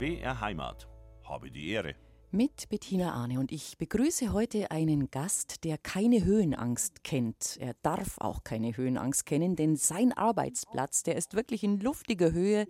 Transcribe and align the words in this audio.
BR 0.00 0.40
Heimat. 0.40 0.88
Habe 1.24 1.50
die 1.50 1.68
Ehre. 1.68 1.94
Mit 2.30 2.70
Bettina 2.70 3.12
Arne 3.12 3.38
und 3.38 3.52
ich 3.52 3.76
begrüße 3.76 4.32
heute 4.32 4.70
einen 4.70 5.10
Gast, 5.10 5.62
der 5.62 5.76
keine 5.76 6.24
Höhenangst 6.24 7.04
kennt. 7.04 7.58
Er 7.60 7.74
darf 7.82 8.16
auch 8.16 8.42
keine 8.42 8.74
Höhenangst 8.74 9.26
kennen, 9.26 9.56
denn 9.56 9.76
sein 9.76 10.14
Arbeitsplatz, 10.14 11.02
der 11.02 11.16
ist 11.16 11.34
wirklich 11.34 11.64
in 11.64 11.80
luftiger 11.80 12.32
Höhe, 12.32 12.66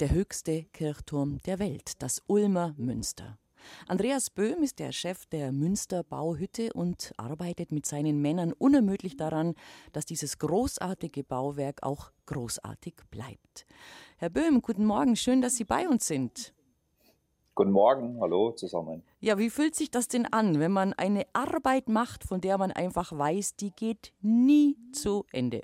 der 0.00 0.08
höchste 0.08 0.64
Kirchturm 0.72 1.36
der 1.44 1.58
Welt, 1.58 2.00
das 2.02 2.22
Ulmer 2.28 2.72
Münster. 2.78 3.36
Andreas 3.86 4.30
Böhm 4.30 4.62
ist 4.62 4.78
der 4.78 4.92
Chef 4.92 5.26
der 5.26 5.52
Münster 5.52 6.02
Bauhütte 6.02 6.72
und 6.72 7.12
arbeitet 7.16 7.72
mit 7.72 7.86
seinen 7.86 8.20
Männern 8.20 8.52
unermüdlich 8.52 9.16
daran, 9.16 9.54
dass 9.92 10.06
dieses 10.06 10.38
großartige 10.38 11.24
Bauwerk 11.24 11.82
auch 11.82 12.10
großartig 12.26 12.94
bleibt. 13.10 13.66
Herr 14.16 14.30
Böhm, 14.30 14.62
guten 14.62 14.86
Morgen, 14.86 15.16
schön, 15.16 15.42
dass 15.42 15.56
Sie 15.56 15.64
bei 15.64 15.88
uns 15.88 16.06
sind. 16.06 16.53
Guten 17.56 17.70
Morgen, 17.70 18.20
hallo 18.20 18.50
zusammen. 18.50 19.04
Ja, 19.20 19.38
wie 19.38 19.48
fühlt 19.48 19.76
sich 19.76 19.88
das 19.88 20.08
denn 20.08 20.26
an, 20.26 20.58
wenn 20.58 20.72
man 20.72 20.92
eine 20.92 21.24
Arbeit 21.34 21.88
macht, 21.88 22.24
von 22.24 22.40
der 22.40 22.58
man 22.58 22.72
einfach 22.72 23.16
weiß, 23.16 23.54
die 23.54 23.70
geht 23.70 24.12
nie 24.22 24.76
zu 24.92 25.24
Ende? 25.30 25.62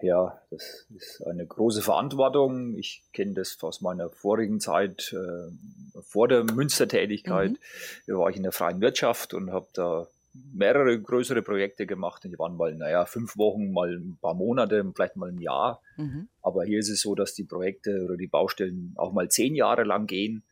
Ja, 0.00 0.40
das 0.52 0.86
ist 0.94 1.26
eine 1.26 1.44
große 1.44 1.82
Verantwortung. 1.82 2.76
Ich 2.76 3.02
kenne 3.12 3.32
das 3.32 3.60
aus 3.60 3.80
meiner 3.80 4.08
vorigen 4.08 4.60
Zeit, 4.60 5.12
äh, 5.12 6.00
vor 6.00 6.28
der 6.28 6.44
Münstertätigkeit. 6.44 7.50
Mhm. 7.50 7.58
Da 8.06 8.14
war 8.14 8.30
ich 8.30 8.36
in 8.36 8.44
der 8.44 8.52
freien 8.52 8.80
Wirtschaft 8.80 9.34
und 9.34 9.50
habe 9.50 9.66
da 9.72 10.06
mehrere 10.54 10.96
größere 11.00 11.42
Projekte 11.42 11.86
gemacht. 11.86 12.22
Die 12.22 12.38
waren 12.38 12.56
mal, 12.56 12.72
naja, 12.76 13.04
fünf 13.04 13.36
Wochen, 13.36 13.72
mal 13.72 13.92
ein 13.92 14.16
paar 14.22 14.34
Monate, 14.34 14.88
vielleicht 14.94 15.16
mal 15.16 15.30
ein 15.30 15.40
Jahr. 15.40 15.82
Mhm. 15.96 16.28
Aber 16.40 16.64
hier 16.64 16.78
ist 16.78 16.88
es 16.88 17.00
so, 17.00 17.16
dass 17.16 17.34
die 17.34 17.42
Projekte 17.42 18.04
oder 18.04 18.16
die 18.16 18.28
Baustellen 18.28 18.92
auch 18.94 19.12
mal 19.12 19.28
zehn 19.28 19.56
Jahre 19.56 19.82
lang 19.82 20.06
gehen 20.06 20.44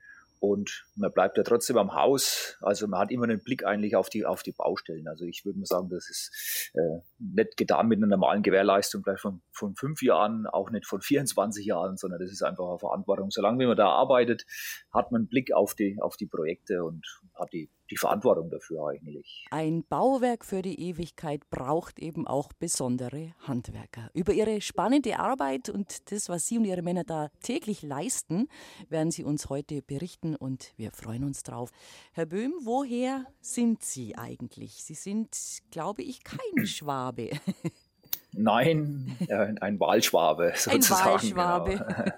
und 0.51 0.85
man 0.95 1.13
bleibt 1.13 1.37
ja 1.37 1.43
trotzdem 1.43 1.77
am 1.77 1.95
Haus. 1.95 2.57
Also 2.61 2.87
man 2.87 3.01
hat 3.01 3.11
immer 3.11 3.25
einen 3.25 3.43
Blick 3.43 3.65
eigentlich 3.65 3.97
auf 3.97 4.09
die, 4.09 4.25
auf 4.25 4.43
die 4.43 4.53
Baustellen. 4.53 5.09
Also 5.09 5.25
ich 5.25 5.45
würde 5.45 5.59
mal 5.59 5.67
sagen, 5.67 5.89
das 5.89 6.09
ist 6.09 6.73
äh, 6.75 7.01
nicht 7.19 7.57
getan 7.57 7.89
mit 7.89 7.99
einer 7.99 8.07
normalen 8.07 8.43
Gewährleistung 8.43 9.03
vielleicht 9.03 9.21
von, 9.21 9.43
von 9.53 9.75
fünf 9.75 10.03
Jahren, 10.03 10.47
auch 10.47 10.71
nicht 10.71 10.87
von 10.87 11.01
24 11.01 11.67
Jahren, 11.67 11.97
sondern 11.97 12.21
das 12.21 12.31
ist 12.31 12.43
einfach 12.43 12.69
eine 12.69 12.79
Verantwortung. 12.79 13.31
Solange 13.31 13.67
man 13.67 13.77
da 13.77 13.89
arbeitet, 13.89 14.45
hat 14.93 15.13
man 15.13 15.23
einen 15.23 15.29
Blick 15.29 15.53
auf 15.53 15.75
die, 15.75 15.97
auf 16.01 16.17
die 16.17 16.27
Projekte 16.27 16.85
und 16.85 17.05
hat 17.35 17.53
die 17.53 17.71
die 17.91 17.97
Verantwortung 17.97 18.51
dafür 18.51 18.89
eigentlich. 18.89 19.47
Ein 19.51 19.85
Bauwerk 19.85 20.45
für 20.45 20.63
die 20.63 20.81
Ewigkeit 20.81 21.49
braucht 21.51 21.99
eben 21.99 22.27
auch 22.27 22.53
besondere 22.53 23.35
Handwerker. 23.41 24.11
Über 24.15 24.33
ihre 24.33 24.61
spannende 24.61 25.19
Arbeit 25.19 25.69
und 25.69 26.11
das, 26.11 26.29
was 26.29 26.47
Sie 26.47 26.59
und 26.59 26.65
Ihre 26.65 26.83
Männer 26.83 27.05
da 27.05 27.31
täglich 27.43 27.83
leisten, 27.83 28.49
werden 28.89 29.11
Sie 29.11 29.25
uns 29.25 29.49
heute 29.49 29.83
berichten 29.83 30.35
und 30.35 30.73
wir 30.77 30.91
freuen 30.93 31.25
uns 31.25 31.43
drauf. 31.43 31.71
Herr 32.13 32.27
Böhm, 32.27 32.55
woher 32.63 33.27
sind 33.41 33.83
Sie 33.83 34.17
eigentlich? 34.17 34.83
Sie 34.83 34.95
sind, 34.95 35.37
glaube 35.71 36.03
ich, 36.03 36.25
kein 36.25 36.39
Schwabe. 36.67 37.31
Nein, 38.33 39.17
ein 39.61 39.81
Wahlschwabe 39.81 40.53
sozusagen. 40.57 41.09
Ein 41.09 41.37
Wahlschwabe. 41.37 41.71
Genau. 41.71 42.13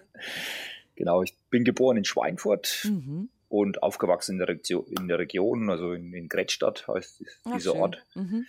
genau. 0.97 1.23
ich 1.23 1.37
bin 1.51 1.65
geboren 1.65 1.99
in 1.99 2.05
Schweinfurt. 2.05 2.89
Mhm 2.91 3.29
und 3.49 3.83
aufgewachsen 3.83 4.33
in 4.33 4.39
der, 4.39 4.49
Region, 4.49 4.87
in 4.87 5.09
der 5.09 5.19
Region 5.19 5.71
also 5.71 5.93
in, 5.93 6.13
in 6.13 6.29
Gretzstadt 6.29 6.87
heißt 6.89 7.25
dieser 7.55 7.73
Ach, 7.73 7.77
Ort. 7.77 8.05
Mhm. 8.15 8.47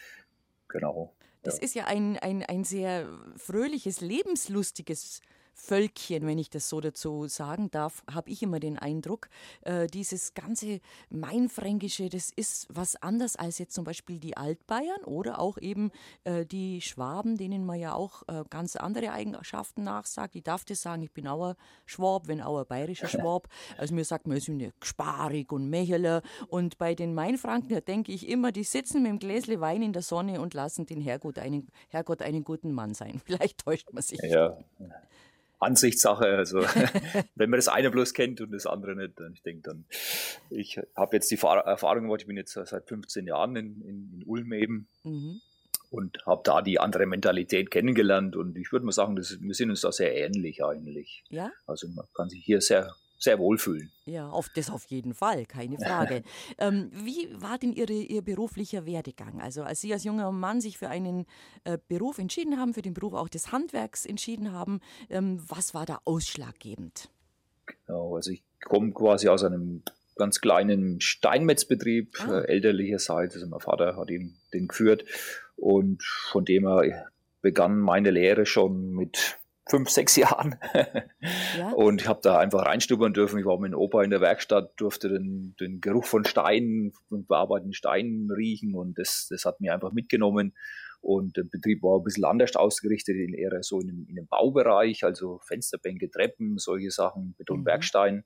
Genau. 0.68 1.14
Das 1.44 1.58
ja. 1.58 1.64
ist 1.64 1.76
ja 1.76 1.86
ein, 1.86 2.18
ein, 2.18 2.44
ein 2.44 2.64
sehr 2.64 3.08
fröhliches, 3.38 4.02
lebenslustiges 4.02 5.22
Völkchen, 5.60 6.26
wenn 6.26 6.38
ich 6.38 6.50
das 6.50 6.70
so 6.70 6.80
dazu 6.80 7.28
sagen 7.28 7.70
darf, 7.70 8.04
habe 8.12 8.30
ich 8.30 8.42
immer 8.42 8.60
den 8.60 8.78
Eindruck, 8.78 9.30
äh, 9.62 9.88
dieses 9.88 10.34
ganze 10.34 10.80
Mainfränkische, 11.10 12.10
das 12.10 12.32
ist 12.36 12.68
was 12.70 12.96
anders 13.02 13.36
als 13.36 13.60
jetzt 13.60 13.74
zum 13.74 13.84
Beispiel 13.84 14.20
die 14.20 14.38
Altbayern 14.38 15.04
oder 15.04 15.40
auch 15.40 15.58
eben 15.58 15.92
äh, 16.24 16.46
die 16.46 16.82
Schwaben, 16.82 17.38
denen 17.38 17.66
man 17.66 17.80
ja 17.80 17.94
auch 17.94 18.24
äh, 18.28 18.44
ganz 18.50 18.76
andere 18.76 19.12
Eigenschaften 19.12 19.84
nachsagt. 19.84 20.36
Ich 20.36 20.44
darf 20.44 20.66
das 20.66 20.82
sagen, 20.82 21.04
ich 21.04 21.12
bin 21.12 21.28
auch 21.28 21.50
ein 21.50 21.56
Schwab, 21.86 22.28
wenn 22.28 22.42
auch 22.42 22.60
ein 22.60 22.66
bayerischer 22.66 23.08
Schwab. 23.10 23.48
Also 23.78 23.94
mir 23.94 24.06
sagt 24.06 24.28
man, 24.28 24.36
wir 24.36 24.42
sind 24.42 24.60
ja 24.60 24.70
sparig 24.82 25.52
und 25.52 25.70
Mecheler. 25.70 26.22
Und 26.48 26.78
bei 26.78 26.96
den 26.96 27.14
Mainfranken, 27.14 27.70
da 27.70 27.82
denke 27.82 28.12
ich 28.12 28.28
immer, 28.28 28.52
die 28.52 28.64
sitzen 28.64 29.04
mit 29.04 29.12
dem 29.12 29.20
Gläsle 29.20 29.60
Wein 29.60 29.82
in 29.82 29.94
der 29.94 30.02
Sonne 30.02 30.42
und 30.42 30.54
lassen 30.54 30.86
den 30.86 31.02
Herrgott 31.02 31.38
einen, 31.38 31.68
Herrgott 31.90 32.22
einen 32.22 32.44
guten 32.44 32.72
Mann 32.72 32.94
sein. 32.94 33.22
Vielleicht 33.26 33.60
täuscht 33.60 33.92
man 33.92 34.02
sich. 34.02 34.20
Ja. 34.24 34.58
Ansichtssache. 35.60 36.26
Also 36.26 36.60
wenn 37.36 37.50
man 37.50 37.58
das 37.58 37.68
eine 37.68 37.92
bloß 37.92 38.14
kennt 38.14 38.42
und 38.42 38.52
das 38.52 38.66
andere 38.66 38.96
nicht, 38.96 39.20
dann 39.20 39.34
ich 39.34 39.44
denke 39.44 39.62
dann, 39.64 39.86
ich 40.50 40.80
habe 40.96 41.16
jetzt 41.16 41.30
die 41.32 41.36
Erfahrung 41.36 42.04
gemacht, 42.04 42.22
ich 42.22 42.28
bin 42.28 42.38
jetzt 42.38 42.54
seit 42.54 42.88
15 42.88 43.28
Jahren 43.28 43.56
in, 43.56 43.82
in, 43.82 44.14
in 44.14 44.24
Ulm 44.26 44.54
eben 44.54 44.88
mhm. 45.04 45.42
und 45.90 46.26
habe 46.26 46.42
da 46.44 46.62
die 46.62 46.80
andere 46.80 47.06
Mentalität 47.06 47.72
kennengelernt 47.72 48.36
und 48.36 48.58
ich 48.58 48.72
würde 48.72 48.86
mal 48.86 48.92
sagen, 48.92 49.16
das, 49.16 49.40
wir 49.40 49.54
sind 49.54 49.70
uns 49.70 49.82
da 49.82 49.92
sehr 49.92 50.16
ähnlich 50.16 50.64
eigentlich. 50.64 51.24
Ja. 51.30 51.52
Also 51.68 51.88
man 51.90 52.06
kann 52.16 52.30
sich 52.30 52.44
hier 52.44 52.62
sehr 52.62 52.94
sehr 53.20 53.38
wohlfühlen. 53.38 53.92
Ja, 54.06 54.30
auf 54.30 54.50
das 54.50 54.70
auf 54.70 54.86
jeden 54.86 55.14
Fall, 55.14 55.46
keine 55.46 55.78
Frage. 55.78 56.24
ähm, 56.58 56.90
wie 56.94 57.30
war 57.40 57.58
denn 57.58 57.74
Ihre, 57.74 57.94
Ihr 57.94 58.22
beruflicher 58.22 58.86
Werdegang? 58.86 59.42
Also 59.42 59.64
als 59.64 59.82
Sie 59.82 59.94
als 59.94 60.04
junger 60.04 60.32
Mann 60.32 60.62
sich 60.62 60.78
für 60.78 60.90
einen 60.90 61.26
äh, 61.66 61.78
Beruf 61.88 62.18
entschieden 62.18 62.58
haben, 62.58 62.74
für 62.74 62.82
den 62.82 62.94
Beruf 62.94 63.14
auch 63.14 63.30
des 63.30 63.52
Handwerks 63.52 64.06
entschieden 64.06 64.54
haben, 64.54 64.80
ähm, 65.10 65.40
was 65.48 65.74
war 65.74 65.86
da 65.86 66.00
ausschlaggebend? 66.06 67.10
Genau, 67.66 68.16
also 68.16 68.32
ich 68.32 68.42
komme 68.64 68.92
quasi 68.94 69.28
aus 69.28 69.44
einem 69.44 69.84
ganz 70.16 70.42
kleinen 70.42 71.02
Steinmetzbetrieb 71.02 72.18
ah. 72.22 72.40
äh, 72.40 72.48
elterlicherseits. 72.48 73.36
Also 73.36 73.48
mein 73.48 73.60
Vater 73.60 73.96
hat 73.98 74.10
ihn 74.10 74.38
den 74.54 74.68
geführt 74.68 75.06
und 75.56 76.04
von 76.04 76.46
dem 76.46 76.68
her 76.68 77.10
begann 77.42 77.80
meine 77.80 78.12
Lehre 78.12 78.46
schon 78.46 78.92
mit 78.92 79.39
fünf, 79.70 79.90
sechs 79.90 80.16
Jahren. 80.16 80.56
Ja. 81.58 81.72
Und 81.72 82.02
ich 82.02 82.08
habe 82.08 82.20
da 82.24 82.40
einfach 82.40 82.66
reinstuppern 82.66 83.14
dürfen. 83.14 83.40
Ich 83.40 83.46
war 83.46 83.60
mit 83.60 83.72
dem 83.72 83.80
Opa 83.80 84.04
in 84.04 84.10
der 84.10 84.22
Werkstatt, 84.22 84.74
durfte 84.78 85.10
den, 85.10 85.56
den 85.60 85.82
Geruch 85.82 86.06
von 86.06 86.26
Steinen, 86.26 86.92
von 87.08 87.26
bearbeiteten 87.26 87.74
Steinen 87.74 88.32
riechen 88.32 88.76
und 88.76 88.98
das, 88.98 89.28
das 89.30 89.46
hat 89.46 89.62
mir 89.62 89.74
einfach 89.74 89.92
mitgenommen. 89.92 90.54
Und 91.02 91.38
der 91.38 91.44
Betrieb 91.44 91.82
war 91.82 92.00
ein 92.00 92.04
bisschen 92.04 92.26
anders 92.26 92.56
ausgerichtet, 92.56 93.16
in 93.16 93.34
eher 93.34 93.64
so 93.64 93.80
in 93.80 93.88
dem, 93.88 94.06
in 94.10 94.16
dem 94.16 94.28
Baubereich, 94.28 95.04
also 95.04 95.40
Fensterbänke, 95.44 96.10
Treppen, 96.10 96.58
solche 96.58 96.92
Sachen, 96.92 97.36
Betonwerkstein. 97.38 98.16
Mhm. 98.16 98.24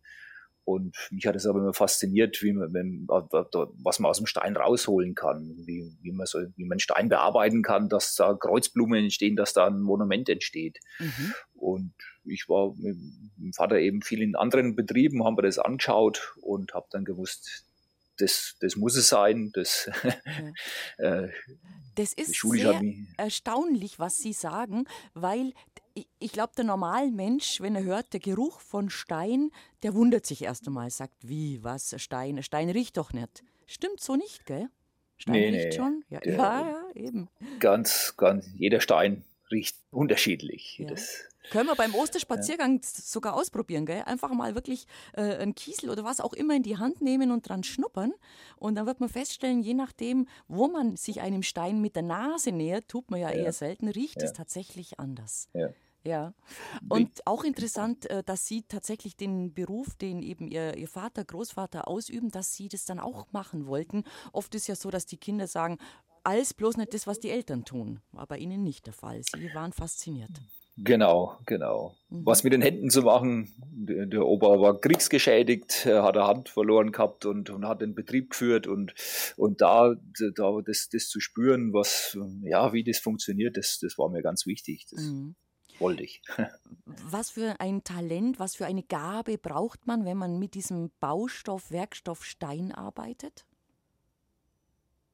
Und 0.66 0.96
mich 1.12 1.26
hat 1.28 1.36
es 1.36 1.46
aber 1.46 1.60
immer 1.60 1.74
fasziniert, 1.74 2.42
wie 2.42 2.54
man, 2.54 2.74
wenn, 2.74 3.06
was 3.08 4.00
man 4.00 4.10
aus 4.10 4.18
dem 4.18 4.28
Stein 4.28 4.56
rausholen 4.56 5.14
kann, 5.14 5.54
wie, 5.66 5.92
wie, 6.02 6.12
man 6.12 6.26
so, 6.26 6.40
wie 6.56 6.66
man 6.66 6.80
Stein 6.80 7.10
bearbeiten 7.10 7.64
kann, 7.64 7.90
dass 7.90 8.16
da 8.16 8.34
Kreuzblumen 8.34 9.04
entstehen, 9.04 9.36
dass 9.36 9.54
da 9.54 9.68
ein 9.68 9.82
Monument 9.82 10.30
entsteht. 10.30 10.80
Mhm. 11.00 11.34
Und 11.54 11.94
ich 12.24 12.48
war 12.48 12.74
mit 12.78 12.96
dem 13.38 13.54
Vater 13.54 13.78
eben 13.80 14.02
viel 14.02 14.22
in 14.22 14.36
anderen 14.36 14.76
Betrieben, 14.76 15.24
haben 15.26 15.38
wir 15.38 15.44
das 15.44 15.60
angeschaut 15.60 16.34
und 16.42 16.74
habe 16.74 16.88
dann 16.92 17.04
gewusst, 17.04 17.66
das, 18.18 18.56
das 18.60 18.76
muss 18.76 18.96
es 18.96 19.08
sein. 19.10 19.52
Das, 19.54 19.90
ja. 20.98 21.24
äh, 21.24 21.30
das 21.96 22.14
ist 22.14 22.40
sehr 22.40 22.82
erstaunlich, 23.18 24.00
was 24.00 24.20
Sie 24.20 24.34
sagen, 24.34 24.86
weil 25.14 25.54
ich, 25.94 26.08
ich 26.20 26.32
glaube, 26.32 26.54
der 26.56 26.66
normale 26.66 27.12
Mensch, 27.12 27.62
wenn 27.62 27.76
er 27.76 27.84
hört, 27.84 28.14
der 28.14 28.20
Geruch 28.20 28.60
von 28.60 28.90
Stein, 28.90 29.52
der 29.84 29.94
wundert 29.94 30.26
sich 30.26 30.44
erst 30.44 30.68
einmal, 30.68 30.90
sagt, 30.90 31.16
wie, 31.22 31.64
was, 31.64 31.94
Stein, 32.02 32.42
Stein 32.44 32.70
riecht 32.70 32.98
doch 32.98 33.14
nicht. 33.14 33.44
Stimmt 33.68 34.02
so 34.02 34.16
nicht, 34.16 34.46
gell? 34.46 34.70
Stein 35.18 35.34
nee, 35.34 35.50
riecht 35.50 35.66
nee. 35.66 35.72
schon? 35.72 36.04
Ja, 36.10 36.20
ja, 36.24 36.34
ja, 36.36 36.86
eben. 36.96 37.30
Ganz, 37.60 38.16
ganz, 38.18 38.48
jeder 38.56 38.82
Stein 38.82 39.24
riecht 39.52 39.78
unterschiedlich. 39.92 40.80
Ja. 40.80 40.88
Das, 40.88 41.30
können 41.50 41.68
wir 41.68 41.76
beim 41.76 41.96
Osterspaziergang 41.96 42.76
ja. 42.76 42.82
sogar 42.84 43.36
ausprobieren, 43.36 43.86
gell? 43.86 44.04
Einfach 44.06 44.32
mal 44.32 44.56
wirklich 44.56 44.88
äh, 45.14 45.22
einen 45.38 45.56
Kiesel 45.56 45.90
oder 45.90 46.04
was 46.04 46.20
auch 46.20 46.34
immer 46.34 46.56
in 46.56 46.64
die 46.64 46.78
Hand 46.78 47.02
nehmen 47.02 47.32
und 47.32 47.48
dran 47.48 47.64
schnuppern. 47.64 48.14
Und 48.58 48.76
dann 48.76 48.86
wird 48.86 49.00
man 49.00 49.10
feststellen, 49.10 49.62
je 49.62 49.74
nachdem, 49.74 50.28
wo 50.48 50.68
man 50.68 50.96
sich 50.96 51.22
einem 51.22 51.44
Stein 51.44 51.82
mit 51.82 51.96
der 51.96 52.04
Nase 52.04 52.52
nähert, 52.52 52.88
tut 52.88 53.12
man 53.12 53.20
ja, 53.20 53.30
ja. 53.30 53.44
eher 53.44 53.54
selten, 53.54 53.88
riecht 53.88 54.22
ja. 54.22 54.28
es 54.28 54.34
tatsächlich 54.34 55.00
anders. 55.00 55.50
Ja. 55.54 55.70
Ja. 56.06 56.34
Und 56.90 57.26
auch 57.26 57.44
interessant, 57.46 58.10
äh, 58.10 58.24
dass 58.24 58.46
Sie 58.46 58.64
tatsächlich 58.64 59.16
den 59.16 59.54
Beruf, 59.54 59.96
den 59.96 60.22
eben 60.22 60.48
Ihr, 60.48 60.76
Ihr 60.76 60.90
Vater, 60.90 61.24
Großvater 61.24 61.88
ausüben, 61.88 62.30
dass 62.30 62.56
Sie 62.56 62.68
das 62.68 62.86
dann 62.86 63.00
auch 63.00 63.32
machen 63.32 63.68
wollten. 63.68 64.04
Oft 64.34 64.54
ist 64.56 64.68
ja 64.68 64.76
so, 64.76 64.92
dass 64.92 65.06
die 65.06 65.18
Kinder 65.18 65.48
sagen, 65.48 65.78
alles 66.24 66.54
bloß 66.54 66.78
nicht 66.78 66.94
das, 66.94 67.08
was 67.08 67.20
die 67.20 67.30
Eltern 67.30 67.64
tun. 67.66 68.02
War 68.12 68.28
bei 68.28 68.38
Ihnen 68.38 68.64
nicht 68.64 68.86
der 68.86 68.94
Fall. 68.94 69.22
Sie 69.24 69.54
waren 69.54 69.72
fasziniert. 69.74 70.32
Genau, 70.78 71.38
genau. 71.46 71.96
Mhm. 72.10 72.26
Was 72.26 72.44
mit 72.44 72.54
den 72.54 72.62
Händen 72.62 72.90
zu 72.90 73.04
machen, 73.04 73.54
der, 73.58 74.08
der 74.08 74.26
Opa 74.26 74.60
war 74.60 74.80
kriegsgeschädigt, 74.80 75.86
hat 75.86 76.18
eine 76.18 76.28
Hand 76.28 76.50
verloren 76.50 76.92
gehabt 76.92 77.26
und, 77.26 77.50
und 77.52 77.68
hat 77.68 77.82
den 77.82 77.94
Betrieb 77.94 78.32
geführt 78.32 78.66
und, 78.66 78.96
und 79.38 79.62
da, 79.62 79.96
da 80.36 80.62
das, 80.66 80.90
das 80.90 81.10
zu 81.10 81.20
spüren, 81.20 81.74
was, 81.74 82.18
ja, 82.42 82.74
wie 82.74 82.84
das 82.84 82.98
funktioniert, 82.98 83.58
das, 83.58 83.80
das 83.80 83.98
war 84.00 84.10
mir 84.10 84.24
ganz 84.24 84.48
wichtig. 84.48 84.88
Das, 84.90 85.02
mhm. 85.02 85.36
wollte 85.78 86.04
ich. 86.04 86.22
Was 86.86 87.32
für 87.32 87.60
ein 87.60 87.84
Talent, 87.84 88.40
was 88.40 88.56
für 88.56 88.66
eine 88.66 88.84
Gabe 88.84 89.38
braucht 89.38 89.88
man, 89.88 90.06
wenn 90.06 90.18
man 90.18 90.38
mit 90.40 90.54
diesem 90.54 90.92
Baustoff, 91.00 91.72
Werkstoff 91.72 92.24
Stein 92.24 92.72
arbeitet? 92.72 93.46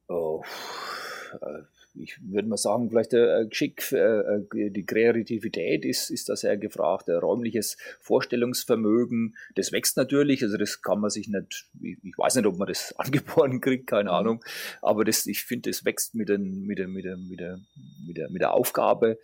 Oh, 0.08 0.44
äh, 1.42 1.62
ich 2.00 2.18
würde 2.22 2.48
mal 2.48 2.58
sagen, 2.58 2.90
vielleicht 2.90 3.14
äh, 3.14 3.46
Geschick, 3.48 3.92
äh, 3.92 4.40
die 4.54 4.86
Kreativität 4.86 5.86
ist, 5.86 6.10
ist 6.10 6.30
da 6.30 6.36
sehr 6.36 6.58
gefragt, 6.58 7.10
räumliches 7.10 7.78
Vorstellungsvermögen, 8.00 9.36
das 9.56 9.72
wächst 9.72 9.98
natürlich, 9.98 10.44
also 10.44 10.58
das 10.58 10.82
kann 10.82 11.00
man 11.00 11.10
sich 11.10 11.28
nicht, 11.28 11.68
ich 11.82 12.18
weiß 12.18 12.36
nicht, 12.36 12.46
ob 12.46 12.58
man 12.58 12.68
das 12.68 12.94
angeboren 12.98 13.62
kriegt, 13.62 13.88
keine 13.88 14.10
mhm. 14.10 14.16
Ahnung, 14.16 14.46
aber 14.82 15.04
das, 15.04 15.28
ich 15.28 15.44
finde, 15.44 15.70
das 15.70 15.86
wächst 15.86 16.16
mit, 16.16 16.30
den, 16.30 16.66
mit, 16.66 16.80
der, 16.80 16.88
mit, 16.88 17.06
der, 17.06 17.18
mit, 17.18 17.40
der, 17.40 17.60
mit, 18.06 18.18
der, 18.18 18.30
mit 18.30 18.42
der 18.42 18.54
Aufgabe 18.54 19.20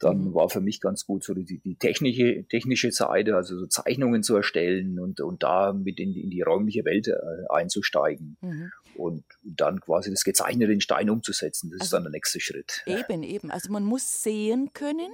dann 0.00 0.30
mhm. 0.30 0.34
war 0.34 0.48
für 0.48 0.60
mich 0.60 0.80
ganz 0.80 1.04
gut 1.06 1.22
so 1.22 1.34
die, 1.34 1.44
die 1.44 1.76
technische, 1.76 2.44
technische 2.48 2.90
Seite, 2.90 3.36
also 3.36 3.58
so 3.58 3.66
Zeichnungen 3.66 4.22
zu 4.22 4.34
erstellen 4.34 4.98
und, 4.98 5.20
und 5.20 5.42
da 5.42 5.72
mit 5.72 6.00
in, 6.00 6.14
in 6.14 6.30
die 6.30 6.40
räumliche 6.40 6.84
Welt 6.84 7.08
äh, 7.08 7.14
einzusteigen 7.50 8.36
mhm. 8.40 8.72
und 8.96 9.24
dann 9.42 9.80
quasi 9.80 10.10
das 10.10 10.24
Gezeichnete 10.24 10.72
in 10.72 10.80
Stein 10.80 11.10
umzusetzen. 11.10 11.70
Das 11.70 11.80
also 11.80 11.84
ist 11.84 11.92
dann 11.92 12.02
der 12.04 12.12
nächste 12.12 12.40
Schritt. 12.40 12.82
Eben, 12.86 13.22
eben. 13.22 13.50
Also 13.50 13.70
man 13.70 13.84
muss 13.84 14.22
sehen 14.22 14.72
können, 14.72 15.10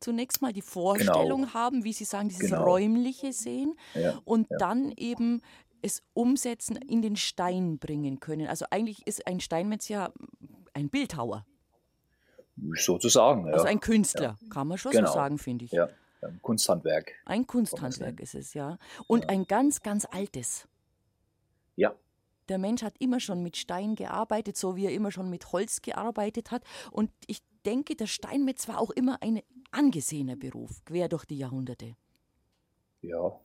zunächst 0.00 0.42
mal 0.42 0.52
die 0.52 0.62
Vorstellung 0.62 1.42
genau. 1.42 1.54
haben, 1.54 1.84
wie 1.84 1.92
Sie 1.92 2.04
sagen, 2.04 2.28
dieses 2.28 2.50
genau. 2.50 2.64
räumliche 2.64 3.32
Sehen 3.32 3.74
ja, 3.94 4.20
und 4.24 4.48
ja. 4.50 4.58
dann 4.58 4.92
eben 4.96 5.40
es 5.82 6.02
umsetzen, 6.14 6.76
in 6.76 7.00
den 7.00 7.14
Stein 7.14 7.78
bringen 7.78 8.18
können. 8.18 8.48
Also 8.48 8.66
eigentlich 8.70 9.06
ist 9.06 9.24
ein 9.28 9.38
Steinmetz 9.38 9.88
ja 9.88 10.12
ein 10.74 10.90
Bildhauer. 10.90 11.46
Sozusagen, 12.74 13.46
ja. 13.46 13.52
Also 13.52 13.66
ein 13.66 13.80
Künstler, 13.80 14.38
ja. 14.40 14.48
kann 14.50 14.68
man 14.68 14.78
schon 14.78 14.92
genau. 14.92 15.08
so 15.08 15.14
sagen, 15.14 15.38
finde 15.38 15.66
ich. 15.66 15.72
Ja, 15.72 15.88
ein 16.22 16.40
Kunsthandwerk. 16.42 17.12
Ein 17.24 17.46
Kunsthandwerk 17.46 18.20
ist 18.20 18.34
es, 18.34 18.54
ja. 18.54 18.78
Und 19.06 19.24
ja. 19.24 19.28
ein 19.30 19.46
ganz, 19.46 19.82
ganz 19.82 20.06
altes. 20.10 20.66
Ja. 21.74 21.94
Der 22.48 22.58
Mensch 22.58 22.82
hat 22.82 22.94
immer 22.98 23.20
schon 23.20 23.42
mit 23.42 23.56
Stein 23.56 23.94
gearbeitet, 23.94 24.56
so 24.56 24.76
wie 24.76 24.86
er 24.86 24.92
immer 24.92 25.10
schon 25.10 25.28
mit 25.28 25.52
Holz 25.52 25.82
gearbeitet 25.82 26.50
hat. 26.50 26.62
Und 26.90 27.10
ich 27.26 27.42
denke, 27.66 27.96
der 27.96 28.06
Steinmetz 28.06 28.68
war 28.68 28.78
auch 28.78 28.90
immer 28.90 29.20
ein 29.20 29.42
angesehener 29.72 30.36
Beruf, 30.36 30.84
quer 30.84 31.08
durch 31.08 31.24
die 31.24 31.38
Jahrhunderte. 31.38 31.96
Ja, 33.02 33.38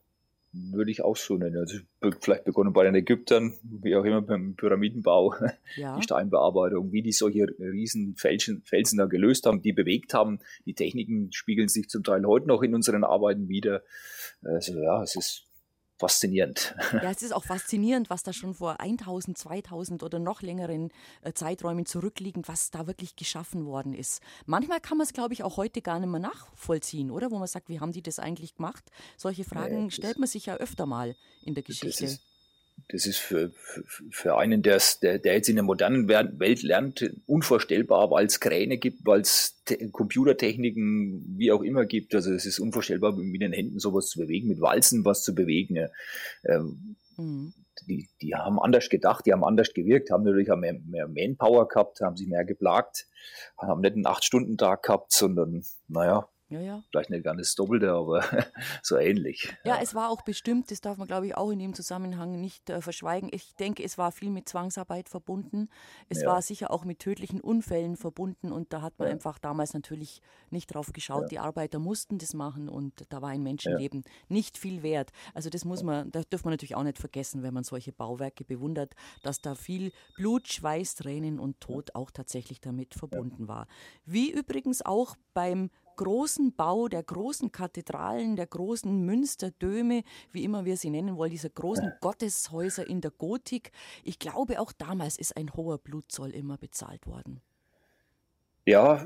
würde 0.53 0.91
ich 0.91 1.01
auch 1.03 1.15
so 1.15 1.37
nennen. 1.37 1.57
Also 1.57 1.77
vielleicht 2.19 2.43
begonnen 2.43 2.73
bei 2.73 2.83
den 2.83 2.95
Ägyptern, 2.95 3.53
wie 3.63 3.95
auch 3.95 4.03
immer 4.03 4.21
beim 4.21 4.55
Pyramidenbau, 4.55 5.35
ja. 5.75 5.95
die 5.97 6.03
Steinbearbeitung, 6.03 6.91
wie 6.91 7.01
die 7.01 7.11
solche 7.11 7.47
riesen 7.59 8.15
Felsen, 8.15 8.61
Felsen 8.65 8.97
da 8.97 9.05
gelöst 9.05 9.45
haben, 9.45 9.61
die 9.61 9.73
bewegt 9.73 10.13
haben. 10.13 10.39
Die 10.65 10.73
Techniken 10.73 11.31
spiegeln 11.31 11.69
sich 11.69 11.89
zum 11.89 12.03
Teil 12.03 12.25
heute 12.25 12.47
noch 12.47 12.61
in 12.61 12.75
unseren 12.75 13.03
Arbeiten 13.03 13.47
wieder. 13.47 13.83
Also 14.43 14.79
ja, 14.81 15.01
es 15.03 15.15
ist 15.15 15.50
faszinierend. 16.01 16.75
Ja, 16.91 17.09
es 17.11 17.21
ist 17.21 17.31
auch 17.31 17.45
faszinierend, 17.45 18.09
was 18.09 18.23
da 18.23 18.33
schon 18.33 18.53
vor 18.53 18.79
1000, 18.81 19.37
2000 19.37 20.03
oder 20.03 20.19
noch 20.19 20.41
längeren 20.41 20.91
äh, 21.21 21.33
Zeiträumen 21.33 21.85
zurückliegend, 21.85 22.47
was 22.47 22.71
da 22.71 22.87
wirklich 22.87 23.15
geschaffen 23.15 23.65
worden 23.65 23.93
ist. 23.93 24.21
Manchmal 24.45 24.81
kann 24.81 24.97
man 24.97 25.05
es, 25.05 25.13
glaube 25.13 25.33
ich, 25.33 25.43
auch 25.43 25.57
heute 25.57 25.81
gar 25.81 25.99
nicht 25.99 26.09
mehr 26.09 26.19
nachvollziehen, 26.19 27.11
oder? 27.11 27.31
Wo 27.31 27.37
man 27.37 27.47
sagt, 27.47 27.69
wie 27.69 27.79
haben 27.79 27.91
die 27.91 28.01
das 28.01 28.19
eigentlich 28.19 28.55
gemacht? 28.55 28.83
Solche 29.17 29.43
Fragen 29.43 29.85
nee, 29.85 29.91
stellt 29.91 30.19
man 30.19 30.27
sich 30.27 30.47
ja 30.47 30.55
öfter 30.55 30.85
mal 30.85 31.15
in 31.43 31.53
der 31.53 31.63
Geschichte. 31.63 32.03
Das 32.03 32.13
ist, 32.13 32.21
das 32.89 33.05
ist 33.05 33.17
für, 33.17 33.51
für, 34.09 34.37
einen, 34.37 34.61
der, 34.61 34.79
der 35.01 35.33
jetzt 35.33 35.49
in 35.49 35.55
der 35.55 35.63
modernen 35.63 36.07
Welt 36.07 36.63
lernt, 36.63 37.09
unvorstellbar, 37.25 38.11
weil 38.11 38.25
es 38.25 38.39
Kräne 38.39 38.77
gibt, 38.77 39.05
weil 39.05 39.21
es 39.21 39.61
Computertechniken 39.91 41.35
wie 41.37 41.51
auch 41.51 41.61
immer 41.61 41.85
gibt. 41.85 42.13
Also 42.15 42.33
es 42.33 42.45
ist 42.45 42.59
unvorstellbar, 42.59 43.13
mit 43.13 43.41
den 43.41 43.53
Händen 43.53 43.79
sowas 43.79 44.07
zu 44.07 44.19
bewegen, 44.19 44.47
mit 44.47 44.61
Walzen 44.61 45.05
was 45.05 45.23
zu 45.23 45.33
bewegen. 45.35 45.89
Ähm, 46.43 46.95
mhm. 47.17 47.53
die, 47.87 48.09
die 48.21 48.35
haben 48.35 48.59
anders 48.59 48.89
gedacht, 48.89 49.25
die 49.25 49.33
haben 49.33 49.43
anders 49.43 49.73
gewirkt, 49.73 50.11
haben 50.11 50.23
natürlich 50.23 50.51
auch 50.51 50.57
mehr, 50.57 50.79
mehr 50.85 51.07
Manpower 51.07 51.67
gehabt, 51.67 52.01
haben 52.01 52.17
sich 52.17 52.27
mehr 52.27 52.45
geplagt, 52.45 53.07
haben 53.57 53.81
nicht 53.81 53.93
einen 53.93 54.05
Acht-Stunden-Tag 54.05 54.83
gehabt, 54.83 55.11
sondern, 55.11 55.63
naja, 55.87 56.27
ja, 56.51 56.59
ja. 56.59 56.83
Vielleicht 56.91 57.09
nicht 57.09 57.23
ganz 57.23 57.39
das 57.39 57.55
Doppelte, 57.55 57.91
aber 57.93 58.23
so 58.83 58.97
ähnlich. 58.97 59.55
Ja, 59.63 59.75
ja, 59.75 59.81
es 59.81 59.95
war 59.95 60.09
auch 60.09 60.21
bestimmt, 60.21 60.69
das 60.69 60.81
darf 60.81 60.97
man, 60.97 61.07
glaube 61.07 61.25
ich, 61.27 61.37
auch 61.37 61.49
in 61.49 61.59
dem 61.59 61.73
Zusammenhang 61.73 62.41
nicht 62.41 62.69
äh, 62.69 62.81
verschweigen. 62.81 63.29
Ich 63.31 63.55
denke, 63.55 63.83
es 63.83 63.97
war 63.97 64.11
viel 64.11 64.29
mit 64.29 64.49
Zwangsarbeit 64.49 65.07
verbunden. 65.07 65.69
Es 66.09 66.21
ja. 66.21 66.27
war 66.27 66.41
sicher 66.41 66.71
auch 66.71 66.83
mit 66.83 66.99
tödlichen 66.99 67.39
Unfällen 67.39 67.95
verbunden 67.95 68.51
und 68.51 68.73
da 68.73 68.81
hat 68.81 68.99
man 68.99 69.07
einfach 69.07 69.39
damals 69.39 69.73
natürlich 69.73 70.21
nicht 70.49 70.73
drauf 70.73 70.91
geschaut. 70.91 71.31
Die 71.31 71.39
Arbeiter 71.39 71.79
mussten 71.79 72.17
das 72.17 72.33
machen 72.33 72.67
und 72.67 73.05
da 73.09 73.21
war 73.21 73.29
ein 73.29 73.43
Menschenleben 73.43 74.03
nicht 74.27 74.57
viel 74.57 74.83
wert. 74.83 75.11
Also 75.33 75.49
das 75.49 75.63
muss 75.63 75.83
man, 75.83 76.11
das 76.11 76.27
dürfen 76.27 76.47
wir 76.47 76.51
natürlich 76.51 76.75
auch 76.75 76.83
nicht 76.83 76.99
vergessen, 76.99 77.43
wenn 77.43 77.53
man 77.53 77.63
solche 77.63 77.93
Bauwerke 77.93 78.43
bewundert, 78.43 78.93
dass 79.23 79.39
da 79.39 79.55
viel 79.55 79.93
Blut, 80.15 80.49
Schweiß, 80.49 80.95
Tränen 80.95 81.39
und 81.39 81.61
Tod 81.61 81.95
auch 81.95 82.11
tatsächlich 82.11 82.59
damit 82.59 82.93
verbunden 82.93 83.47
war. 83.47 83.67
Wie 84.05 84.31
übrigens 84.31 84.85
auch 84.85 85.15
beim 85.33 85.69
großen 85.95 86.53
Bau 86.55 86.87
der 86.87 87.03
großen 87.03 87.51
Kathedralen, 87.51 88.35
der 88.35 88.47
großen 88.47 89.05
Münsterdöme, 89.05 90.03
wie 90.31 90.43
immer 90.43 90.65
wir 90.65 90.77
sie 90.77 90.89
nennen 90.89 91.17
wollen, 91.17 91.31
dieser 91.31 91.49
großen 91.49 91.93
Gotteshäuser 92.01 92.87
in 92.87 93.01
der 93.01 93.11
Gotik. 93.11 93.71
Ich 94.03 94.19
glaube, 94.19 94.59
auch 94.59 94.71
damals 94.71 95.17
ist 95.17 95.37
ein 95.37 95.53
hoher 95.53 95.77
Blutzoll 95.77 96.31
immer 96.31 96.57
bezahlt 96.57 97.07
worden. 97.07 97.41
Ja, 98.65 99.05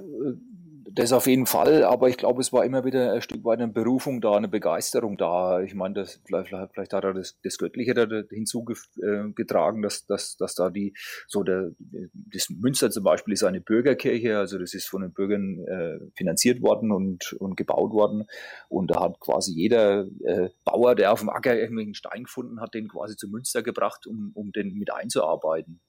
das 0.96 1.12
auf 1.12 1.28
jeden 1.28 1.46
Fall, 1.46 1.84
aber 1.84 2.08
ich 2.08 2.16
glaube, 2.16 2.40
es 2.40 2.54
war 2.54 2.64
immer 2.64 2.86
wieder 2.86 3.14
ein 3.14 3.22
Stück 3.22 3.44
weit 3.44 3.60
eine 3.60 3.72
Berufung 3.72 4.22
da, 4.22 4.32
eine 4.32 4.48
Begeisterung 4.48 5.18
da. 5.18 5.60
Ich 5.62 5.76
meine, 5.76 5.94
das, 5.96 6.22
vielleicht, 6.26 6.50
vielleicht 6.50 6.94
hat 6.94 7.04
er 7.04 7.14
das, 7.14 7.38
das 7.44 7.58
Göttliche 7.58 7.94
da 7.94 8.08
hinzugetragen, 8.30 9.82
dass, 9.82 10.06
dass, 10.06 10.38
dass 10.38 10.56
da 10.56 10.70
die, 10.70 10.94
so 11.28 11.44
der, 11.44 11.72
das 12.14 12.50
Münster 12.50 12.92
zum 12.92 13.04
Beispiel 13.04 13.34
ist 13.34 13.44
eine 13.44 13.60
Bürgerkirche, 13.60 14.38
also 14.38 14.58
das 14.58 14.74
ist 14.74 14.88
von 14.88 15.02
den 15.02 15.12
Bürgern 15.12 15.60
äh, 15.68 16.00
finanziert 16.16 16.62
worden 16.62 16.94
und, 16.94 17.34
und 17.34 17.58
gebaut 17.58 17.92
worden. 17.92 18.26
Und 18.70 18.92
da 18.92 19.02
hat 19.02 19.20
quasi 19.20 19.52
jeder 19.52 20.06
äh, 20.24 20.50
Bauer, 20.64 20.96
der 20.96 21.12
auf 21.12 21.20
dem 21.20 21.30
Acker 21.30 21.58
irgendwelchen 21.58 21.96
Stein 21.96 22.24
gefunden 22.24 22.62
hat, 22.62 22.74
den 22.74 22.88
quasi 22.88 23.18
zu 23.18 23.28
Münster 23.28 23.64
gebracht, 23.64 24.08
um, 24.08 24.32
um 24.34 24.54
den 24.54 24.74
mit 24.76 24.94
einzuarbeiten. 24.94 25.82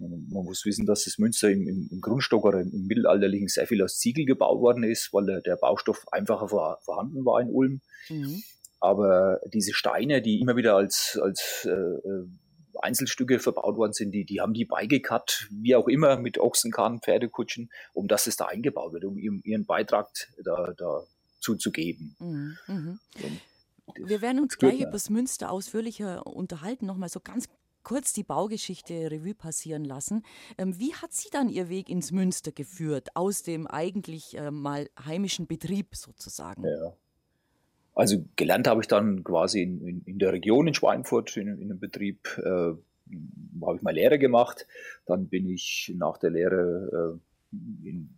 Man 0.00 0.44
muss 0.44 0.64
wissen, 0.64 0.86
dass 0.86 1.04
das 1.04 1.18
Münster 1.18 1.50
im, 1.50 1.68
im, 1.68 1.88
im 1.90 2.00
Grundstock 2.00 2.44
oder 2.44 2.60
im 2.60 2.86
Mittelalterlichen 2.86 3.48
sehr 3.48 3.66
viel 3.66 3.82
aus 3.82 3.98
Ziegel 3.98 4.24
gebaut 4.24 4.60
worden 4.60 4.82
ist, 4.82 5.12
weil 5.12 5.26
der, 5.26 5.40
der 5.42 5.56
Baustoff 5.56 6.10
einfacher 6.10 6.48
vor, 6.48 6.78
vorhanden 6.82 7.24
war 7.24 7.40
in 7.40 7.50
Ulm. 7.50 7.80
Mhm. 8.08 8.42
Aber 8.80 9.40
diese 9.52 9.74
Steine, 9.74 10.22
die 10.22 10.40
immer 10.40 10.56
wieder 10.56 10.74
als, 10.74 11.18
als 11.22 11.66
äh, 11.66 11.70
äh 11.70 12.26
Einzelstücke 12.82 13.40
verbaut 13.40 13.76
worden 13.76 13.92
sind, 13.92 14.12
die, 14.12 14.24
die 14.24 14.40
haben 14.40 14.54
die 14.54 14.64
beigekarrt, 14.64 15.48
wie 15.50 15.74
auch 15.76 15.88
immer, 15.88 16.16
mit 16.16 16.38
Ochsenkarren, 16.38 17.00
Pferdekutschen, 17.00 17.70
um 17.92 18.08
dass 18.08 18.26
es 18.26 18.36
da 18.36 18.46
eingebaut 18.46 18.92
wird, 18.94 19.04
um 19.04 19.18
ihren 19.18 19.66
Beitrag 19.66 20.08
da, 20.42 20.72
da 20.76 21.02
zuzugeben. 21.40 22.16
Mhm. 22.18 22.56
Mhm. 22.66 23.00
Wir 23.96 24.22
werden 24.22 24.40
uns 24.40 24.56
gleich 24.56 24.80
über 24.80 24.92
das 24.92 25.10
Münster 25.10 25.50
ausführlicher 25.50 26.26
unterhalten, 26.26 26.86
nochmal 26.86 27.08
so 27.08 27.20
ganz 27.20 27.48
kurz 27.82 28.12
die 28.12 28.22
Baugeschichte 28.22 29.10
Revue 29.10 29.34
passieren 29.34 29.84
lassen. 29.84 30.22
Ähm, 30.58 30.78
wie 30.78 30.94
hat 30.94 31.12
sie 31.12 31.28
dann 31.30 31.48
ihr 31.48 31.68
Weg 31.68 31.88
ins 31.88 32.12
Münster 32.12 32.52
geführt, 32.52 33.08
aus 33.14 33.42
dem 33.42 33.66
eigentlich 33.66 34.36
äh, 34.36 34.50
mal 34.50 34.88
heimischen 35.04 35.46
Betrieb 35.46 35.94
sozusagen? 35.94 36.64
Ja. 36.64 36.94
Also 37.94 38.24
gelernt 38.36 38.66
habe 38.68 38.80
ich 38.80 38.88
dann 38.88 39.24
quasi 39.24 39.62
in, 39.62 39.86
in, 39.86 40.02
in 40.04 40.18
der 40.18 40.32
Region 40.32 40.66
in 40.66 40.74
Schweinfurt 40.74 41.36
in, 41.36 41.48
in 41.58 41.70
einem 41.70 41.80
Betrieb, 41.80 42.28
äh, 42.38 42.72
habe 43.62 43.76
ich 43.76 43.82
mal 43.82 43.94
Lehre 43.94 44.18
gemacht. 44.18 44.66
Dann 45.06 45.28
bin 45.28 45.48
ich 45.48 45.92
nach 45.96 46.18
der 46.18 46.30
Lehre 46.30 47.18
äh, 47.52 47.86
in, 47.88 48.10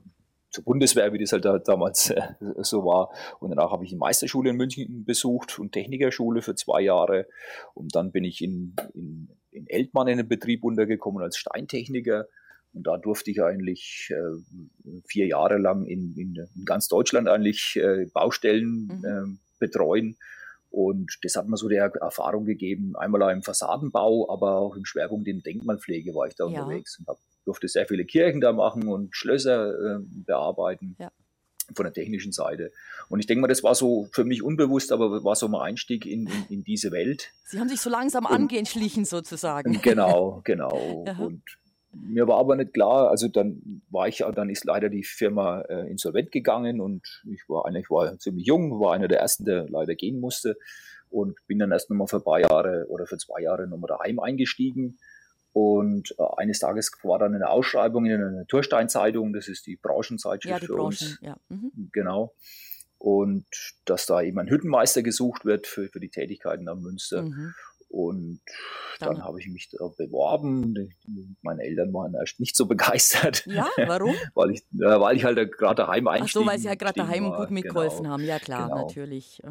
zur 0.50 0.64
Bundeswehr, 0.64 1.12
wie 1.12 1.18
das 1.18 1.32
halt 1.32 1.46
da, 1.46 1.58
damals 1.58 2.10
äh, 2.10 2.22
so 2.58 2.84
war. 2.84 3.10
Und 3.40 3.50
danach 3.50 3.72
habe 3.72 3.84
ich 3.84 3.90
die 3.90 3.96
Meisterschule 3.96 4.50
in 4.50 4.56
München 4.56 5.04
besucht 5.04 5.58
und 5.58 5.72
Technikerschule 5.72 6.42
für 6.42 6.54
zwei 6.54 6.82
Jahre. 6.82 7.26
Und 7.74 7.94
dann 7.94 8.12
bin 8.12 8.24
ich 8.24 8.42
in, 8.42 8.76
in 8.94 9.30
in 9.52 9.66
Eltmann 9.68 10.08
in 10.08 10.18
den 10.18 10.28
Betrieb 10.28 10.64
untergekommen 10.64 11.22
als 11.22 11.36
Steintechniker. 11.36 12.26
Und 12.74 12.86
da 12.86 12.96
durfte 12.96 13.30
ich 13.30 13.42
eigentlich 13.42 14.10
äh, 14.10 15.00
vier 15.06 15.26
Jahre 15.26 15.58
lang 15.58 15.84
in, 15.84 16.14
in, 16.16 16.48
in 16.56 16.64
ganz 16.64 16.88
Deutschland 16.88 17.28
eigentlich 17.28 17.76
äh, 17.76 18.06
Baustellen 18.12 18.86
mhm. 18.86 19.04
äh, 19.04 19.38
betreuen. 19.58 20.16
Und 20.70 21.18
das 21.22 21.36
hat 21.36 21.48
mir 21.48 21.58
so 21.58 21.68
die 21.68 21.76
Erfahrung 21.76 22.46
gegeben, 22.46 22.96
einmal 22.96 23.30
im 23.30 23.42
Fassadenbau, 23.42 24.30
aber 24.30 24.56
auch 24.56 24.74
im 24.74 24.86
Schwerpunkt 24.86 25.28
in 25.28 25.42
Denkmalpflege 25.42 26.14
war 26.14 26.26
ich 26.26 26.34
da 26.34 26.48
ja. 26.48 26.62
unterwegs 26.62 26.98
und 26.98 27.08
hab, 27.08 27.18
durfte 27.44 27.68
sehr 27.68 27.84
viele 27.84 28.06
Kirchen 28.06 28.40
da 28.40 28.52
machen 28.52 28.88
und 28.88 29.14
Schlösser 29.14 29.98
äh, 29.98 29.98
bearbeiten. 30.24 30.96
Ja 30.98 31.10
von 31.74 31.84
der 31.84 31.92
technischen 31.92 32.32
Seite. 32.32 32.72
Und 33.08 33.20
ich 33.20 33.26
denke 33.26 33.42
mal, 33.42 33.48
das 33.48 33.62
war 33.62 33.74
so 33.74 34.08
für 34.12 34.24
mich 34.24 34.42
unbewusst, 34.42 34.92
aber 34.92 35.24
war 35.24 35.36
so 35.36 35.48
mein 35.48 35.60
Einstieg 35.62 36.06
in, 36.06 36.26
in, 36.26 36.44
in 36.48 36.64
diese 36.64 36.92
Welt. 36.92 37.30
Sie 37.44 37.58
haben 37.58 37.68
sich 37.68 37.80
so 37.80 37.90
langsam 37.90 38.24
und, 38.24 38.32
angeschlichen 38.32 39.04
sozusagen. 39.04 39.80
Genau, 39.82 40.40
genau. 40.44 41.04
und 41.18 41.42
mir 41.92 42.26
war 42.26 42.38
aber 42.38 42.56
nicht 42.56 42.72
klar, 42.72 43.10
also 43.10 43.28
dann 43.28 43.82
war 43.90 44.08
ich, 44.08 44.24
dann 44.34 44.48
ist 44.48 44.64
leider 44.64 44.88
die 44.88 45.02
Firma 45.02 45.60
äh, 45.62 45.90
insolvent 45.90 46.32
gegangen 46.32 46.80
und 46.80 47.22
ich 47.30 47.42
war 47.48 47.66
eigentlich 47.66 47.90
war 47.90 48.18
ziemlich 48.18 48.46
jung, 48.46 48.80
war 48.80 48.94
einer 48.94 49.08
der 49.08 49.20
ersten, 49.20 49.44
der 49.44 49.68
leider 49.68 49.94
gehen 49.94 50.20
musste 50.20 50.56
und 51.10 51.38
bin 51.46 51.58
dann 51.58 51.70
erst 51.70 51.90
nochmal 51.90 52.06
für 52.06 52.16
ein 52.16 52.24
paar 52.24 52.40
Jahre 52.40 52.86
oder 52.88 53.06
für 53.06 53.18
zwei 53.18 53.42
Jahre 53.42 53.68
nochmal 53.68 53.88
daheim 53.88 54.18
eingestiegen. 54.20 54.98
Und 55.52 56.14
äh, 56.18 56.22
eines 56.38 56.60
Tages 56.60 56.90
war 57.02 57.18
dann 57.18 57.34
eine 57.34 57.50
Ausschreibung 57.50 58.06
in 58.06 58.12
einer 58.12 58.30
Naturstein-Zeitung, 58.30 59.32
das 59.32 59.48
ist 59.48 59.66
die 59.66 59.76
Branchenzeitschrift 59.76 60.50
ja, 60.50 60.58
die 60.58 60.66
für 60.66 60.74
Branchen, 60.74 60.86
uns. 60.86 61.18
Ja. 61.20 61.36
Mhm. 61.48 61.90
Genau. 61.92 62.34
Und 62.98 63.46
dass 63.84 64.06
da 64.06 64.22
eben 64.22 64.38
ein 64.38 64.48
Hüttenmeister 64.48 65.02
gesucht 65.02 65.44
wird 65.44 65.66
für, 65.66 65.88
für 65.88 66.00
die 66.00 66.08
Tätigkeiten 66.08 66.68
am 66.68 66.80
Münster. 66.80 67.22
Mhm. 67.22 67.54
Und 67.92 68.40
dann, 69.00 69.16
dann 69.16 69.24
habe 69.24 69.38
ich 69.38 69.48
mich 69.48 69.68
da 69.68 69.86
beworben. 69.86 70.94
Meine 71.42 71.62
Eltern 71.62 71.92
waren 71.92 72.14
erst 72.14 72.40
nicht 72.40 72.56
so 72.56 72.64
begeistert. 72.66 73.44
Ja, 73.44 73.68
warum? 73.86 74.14
weil, 74.34 74.52
ich, 74.52 74.60
äh, 74.60 75.00
weil 75.00 75.16
ich 75.16 75.24
halt 75.24 75.52
gerade 75.52 75.74
daheim 75.74 76.08
einstieg. 76.08 76.40
Ach 76.40 76.44
so, 76.44 76.46
weil 76.46 76.58
sie 76.58 76.68
ja 76.68 76.74
gerade 76.74 76.94
daheim 76.94 77.24
war. 77.24 77.40
gut 77.40 77.50
mitgeholfen 77.50 78.04
genau, 78.04 78.10
haben. 78.10 78.24
Ja, 78.24 78.38
klar, 78.38 78.68
genau. 78.68 78.86
natürlich. 78.86 79.42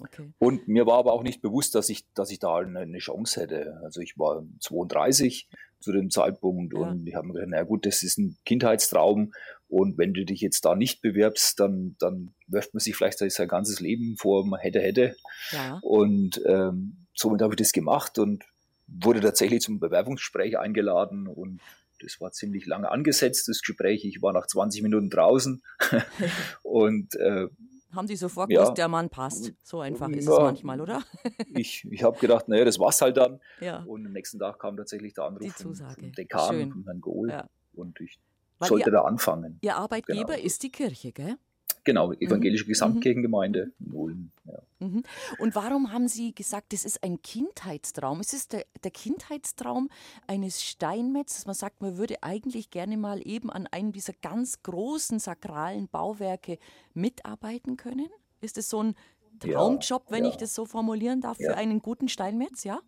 Okay. 0.00 0.32
Und 0.38 0.66
mir 0.66 0.86
war 0.86 0.96
aber 0.96 1.12
auch 1.12 1.22
nicht 1.22 1.42
bewusst, 1.42 1.74
dass 1.74 1.90
ich, 1.90 2.10
dass 2.14 2.30
ich 2.30 2.38
da 2.38 2.56
eine, 2.56 2.80
eine 2.80 2.98
Chance 2.98 3.42
hätte. 3.42 3.78
Also 3.84 4.00
ich 4.00 4.18
war 4.18 4.42
32 4.60 5.50
zu 5.80 5.92
dem 5.92 6.08
Zeitpunkt 6.08 6.72
ja. 6.72 6.80
und 6.80 7.06
ich 7.06 7.14
habe 7.14 7.26
mir 7.26 7.34
gedacht, 7.34 7.50
na 7.50 7.62
gut, 7.64 7.84
das 7.84 8.02
ist 8.02 8.18
ein 8.18 8.38
Kindheitstraum 8.46 9.32
und 9.68 9.98
wenn 9.98 10.14
du 10.14 10.24
dich 10.24 10.40
jetzt 10.40 10.64
da 10.64 10.74
nicht 10.74 11.00
bewirbst, 11.02 11.60
dann, 11.60 11.96
dann 11.98 12.34
wirft 12.48 12.74
man 12.74 12.80
sich 12.80 12.96
vielleicht 12.96 13.18
sein 13.18 13.48
ganzes 13.48 13.80
Leben 13.80 14.16
vor, 14.16 14.44
man 14.44 14.58
hätte, 14.58 14.80
hätte. 14.80 15.14
Ja. 15.52 15.78
Und 15.82 16.40
ähm, 16.46 16.99
somit 17.20 17.42
habe 17.42 17.54
ich 17.54 17.58
das 17.58 17.72
gemacht 17.72 18.18
und 18.18 18.44
wurde 18.86 19.20
tatsächlich 19.20 19.60
zum 19.60 19.78
Bewerbungsgespräch 19.78 20.58
eingeladen 20.58 21.26
und 21.26 21.60
das 22.02 22.20
war 22.20 22.32
ziemlich 22.32 22.66
lange 22.66 22.90
angesetzt, 22.90 23.46
das 23.48 23.60
Gespräch. 23.60 24.04
Ich 24.06 24.22
war 24.22 24.32
nach 24.32 24.46
20 24.46 24.82
Minuten 24.82 25.10
draußen 25.10 25.62
und 26.62 27.14
äh, 27.16 27.48
haben 27.92 28.06
die 28.06 28.16
sofort 28.16 28.48
gewusst, 28.48 28.68
ja, 28.68 28.74
der 28.74 28.88
Mann 28.88 29.10
passt. 29.10 29.52
So 29.62 29.80
einfach 29.80 30.08
ist 30.10 30.26
ja, 30.26 30.32
es 30.32 30.38
manchmal, 30.38 30.80
oder? 30.80 31.02
ich 31.54 31.86
ich 31.90 32.02
habe 32.02 32.18
gedacht, 32.18 32.48
naja, 32.48 32.64
das 32.64 32.78
war's 32.78 33.00
halt 33.02 33.16
dann. 33.16 33.40
Ja. 33.60 33.82
Und 33.82 34.06
am 34.06 34.12
nächsten 34.12 34.38
Tag 34.38 34.60
kam 34.60 34.76
tatsächlich 34.76 35.14
der 35.14 35.24
Anruf 35.24 35.52
vom, 35.52 35.74
vom 35.74 36.12
Dekan, 36.12 36.54
Schön. 36.54 36.72
von 36.72 36.84
Herrn 36.84 37.00
Gohl. 37.00 37.30
Ja. 37.30 37.48
Und 37.74 38.00
ich 38.00 38.18
Weil 38.58 38.68
sollte 38.68 38.90
ihr, 38.90 38.92
da 38.92 39.02
anfangen. 39.02 39.58
Ihr 39.60 39.76
Arbeitgeber 39.76 40.34
genau. 40.34 40.46
ist 40.46 40.62
die 40.62 40.70
Kirche, 40.70 41.12
gell? 41.12 41.36
Genau, 41.84 42.08
mhm. 42.08 42.16
evangelische 42.20 42.64
mhm. 42.64 42.68
Gesamtkirchengemeinde 42.68 43.72
in 43.80 43.92
Ulm. 43.92 44.30
Ja. 44.44 44.58
Mhm. 44.80 45.02
Und 45.38 45.54
warum 45.54 45.92
haben 45.92 46.08
Sie 46.08 46.34
gesagt, 46.34 46.72
das 46.72 46.84
ist 46.84 47.02
ein 47.02 47.20
Kindheitstraum? 47.22 48.20
Ist 48.20 48.34
es 48.34 48.48
der, 48.48 48.64
der 48.82 48.90
Kindheitstraum 48.90 49.88
eines 50.26 50.62
Steinmetz, 50.62 51.36
dass 51.36 51.46
man 51.46 51.54
sagt, 51.54 51.82
man 51.82 51.96
würde 51.96 52.22
eigentlich 52.22 52.70
gerne 52.70 52.96
mal 52.96 53.26
eben 53.26 53.50
an 53.50 53.66
einem 53.66 53.92
dieser 53.92 54.14
ganz 54.14 54.62
großen 54.62 55.18
sakralen 55.18 55.88
Bauwerke 55.88 56.58
mitarbeiten 56.94 57.76
können? 57.76 58.08
Ist 58.40 58.58
es 58.58 58.70
so 58.70 58.82
ein 58.82 58.94
Traumjob, 59.38 60.10
wenn 60.10 60.24
ja. 60.24 60.30
ich 60.30 60.36
das 60.36 60.54
so 60.54 60.66
formulieren 60.66 61.20
darf, 61.20 61.38
für 61.38 61.56
einen 61.56 61.80
guten 61.80 62.08
Steinmetz, 62.08 62.64
ja? 62.64 62.80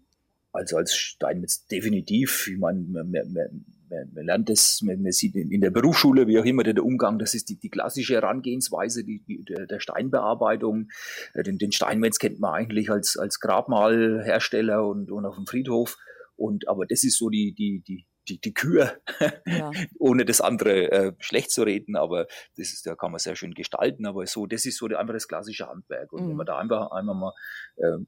Also 0.52 0.76
als 0.76 0.94
Steinmetz 0.94 1.66
definitiv. 1.66 2.48
Ich 2.48 2.58
meine, 2.58 2.80
man, 2.80 3.10
man, 3.10 3.32
man, 3.32 3.64
man 4.12 4.24
lernt 4.24 4.48
das, 4.48 4.80
man, 4.82 5.02
man, 5.02 5.12
sieht 5.12 5.34
in 5.34 5.60
der 5.60 5.70
Berufsschule, 5.70 6.26
wie 6.26 6.38
auch 6.38 6.44
immer 6.44 6.62
der 6.62 6.84
Umgang, 6.84 7.18
das 7.18 7.34
ist 7.34 7.48
die, 7.48 7.58
die 7.58 7.70
klassische 7.70 8.14
Herangehensweise 8.14 9.04
die, 9.04 9.22
die, 9.24 9.44
der, 9.44 9.80
Steinbearbeitung. 9.80 10.88
Äh, 11.34 11.42
den, 11.42 11.58
den 11.58 11.72
Steinmetz 11.72 12.18
kennt 12.18 12.40
man 12.40 12.54
eigentlich 12.54 12.90
als, 12.90 13.16
als 13.16 13.40
Grabmalhersteller 13.40 14.86
und, 14.86 15.10
und 15.10 15.24
auf 15.24 15.36
dem 15.36 15.46
Friedhof. 15.46 15.96
Und, 16.36 16.68
aber 16.68 16.86
das 16.86 17.04
ist 17.04 17.18
so 17.18 17.28
die, 17.28 17.54
die, 17.54 17.82
die, 17.86 18.06
die, 18.28 18.40
die 18.40 18.54
Kür, 18.54 18.98
ja. 19.46 19.70
ohne 19.98 20.24
das 20.24 20.40
andere 20.40 20.90
äh, 20.92 21.12
schlecht 21.18 21.50
zu 21.50 21.62
reden, 21.62 21.96
aber 21.96 22.26
das 22.56 22.72
ist, 22.72 22.86
da 22.86 22.94
kann 22.94 23.10
man 23.10 23.18
sehr 23.18 23.36
schön 23.36 23.54
gestalten, 23.54 24.06
aber 24.06 24.26
so, 24.26 24.46
das 24.46 24.64
ist 24.64 24.78
so 24.78 24.86
einfach 24.86 25.14
das 25.14 25.28
klassische 25.28 25.68
Handwerk. 25.68 26.12
Und 26.12 26.24
mhm. 26.24 26.30
wenn 26.30 26.36
man 26.36 26.46
da 26.46 26.58
einfach 26.58 26.90
einmal 26.92 27.16
mal 27.16 27.32
äh, 27.76 27.98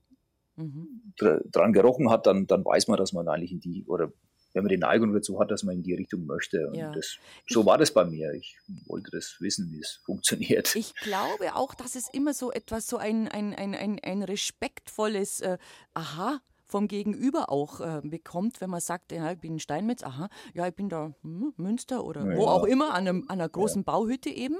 mhm. 0.56 1.14
dran 1.16 1.73
gerochen 1.73 2.11
hat, 2.11 2.26
dann, 2.26 2.46
dann 2.46 2.64
weiß 2.64 2.88
man, 2.88 2.99
dass 2.99 3.12
man 3.12 3.28
eigentlich 3.28 3.52
in 3.52 3.61
die, 3.61 3.84
oder 3.87 4.12
wenn 4.54 4.62
man 4.62 4.70
die 4.70 4.78
Neigung 4.78 5.12
dazu 5.12 5.40
hat, 5.40 5.50
dass 5.50 5.64
man 5.64 5.75
in 5.75 5.82
die 5.82 5.94
Richtung 5.94 6.26
möchte. 6.26 6.68
Und 6.68 6.76
ja. 6.76 6.92
das, 6.92 7.18
so 7.49 7.66
war 7.66 7.76
das 7.76 7.92
bei 7.92 8.04
mir. 8.04 8.32
Ich 8.34 8.56
wollte 8.87 9.11
das 9.11 9.37
wissen, 9.40 9.70
wie 9.73 9.80
es 9.80 10.00
funktioniert. 10.04 10.75
Ich 10.76 10.94
glaube 10.94 11.56
auch, 11.56 11.75
dass 11.75 11.96
es 11.96 12.08
immer 12.12 12.32
so 12.32 12.52
etwas, 12.52 12.87
so 12.87 12.96
ein, 12.96 13.28
ein, 13.28 13.52
ein, 13.52 13.75
ein, 13.75 13.99
ein 14.02 14.23
respektvolles 14.23 15.40
äh, 15.40 15.58
Aha 15.92 16.40
vom 16.75 16.88
Gegenüber 16.88 17.50
auch 17.50 17.78
äh, 17.78 18.00
bekommt, 18.02 18.61
wenn 18.61 18.69
man 18.69 18.81
sagt, 18.81 19.12
ja, 19.12 19.31
ich 19.31 19.38
bin 19.38 19.61
Steinmetz, 19.61 20.02
aha, 20.02 20.28
ja, 20.54 20.66
ich 20.66 20.75
bin 20.75 20.88
da 20.88 21.14
hm, 21.23 21.54
Münster 21.57 22.04
oder 22.04 22.28
ja, 22.28 22.37
wo 22.37 22.47
auch 22.47 22.64
immer, 22.64 22.95
an, 22.95 23.07
einem, 23.07 23.23
an 23.28 23.38
einer 23.38 23.49
großen 23.49 23.83
ja. 23.83 23.93
Bauhütte 23.93 24.28
eben, 24.28 24.57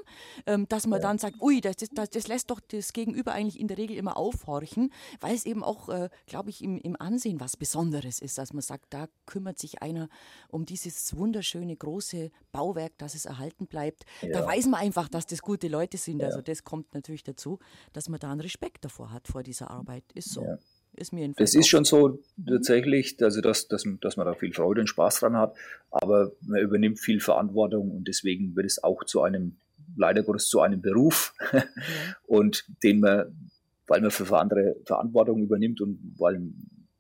ähm, 0.47 0.69
dass 0.69 0.87
man 0.87 1.01
dann 1.01 1.19
sagt, 1.19 1.43
ui, 1.43 1.61
das, 1.61 1.75
das, 1.93 2.11
das, 2.11 2.29
lässt 2.29 2.53
doch 2.53 2.61
das 2.61 2.93
Gegenüber 2.93 3.33
eigentlich 3.33 3.59
in 3.59 3.67
der 3.67 3.79
Regel 3.79 3.97
immer 3.97 4.17
aufhorchen, 4.17 4.93
weil 5.19 5.35
es 5.35 5.45
eben 5.45 5.65
auch, 5.65 5.89
äh, 5.89 6.09
glaube 6.27 6.51
ich, 6.51 6.63
im, 6.63 6.79
im 6.79 6.95
Ansehen 7.01 7.41
was 7.41 7.57
Besonderes 7.57 8.21
ist, 8.21 8.39
dass 8.39 8.53
man 8.53 8.63
sagt, 8.63 8.95
da 8.95 9.09
kümmert 9.27 9.59
sich 9.59 9.83
einer 9.83 10.09
um 10.51 10.67
dieses 10.67 11.17
wunderschöne 11.17 11.75
große 11.75 12.31
Bauwerk, 12.53 12.97
dass 12.99 13.17
es 13.17 13.25
erhalten 13.25 13.67
bleibt. 13.67 14.05
Da 14.21 14.47
weiß 14.47 14.67
man 14.67 14.79
einfach, 14.79 15.09
dass 15.09 15.27
das 15.27 15.43
gute 15.43 15.67
Leute 15.67 15.99
sind. 15.99 16.23
Also 16.23 16.43
das 16.43 16.63
kommt 16.63 16.95
natürlich 16.95 17.25
dazu, 17.25 17.59
dass 17.93 18.09
man 18.09 18.21
da 18.21 18.31
einen 18.31 18.41
Respekt 18.41 18.85
davor 18.85 19.11
hat, 19.11 19.27
vor 19.27 19.43
dieser 19.43 19.73
Arbeit. 19.73 20.05
Ist 20.13 20.31
so. 20.31 20.47
Ist 20.97 21.13
mir 21.13 21.29
das 21.37 21.55
ist 21.55 21.67
schon 21.67 21.85
so 21.85 22.21
tatsächlich, 22.49 23.17
also 23.21 23.41
dass, 23.41 23.67
dass, 23.67 23.85
dass 24.01 24.17
man 24.17 24.27
da 24.27 24.35
viel 24.35 24.53
Freude 24.53 24.81
und 24.81 24.87
Spaß 24.87 25.21
dran 25.21 25.37
hat, 25.37 25.57
aber 25.91 26.33
man 26.41 26.61
übernimmt 26.61 27.01
viel 27.01 27.21
Verantwortung 27.21 27.91
und 27.91 28.07
deswegen 28.07 28.55
wird 28.55 28.67
es 28.67 28.83
auch 28.83 29.03
zu 29.05 29.23
einem, 29.23 29.57
leider 29.97 30.23
Gottes, 30.23 30.49
zu 30.49 30.61
einem 30.61 30.81
Beruf. 30.83 31.35
Und 32.27 32.65
den 32.83 33.01
man, 33.01 33.51
weil 33.87 34.01
man 34.01 34.11
für 34.11 34.39
andere 34.39 34.77
Verantwortung 34.85 35.43
übernimmt 35.43 35.81
und 35.81 36.15
weil 36.17 36.41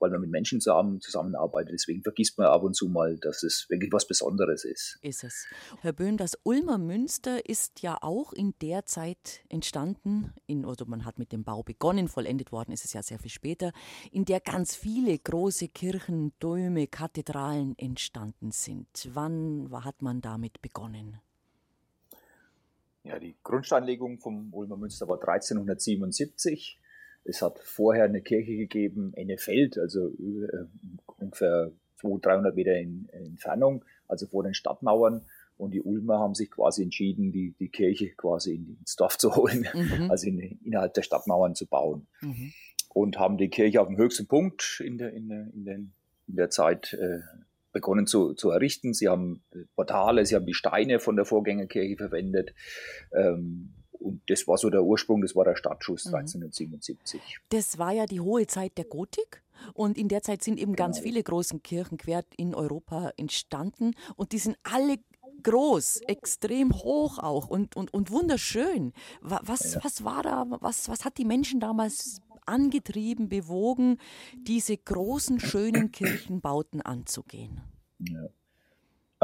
weil 0.04 0.10
man 0.10 0.20
mit 0.20 0.30
Menschen 0.30 0.60
zusammen, 0.60 1.00
zusammenarbeitet. 1.00 1.72
Deswegen 1.72 2.02
vergisst 2.02 2.36
man 2.36 2.46
ab 2.48 2.62
und 2.62 2.76
zu 2.76 2.88
mal, 2.88 3.16
dass 3.16 3.42
es 3.42 3.66
wirklich 3.70 3.90
was 3.90 4.06
Besonderes 4.06 4.66
ist. 4.66 4.98
Ist 5.00 5.24
es. 5.24 5.46
Herr 5.80 5.94
Böhm, 5.94 6.18
das 6.18 6.38
Ulmer 6.42 6.76
Münster 6.76 7.48
ist 7.48 7.80
ja 7.80 7.96
auch 8.02 8.34
in 8.34 8.52
der 8.60 8.84
Zeit 8.84 9.40
entstanden, 9.48 10.34
in, 10.46 10.66
also 10.66 10.84
man 10.84 11.06
hat 11.06 11.18
mit 11.18 11.32
dem 11.32 11.42
Bau 11.42 11.62
begonnen, 11.62 12.08
vollendet 12.08 12.52
worden 12.52 12.72
ist 12.72 12.84
es 12.84 12.92
ja 12.92 13.02
sehr 13.02 13.18
viel 13.18 13.30
später, 13.30 13.72
in 14.12 14.26
der 14.26 14.40
ganz 14.40 14.76
viele 14.76 15.18
große 15.18 15.68
Kirchen, 15.68 16.34
Däume, 16.38 16.86
Kathedralen 16.86 17.78
entstanden 17.78 18.50
sind. 18.50 19.08
Wann 19.14 19.70
hat 19.72 20.02
man 20.02 20.20
damit 20.20 20.60
begonnen? 20.60 21.18
Ja, 23.04 23.18
die 23.18 23.36
Grundsteinlegung 23.42 24.18
vom 24.18 24.52
Ulmer 24.52 24.76
Münster 24.76 25.08
war 25.08 25.16
1377. 25.16 26.78
Es 27.24 27.42
hat 27.42 27.58
vorher 27.58 28.04
eine 28.04 28.20
Kirche 28.20 28.56
gegeben, 28.56 29.12
Ennefeld, 29.14 29.78
also 29.78 30.08
äh, 30.08 30.66
ungefähr 31.18 31.72
200, 32.00 32.26
300 32.26 32.54
Meter 32.54 32.76
in, 32.76 33.08
in 33.12 33.26
Entfernung, 33.26 33.84
also 34.08 34.26
vor 34.26 34.42
den 34.42 34.54
Stadtmauern. 34.54 35.24
Und 35.56 35.70
die 35.70 35.82
Ulmer 35.82 36.18
haben 36.18 36.34
sich 36.34 36.50
quasi 36.50 36.82
entschieden, 36.82 37.30
die, 37.30 37.54
die 37.58 37.68
Kirche 37.68 38.10
quasi 38.16 38.54
ins 38.54 38.96
Dorf 38.96 39.16
zu 39.18 39.34
holen, 39.36 39.66
mhm. 39.72 40.10
also 40.10 40.26
in, 40.26 40.38
innerhalb 40.64 40.94
der 40.94 41.02
Stadtmauern 41.02 41.54
zu 41.54 41.66
bauen. 41.66 42.06
Mhm. 42.20 42.52
Und 42.88 43.18
haben 43.18 43.38
die 43.38 43.48
Kirche 43.48 43.80
auf 43.80 43.88
dem 43.88 43.96
höchsten 43.96 44.26
Punkt 44.26 44.82
in 44.84 44.98
der, 44.98 45.12
in 45.12 45.28
der, 45.28 45.46
in 45.52 45.64
den, 45.64 45.92
in 46.26 46.36
der 46.36 46.50
Zeit 46.50 46.92
äh, 46.94 47.20
begonnen 47.72 48.06
zu, 48.06 48.34
zu 48.34 48.50
errichten. 48.50 48.94
Sie 48.94 49.08
haben 49.08 49.42
Portale, 49.74 50.24
sie 50.26 50.34
haben 50.34 50.46
die 50.46 50.54
Steine 50.54 51.00
von 51.00 51.16
der 51.16 51.24
Vorgängerkirche 51.24 51.96
verwendet. 51.96 52.54
Ähm, 53.12 53.74
und 54.04 54.20
das 54.28 54.46
war 54.46 54.58
so 54.58 54.70
der 54.70 54.82
Ursprung, 54.82 55.22
das 55.22 55.34
war 55.34 55.44
der 55.44 55.56
Startschuss 55.56 56.06
mhm. 56.06 56.14
1377. 56.14 57.20
Das 57.48 57.78
war 57.78 57.92
ja 57.92 58.06
die 58.06 58.20
hohe 58.20 58.46
Zeit 58.46 58.76
der 58.76 58.84
Gotik. 58.84 59.42
Und 59.72 59.96
in 59.96 60.08
der 60.08 60.22
Zeit 60.22 60.42
sind 60.42 60.58
eben 60.58 60.76
ganz 60.76 60.96
genau. 60.96 61.08
viele 61.08 61.22
große 61.22 61.58
Kirchen 61.60 61.96
quer 61.96 62.24
in 62.36 62.54
Europa 62.54 63.12
entstanden. 63.16 63.94
Und 64.16 64.32
die 64.32 64.38
sind 64.38 64.58
alle 64.62 64.98
groß, 65.42 66.02
extrem 66.06 66.72
hoch 66.72 67.18
auch 67.18 67.48
und, 67.48 67.76
und, 67.76 67.94
und 67.94 68.10
wunderschön. 68.10 68.92
Was, 69.20 69.74
ja. 69.74 69.84
was 69.84 70.04
war 70.04 70.22
da, 70.22 70.44
was, 70.60 70.88
was 70.88 71.04
hat 71.04 71.18
die 71.18 71.24
Menschen 71.24 71.60
damals 71.60 72.20
angetrieben, 72.46 73.28
bewogen, 73.28 73.98
diese 74.36 74.76
großen, 74.76 75.40
schönen 75.40 75.92
Kirchenbauten 75.92 76.82
anzugehen? 76.82 77.62
Ja. 78.00 78.28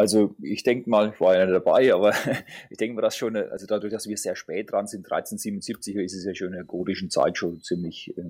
Also 0.00 0.34
ich 0.40 0.62
denke 0.62 0.88
mal, 0.88 1.10
ich 1.12 1.20
war 1.20 1.36
ja 1.36 1.44
nicht 1.44 1.54
dabei, 1.54 1.92
aber 1.92 2.14
ich 2.70 2.78
denke 2.78 2.94
mal, 2.96 3.02
dass 3.02 3.18
schon, 3.18 3.36
also 3.36 3.66
dadurch, 3.66 3.92
dass 3.92 4.08
wir 4.08 4.16
sehr 4.16 4.34
spät 4.34 4.72
dran 4.72 4.86
sind, 4.86 5.04
1377 5.04 5.94
ist 5.96 6.14
es 6.14 6.24
ja 6.24 6.34
schon 6.34 6.48
in 6.48 6.54
der 6.54 6.64
gotischen 6.64 7.10
Zeit 7.10 7.36
schon 7.36 7.60
ziemlich 7.60 8.16
äh, 8.16 8.22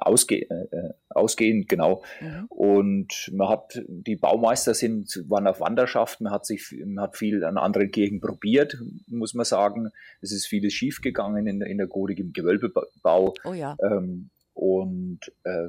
ausge, 0.00 0.50
äh, 0.50 0.94
ausgehend, 1.10 1.68
genau. 1.68 2.02
Mhm. 2.20 2.46
Und 2.48 3.30
man 3.32 3.48
hat, 3.50 3.80
die 3.86 4.16
Baumeister 4.16 4.74
sind, 4.74 5.22
waren 5.28 5.46
auf 5.46 5.60
Wanderschaft, 5.60 6.20
man 6.20 6.32
hat 6.32 6.44
sich, 6.44 6.74
man 6.84 7.04
hat 7.04 7.16
viel 7.16 7.44
an 7.44 7.56
anderen 7.56 7.92
Kirchen 7.92 8.20
probiert, 8.20 8.76
muss 9.06 9.34
man 9.34 9.44
sagen. 9.44 9.92
Es 10.22 10.32
ist 10.32 10.46
vieles 10.48 10.72
schiefgegangen 10.72 11.46
in, 11.46 11.62
in 11.62 11.78
der 11.78 11.86
Gotik 11.86 12.18
im 12.18 12.32
Gewölbebau. 12.32 13.34
Oh 13.44 13.52
ja. 13.52 13.76
Ähm, 13.80 14.30
und 14.54 15.20
äh, 15.44 15.68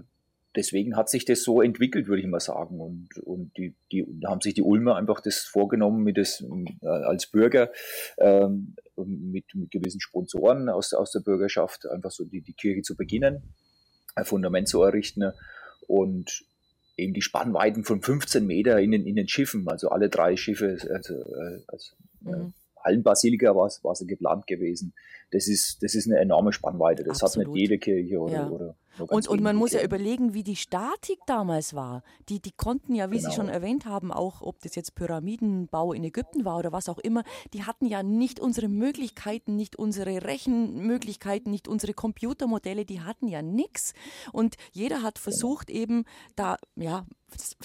deswegen 0.55 0.95
hat 0.95 1.09
sich 1.09 1.25
das 1.25 1.43
so 1.43 1.61
entwickelt, 1.61 2.07
würde 2.07 2.21
ich 2.21 2.27
mal 2.27 2.39
sagen. 2.39 2.79
Und, 2.79 3.17
und 3.23 3.55
die, 3.57 3.75
die 3.91 4.05
da 4.21 4.29
haben 4.29 4.41
sich 4.41 4.53
die 4.53 4.61
Ulmer 4.61 4.95
einfach 4.95 5.21
das 5.21 5.39
vorgenommen, 5.39 6.03
mit 6.03 6.17
das, 6.17 6.43
äh, 6.81 6.87
als 6.87 7.27
Bürger 7.27 7.71
ähm, 8.17 8.75
mit, 8.95 9.45
mit 9.55 9.71
gewissen 9.71 10.01
Sponsoren 10.01 10.69
aus, 10.69 10.93
aus 10.93 11.11
der 11.11 11.21
Bürgerschaft 11.21 11.87
einfach 11.87 12.11
so 12.11 12.25
die, 12.25 12.41
die 12.41 12.53
Kirche 12.53 12.81
zu 12.81 12.95
beginnen, 12.95 13.53
ein 14.15 14.25
Fundament 14.25 14.67
zu 14.67 14.81
errichten 14.83 15.31
und 15.87 16.45
eben 16.95 17.13
die 17.13 17.21
Spannweiten 17.21 17.83
von 17.83 18.01
15 18.01 18.45
Meter 18.45 18.79
in 18.79 18.91
den, 18.91 19.05
in 19.05 19.15
den 19.15 19.27
Schiffen, 19.27 19.67
also 19.67 19.89
alle 19.89 20.09
drei 20.09 20.35
Schiffe, 20.37 20.77
also, 20.91 21.15
also 21.67 21.95
mhm. 22.21 22.53
Hallenbasilika 22.83 23.55
war 23.55 23.67
es 23.67 24.07
geplant 24.07 24.45
gewesen. 24.45 24.93
Das 25.31 25.47
ist, 25.47 25.81
das 25.81 25.95
ist 25.95 26.07
eine 26.07 26.19
enorme 26.19 26.53
Spannweite. 26.53 27.03
Das 27.03 27.23
Absolut. 27.23 27.47
hat 27.47 27.53
nicht 27.53 27.61
jede 27.61 27.79
Kirche 27.79 28.19
oder, 28.19 28.33
ja. 28.33 28.49
oder 28.49 28.75
und, 28.97 29.27
und 29.27 29.41
man 29.41 29.55
muss 29.55 29.71
ja 29.71 29.81
überlegen, 29.81 30.33
wie 30.33 30.43
die 30.43 30.55
Statik 30.55 31.19
damals 31.25 31.73
war. 31.73 32.03
Die, 32.29 32.39
die 32.39 32.51
konnten 32.51 32.93
ja, 32.95 33.11
wie 33.11 33.17
genau. 33.17 33.29
Sie 33.29 33.35
schon 33.35 33.49
erwähnt 33.49 33.85
haben, 33.85 34.11
auch 34.11 34.41
ob 34.41 34.61
das 34.61 34.75
jetzt 34.75 34.95
Pyramidenbau 34.95 35.93
in 35.93 36.03
Ägypten 36.03 36.45
war 36.45 36.57
oder 36.57 36.71
was 36.71 36.89
auch 36.89 36.99
immer, 36.99 37.23
die 37.53 37.63
hatten 37.63 37.85
ja 37.85 38.03
nicht 38.03 38.39
unsere 38.39 38.67
Möglichkeiten, 38.67 39.55
nicht 39.55 39.75
unsere 39.75 40.23
Rechenmöglichkeiten, 40.23 41.51
nicht 41.51 41.67
unsere 41.67 41.93
Computermodelle, 41.93 42.85
die 42.85 43.01
hatten 43.01 43.27
ja 43.27 43.41
nichts. 43.41 43.93
Und 44.31 44.55
jeder 44.71 45.01
hat 45.01 45.15
genau. 45.15 45.23
versucht 45.23 45.69
eben 45.69 46.05
da, 46.35 46.57
ja, 46.75 47.05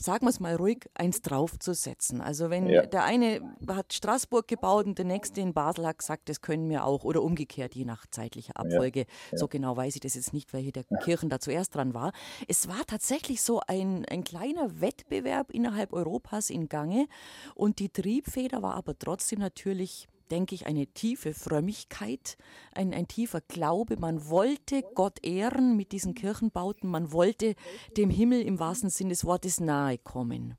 sagen 0.01 0.25
wir 0.25 0.31
es 0.31 0.41
mal 0.41 0.55
ruhig, 0.55 0.89
eins 0.95 1.21
draufzusetzen. 1.23 2.21
Also 2.21 2.51
wenn 2.51 2.69
ja. 2.69 2.87
der 2.87 3.05
eine 3.05 3.41
hat 3.69 3.93
Straßburg 3.93 4.49
gebaut 4.49 4.87
und 4.87 4.99
der 4.99 5.05
nächste 5.05 5.41
in 5.41 5.53
Basel 5.53 5.87
hat 5.87 5.99
gesagt, 5.99 6.29
das 6.29 6.41
können 6.41 6.69
wir 6.71 6.85
auch 6.85 7.05
oder 7.05 7.23
umgekehrt, 7.23 7.75
je 7.75 7.85
nach 7.85 8.07
zeitlicher 8.11 8.57
Abfolge. 8.57 9.01
Ja. 9.01 9.07
Ja. 9.33 9.39
So 9.39 9.49
genau 9.49 9.77
weiß 9.77 9.95
ich 9.95 10.01
das 10.01 10.15
jetzt 10.15 10.33
nicht, 10.33 10.53
welche 10.53 10.73
der 10.73 10.85
Kirche 10.85 11.18
Kirchen 11.19 11.31
da 11.31 11.41
zuerst 11.41 11.75
dran 11.75 11.95
war. 11.95 12.13
Es 12.47 12.69
war 12.69 12.85
tatsächlich 12.87 13.43
so 13.43 13.61
ein, 13.67 14.05
ein 14.07 14.25
kleiner 14.25 14.81
Wettbewerb 14.81 15.51
innerhalb 15.51 15.93
Europas 15.93 16.51
in 16.51 16.69
Gange 16.69 17.07
und 17.55 17.81
die 17.81 17.89
Triebfeder 17.89 18.63
war 18.63 18.75
aber 18.75 18.99
trotzdem 18.99 19.41
natürlich 19.41 20.09
denke 20.31 20.55
ich, 20.55 20.67
eine 20.67 20.87
tiefe 20.87 21.33
Frömmigkeit, 21.33 22.37
ein, 22.75 22.93
ein 22.93 23.09
tiefer 23.09 23.41
Glaube. 23.41 23.97
Man 23.97 24.29
wollte 24.29 24.83
Gott 24.95 25.25
ehren 25.25 25.75
mit 25.75 25.91
diesen 25.91 26.15
Kirchenbauten, 26.15 26.91
man 26.91 27.13
wollte 27.13 27.55
dem 27.97 28.11
Himmel 28.11 28.43
im 28.43 28.59
wahrsten 28.59 28.91
Sinne 28.91 29.09
des 29.09 29.25
Wortes 29.25 29.59
nahe 29.59 29.97
kommen. 29.97 30.59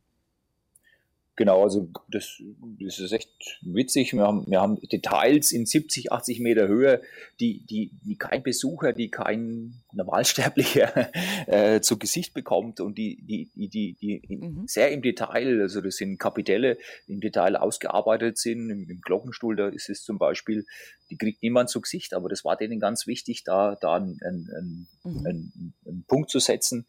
Genau, 1.39 1.63
also 1.63 1.87
das, 2.09 2.43
das 2.81 2.99
ist 2.99 3.13
echt 3.13 3.29
witzig. 3.61 4.11
Wir 4.11 4.23
haben, 4.23 4.43
wir 4.47 4.59
haben 4.59 4.77
Details 4.81 5.53
in 5.53 5.65
70, 5.65 6.11
80 6.11 6.41
Meter 6.41 6.67
Höhe, 6.67 7.01
die, 7.39 7.65
die, 7.65 7.91
die 8.03 8.17
kein 8.17 8.43
Besucher, 8.43 8.91
die 8.91 9.09
kein 9.09 9.75
Normalsterblicher 9.93 11.09
äh, 11.47 11.79
zu 11.79 11.97
Gesicht 11.97 12.33
bekommt 12.33 12.81
und 12.81 12.97
die, 12.97 13.21
die, 13.21 13.49
die, 13.55 13.69
die, 13.69 13.95
die 14.01 14.35
mhm. 14.35 14.67
sehr 14.67 14.91
im 14.91 15.01
Detail, 15.01 15.61
also 15.61 15.79
das 15.79 15.95
sind 15.95 16.19
Kapitelle, 16.19 16.77
im 17.07 17.21
Detail 17.21 17.55
ausgearbeitet 17.55 18.37
sind. 18.37 18.69
Im, 18.69 18.89
Im, 18.89 18.99
Glockenstuhl, 18.99 19.55
da 19.55 19.69
ist 19.69 19.87
es 19.87 20.03
zum 20.03 20.17
Beispiel, 20.17 20.65
die 21.09 21.15
kriegt 21.15 21.41
niemand 21.41 21.69
zu 21.69 21.79
Gesicht, 21.79 22.13
aber 22.13 22.27
das 22.27 22.43
war 22.43 22.57
denen 22.57 22.81
ganz 22.81 23.07
wichtig, 23.07 23.45
da, 23.45 23.77
da 23.79 23.95
einen, 23.95 24.19
einen, 24.25 24.87
mhm. 25.05 25.25
einen, 25.25 25.73
einen 25.85 26.03
Punkt 26.05 26.31
zu 26.31 26.39
setzen, 26.39 26.85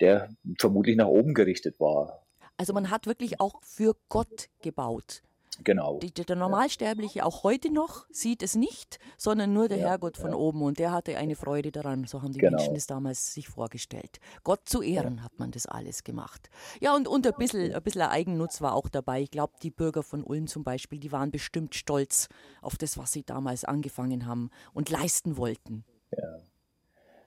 der 0.00 0.34
vermutlich 0.58 0.96
nach 0.96 1.06
oben 1.06 1.34
gerichtet 1.34 1.78
war. 1.78 2.21
Also 2.56 2.72
man 2.72 2.90
hat 2.90 3.06
wirklich 3.06 3.40
auch 3.40 3.62
für 3.62 3.96
Gott 4.08 4.48
gebaut. 4.62 5.22
Genau. 5.64 5.98
Die, 5.98 6.12
der 6.12 6.36
Normalsterbliche 6.36 7.24
auch 7.26 7.42
heute 7.42 7.70
noch 7.70 8.06
sieht 8.10 8.42
es 8.42 8.54
nicht, 8.54 8.98
sondern 9.18 9.52
nur 9.52 9.68
der 9.68 9.78
ja, 9.78 9.88
Herrgott 9.88 10.16
von 10.16 10.30
ja. 10.30 10.36
oben 10.36 10.62
und 10.62 10.78
der 10.78 10.92
hatte 10.92 11.16
eine 11.18 11.36
Freude 11.36 11.70
daran. 11.70 12.06
So 12.06 12.22
haben 12.22 12.32
die 12.32 12.38
genau. 12.38 12.56
Menschen 12.56 12.74
das 12.74 12.86
damals 12.86 13.34
sich 13.34 13.48
vorgestellt. 13.48 14.18
Gott 14.44 14.60
zu 14.64 14.82
ehren 14.82 15.18
ja. 15.18 15.24
hat 15.24 15.38
man 15.38 15.50
das 15.50 15.66
alles 15.66 16.04
gemacht. 16.04 16.48
Ja, 16.80 16.96
und, 16.96 17.06
und 17.06 17.26
ein, 17.26 17.34
bisschen, 17.38 17.74
ein 17.74 17.82
bisschen 17.82 18.02
Eigennutz 18.02 18.60
war 18.60 18.74
auch 18.74 18.88
dabei. 18.88 19.22
Ich 19.22 19.30
glaube, 19.30 19.52
die 19.62 19.70
Bürger 19.70 20.02
von 20.02 20.24
Ulm 20.24 20.46
zum 20.46 20.64
Beispiel, 20.64 20.98
die 20.98 21.12
waren 21.12 21.30
bestimmt 21.30 21.74
stolz 21.74 22.28
auf 22.62 22.76
das, 22.78 22.96
was 22.96 23.12
sie 23.12 23.22
damals 23.22 23.64
angefangen 23.64 24.26
haben 24.26 24.50
und 24.72 24.88
leisten 24.88 25.36
wollten. 25.36 25.84
Ja. 26.16 26.38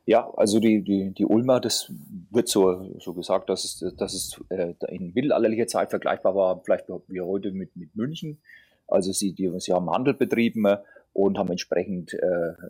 Ja, 0.07 0.31
also 0.35 0.59
die, 0.59 0.83
die, 0.83 1.11
die 1.13 1.25
Ulmer, 1.25 1.59
das 1.59 1.91
wird 2.29 2.47
so, 2.47 2.95
so 2.99 3.13
gesagt, 3.13 3.49
dass 3.49 3.63
es, 3.63 3.95
dass 3.97 4.13
es 4.13 4.39
äh, 4.49 4.75
in 4.89 5.13
mittelalterlicher 5.13 5.65
Zeit 5.65 5.89
vergleichbar 5.89 6.35
war, 6.35 6.61
vielleicht 6.63 6.85
wie 7.07 7.21
heute 7.21 7.51
mit, 7.51 7.75
mit 7.75 7.95
München. 7.95 8.39
Also 8.87 9.11
sie, 9.11 9.33
die, 9.33 9.51
sie 9.59 9.73
haben 9.73 9.89
Handel 9.89 10.13
betrieben 10.13 10.65
äh, 10.65 10.77
und 11.13 11.39
haben 11.39 11.49
entsprechend 11.49 12.13
äh, 12.13 12.17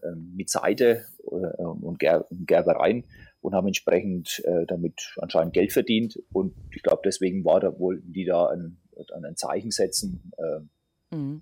ähm, 0.08 0.34
mit 0.38 0.50
Seide 0.50 1.06
äh, 1.30 1.62
und, 1.62 2.00
Ger 2.00 2.26
und 2.32 2.48
Gerbereien 2.48 3.04
und 3.42 3.54
haben 3.54 3.68
entsprechend 3.68 4.42
äh, 4.46 4.66
damit 4.66 5.14
anscheinend 5.18 5.54
Geld 5.54 5.74
verdient. 5.74 6.18
Und 6.32 6.54
ich 6.72 6.84
glaube, 6.84 7.02
deswegen 7.04 7.44
war 7.44 7.60
da 7.60 7.78
wohl 7.78 8.02
die 8.02 8.24
da 8.24 8.48
ein, 8.48 8.78
ein 9.12 9.36
Zeichen 9.36 9.72
setzen. 9.72 10.32
Äh, 10.38 11.16
mhm 11.16 11.42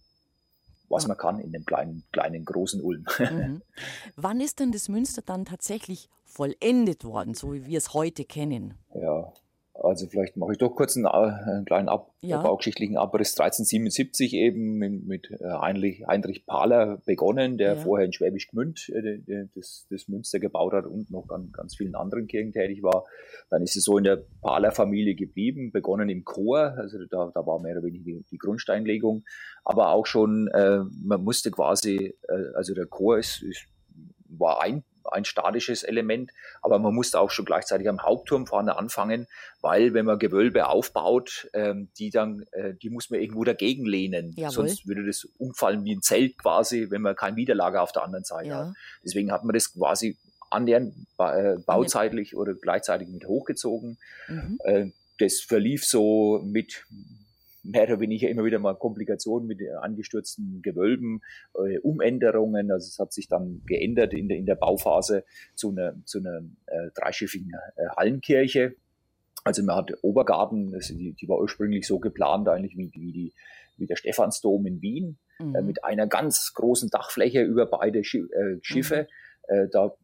was 0.93 1.07
man 1.07 1.17
kann 1.17 1.39
in 1.39 1.51
dem 1.51 1.65
kleinen, 1.65 2.03
kleinen, 2.11 2.45
großen 2.45 2.81
Ulm. 2.81 3.05
Mhm. 3.33 3.61
Wann 4.15 4.41
ist 4.41 4.59
denn 4.59 4.71
das 4.71 4.89
Münster 4.89 5.21
dann 5.21 5.45
tatsächlich 5.45 6.09
vollendet 6.25 7.03
worden, 7.03 7.33
so 7.33 7.53
wie 7.53 7.65
wir 7.65 7.77
es 7.77 7.93
heute 7.93 8.25
kennen? 8.25 8.75
Ja, 8.93 9.33
also 9.73 10.07
vielleicht 10.07 10.37
mache 10.37 10.51
ich 10.51 10.59
doch 10.59 10.75
kurz 10.75 10.95
einen, 10.95 11.07
einen 11.07 11.65
kleinen 11.65 11.89
Ab 11.89 12.13
ja. 12.21 12.41
baugeschichtlichen 12.41 12.95
Abriss. 12.95 13.31
1377 13.31 14.33
eben 14.33 14.77
mit, 14.77 15.31
äh, 15.31 15.37
Heinrich, 15.43 16.05
Heinrich 16.07 16.45
Pahler 16.45 17.01
begonnen, 17.05 17.57
der 17.57 17.75
ja. 17.75 17.75
vorher 17.75 18.05
in 18.05 18.13
Schwäbisch 18.13 18.47
Gmünd 18.49 18.89
äh, 18.89 19.47
das, 19.55 19.87
das 19.89 20.07
Münster 20.07 20.39
gebaut 20.39 20.73
hat 20.73 20.85
und 20.85 21.09
noch 21.09 21.29
an 21.29 21.51
ganz 21.51 21.75
vielen 21.75 21.95
anderen 21.95 22.27
Kirchen 22.27 22.51
tätig 22.51 22.83
war. 22.83 23.05
Dann 23.49 23.63
ist 23.63 23.75
es 23.75 23.83
so 23.83 23.97
in 23.97 24.03
der 24.03 24.23
Pahler-Familie 24.41 25.15
geblieben, 25.15 25.71
begonnen 25.71 26.09
im 26.09 26.23
Chor, 26.23 26.75
also 26.77 26.99
da, 27.09 27.31
da 27.33 27.45
war 27.45 27.59
mehr 27.59 27.73
oder 27.73 27.83
weniger 27.83 28.03
die, 28.03 28.23
die 28.29 28.37
Grundsteinlegung, 28.37 29.23
aber 29.63 29.89
auch 29.89 30.05
schon, 30.05 30.49
äh, 30.49 30.81
man 31.03 31.23
musste 31.23 31.49
quasi, 31.49 32.15
äh, 32.27 32.55
also 32.55 32.75
der 32.75 32.85
Chor 32.85 33.17
ist, 33.17 33.41
ist 33.41 33.67
war 34.37 34.61
ein 34.61 34.83
ein 35.11 35.25
statisches 35.25 35.83
Element, 35.83 36.31
aber 36.61 36.79
man 36.79 36.93
muss 36.93 37.13
auch 37.15 37.31
schon 37.31 37.45
gleichzeitig 37.45 37.87
am 37.89 38.01
Hauptturm 38.01 38.47
vorne 38.47 38.77
anfangen, 38.77 39.27
weil 39.61 39.93
wenn 39.93 40.05
man 40.05 40.19
Gewölbe 40.19 40.67
aufbaut, 40.67 41.49
ähm, 41.53 41.89
die 41.97 42.09
dann, 42.09 42.45
äh, 42.51 42.73
die 42.73 42.89
muss 42.89 43.09
man 43.09 43.19
irgendwo 43.19 43.43
dagegen 43.43 43.85
lehnen. 43.85 44.33
Jawohl. 44.35 44.51
Sonst 44.51 44.87
würde 44.87 45.05
das 45.05 45.27
umfallen 45.37 45.83
wie 45.85 45.95
ein 45.95 46.01
Zelt 46.01 46.37
quasi, 46.37 46.87
wenn 46.89 47.01
man 47.01 47.15
kein 47.15 47.35
Widerlager 47.35 47.81
auf 47.81 47.91
der 47.91 48.03
anderen 48.03 48.25
Seite 48.25 48.49
ja. 48.49 48.67
hat. 48.67 48.73
Deswegen 49.03 49.31
hat 49.31 49.43
man 49.43 49.53
das 49.53 49.73
quasi 49.73 50.17
annähernd 50.49 50.93
äh, 51.17 51.57
bauzeitlich 51.65 52.35
oder 52.35 52.53
gleichzeitig 52.53 53.07
mit 53.09 53.27
hochgezogen. 53.27 53.97
Mhm. 54.27 54.59
Äh, 54.63 54.85
das 55.19 55.39
verlief 55.39 55.85
so 55.85 56.41
mit 56.43 56.85
mehr 57.63 57.83
oder 57.83 57.99
weniger 57.99 58.29
immer 58.29 58.43
wieder 58.43 58.59
mal 58.59 58.75
Komplikationen 58.75 59.47
mit 59.47 59.61
angestürzten 59.81 60.61
Gewölben, 60.61 61.21
äh, 61.55 61.79
Umänderungen. 61.79 62.71
Also 62.71 62.87
es 62.87 62.99
hat 62.99 63.13
sich 63.13 63.27
dann 63.27 63.61
geändert 63.65 64.13
in 64.13 64.27
der, 64.27 64.37
in 64.37 64.45
der 64.45 64.55
Bauphase 64.55 65.23
zu 65.55 65.71
einer, 65.71 65.95
zu 66.05 66.19
einer 66.19 66.43
äh, 66.67 66.91
dreischiffigen 66.93 67.51
äh, 67.75 67.87
Hallenkirche. 67.95 68.75
Also 69.43 69.63
man 69.63 69.77
hat 69.77 69.91
Obergarten, 70.01 70.73
also 70.73 70.95
die, 70.95 71.13
die 71.13 71.27
war 71.27 71.39
ursprünglich 71.39 71.87
so 71.87 71.99
geplant 71.99 72.47
eigentlich 72.47 72.77
wie, 72.77 72.91
wie, 72.93 73.11
die, 73.11 73.33
wie 73.77 73.87
der 73.87 73.95
Stephansdom 73.95 74.65
in 74.65 74.81
Wien, 74.81 75.17
äh, 75.39 75.43
mhm. 75.43 75.55
äh, 75.55 75.61
mit 75.61 75.83
einer 75.83 76.07
ganz 76.07 76.53
großen 76.53 76.89
Dachfläche 76.89 77.41
über 77.41 77.65
beide 77.65 78.03
Schi 78.03 78.19
äh, 78.19 78.59
Schiffe. 78.61 79.07
Mhm. 79.49 79.55
Äh, 79.55 79.67
da 79.69 79.95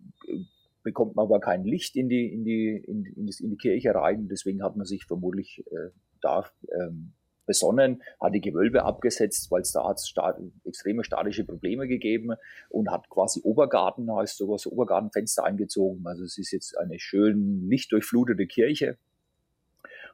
bekommt 0.84 1.15
man 1.15 1.26
aber 1.26 1.39
kein 1.39 1.65
Licht 1.65 1.95
in 1.95 2.10
die, 2.10 2.34
in 2.34 2.43
die, 2.43 2.84
in, 2.88 3.06
in, 3.06 3.28
das, 3.28 3.39
in 3.39 3.50
die 3.50 3.58
Kirche 3.58 3.93
rein. 3.93 4.28
Deswegen 4.30 4.63
hat 4.63 4.76
man 4.76 4.86
sich 4.86 5.06
vermutlich 5.06 5.63
äh, 5.72 5.89
da 6.22 6.45
ähm, 6.74 7.13
besonnen, 7.49 8.03
hat 8.21 8.35
die 8.35 8.41
Gewölbe 8.41 8.85
abgesetzt, 8.85 9.49
weil 9.49 9.62
es 9.62 9.71
da 9.71 9.83
hat 9.89 9.99
sta 9.99 10.38
extreme 10.65 11.03
statische 11.03 11.43
Probleme 11.43 11.88
gegeben 11.88 12.35
und 12.69 12.91
hat 12.91 13.09
quasi 13.09 13.41
Obergarten, 13.43 14.13
heißt 14.13 14.38
sowas, 14.38 14.67
Obergartenfenster 14.67 15.43
eingezogen. 15.43 16.05
Also 16.05 16.23
es 16.23 16.38
ist 16.38 16.51
jetzt 16.51 16.77
eine 16.77 16.99
schön 16.99 17.67
lichtdurchflutete 17.67 18.45
Kirche 18.45 18.97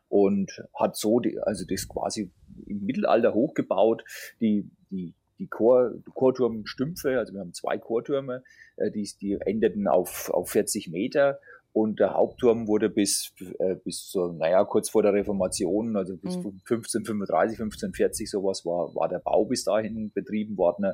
und 0.07 0.63
hat 0.73 0.95
so, 0.95 1.19
die, 1.19 1.37
also 1.39 1.65
das 1.67 1.89
quasi 1.89 2.31
im 2.67 2.85
Mittelalter 2.85 3.33
hochgebaut, 3.33 4.05
die, 4.39 4.69
die, 4.89 5.13
die 5.37 5.47
Chor, 5.47 5.91
Chorturmstümpfe, 6.13 7.19
also 7.19 7.33
wir 7.33 7.41
haben 7.41 7.53
zwei 7.53 7.77
Chortürme, 7.77 8.43
äh, 8.77 8.91
die, 8.91 9.09
die 9.19 9.33
endeten 9.41 9.89
auf, 9.89 10.29
auf 10.29 10.51
40 10.51 10.87
Meter 10.87 11.41
und 11.75 11.99
der 11.99 12.13
Hauptturm 12.13 12.69
wurde 12.69 12.89
bis, 12.89 13.33
äh, 13.59 13.75
bis 13.75 14.09
so, 14.09 14.31
naja, 14.31 14.63
kurz 14.63 14.89
vor 14.89 15.03
der 15.03 15.11
Reformation, 15.11 15.97
also 15.97 16.15
bis 16.15 16.37
mhm. 16.37 16.61
1535, 16.69 17.59
1540 17.59 18.29
sowas, 18.31 18.65
war, 18.65 18.95
war 18.95 19.09
der 19.09 19.19
Bau 19.19 19.43
bis 19.43 19.65
dahin 19.65 20.09
betrieben 20.13 20.57
worden. 20.57 20.93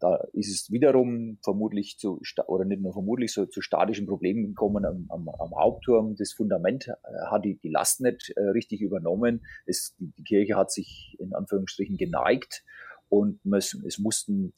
Da 0.00 0.16
ist 0.32 0.48
es 0.48 0.72
wiederum 0.72 1.36
vermutlich 1.42 1.98
zu, 1.98 2.22
oder 2.46 2.64
nicht 2.64 2.80
nur 2.80 2.94
vermutlich, 2.94 3.34
so 3.34 3.44
zu 3.44 3.60
statischen 3.60 4.06
Problemen 4.06 4.46
gekommen 4.46 4.86
am, 4.86 5.04
am, 5.10 5.28
am 5.28 5.54
Hauptturm. 5.56 6.16
Das 6.16 6.32
Fundament 6.32 6.88
äh, 6.88 6.92
hat 7.30 7.44
die, 7.44 7.58
die 7.58 7.68
Last 7.68 8.00
nicht 8.00 8.32
äh, 8.34 8.48
richtig 8.48 8.80
übernommen. 8.80 9.44
Es, 9.66 9.94
die, 9.98 10.10
die 10.16 10.24
Kirche 10.24 10.56
hat 10.56 10.72
sich 10.72 11.18
in 11.20 11.34
Anführungsstrichen 11.34 11.98
geneigt 11.98 12.64
Und 13.08 13.38
es, 13.54 13.98
mussten, 13.98 14.52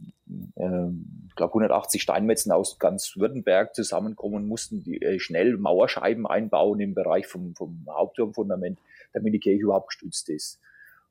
äh, 0.57 0.89
ich 1.29 1.35
glaube, 1.35 1.51
180 1.51 2.01
Steinmetzen 2.01 2.53
aus 2.53 2.79
ganz 2.79 3.17
Württemberg 3.17 3.75
zusammenkommen 3.75 4.47
mussten 4.47 4.83
die, 4.83 5.03
äh, 5.03 5.19
schnell 5.19 5.57
Mauerscheiben 5.59 6.27
einbauen 6.27 6.81
im 6.81 6.95
Bereich 6.95 7.27
vom, 7.27 7.55
vom 7.55 7.87
Hauptturmfundament, 7.89 8.79
damit 9.13 9.35
die 9.35 9.41
Kirche 9.41 9.63
überhaupt 9.63 9.89
gestützt 9.89 10.31
ist. 10.31 10.61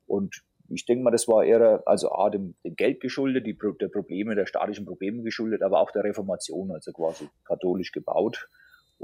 Und 0.08 0.43
ich 0.69 0.86
denke 0.86 1.04
mal, 1.04 1.12
das 1.12 1.28
war 1.28 1.43
eher 1.43 1.84
also 1.86 2.12
A, 2.12 2.30
dem, 2.30 2.56
dem 2.63 2.76
Geld 2.76 3.00
geschuldet, 3.00 3.45
die, 3.45 3.58
der 3.80 3.89
Probleme, 3.89 4.34
der 4.34 4.48
statischen 4.48 4.86
Probleme 4.86 5.21
geschuldet, 5.21 5.62
aber 5.62 5.80
auch 5.80 5.91
der 5.91 6.04
Reformation, 6.04 6.71
also 6.71 6.91
quasi 6.91 7.30
katholisch 7.43 7.91
gebaut 7.91 8.50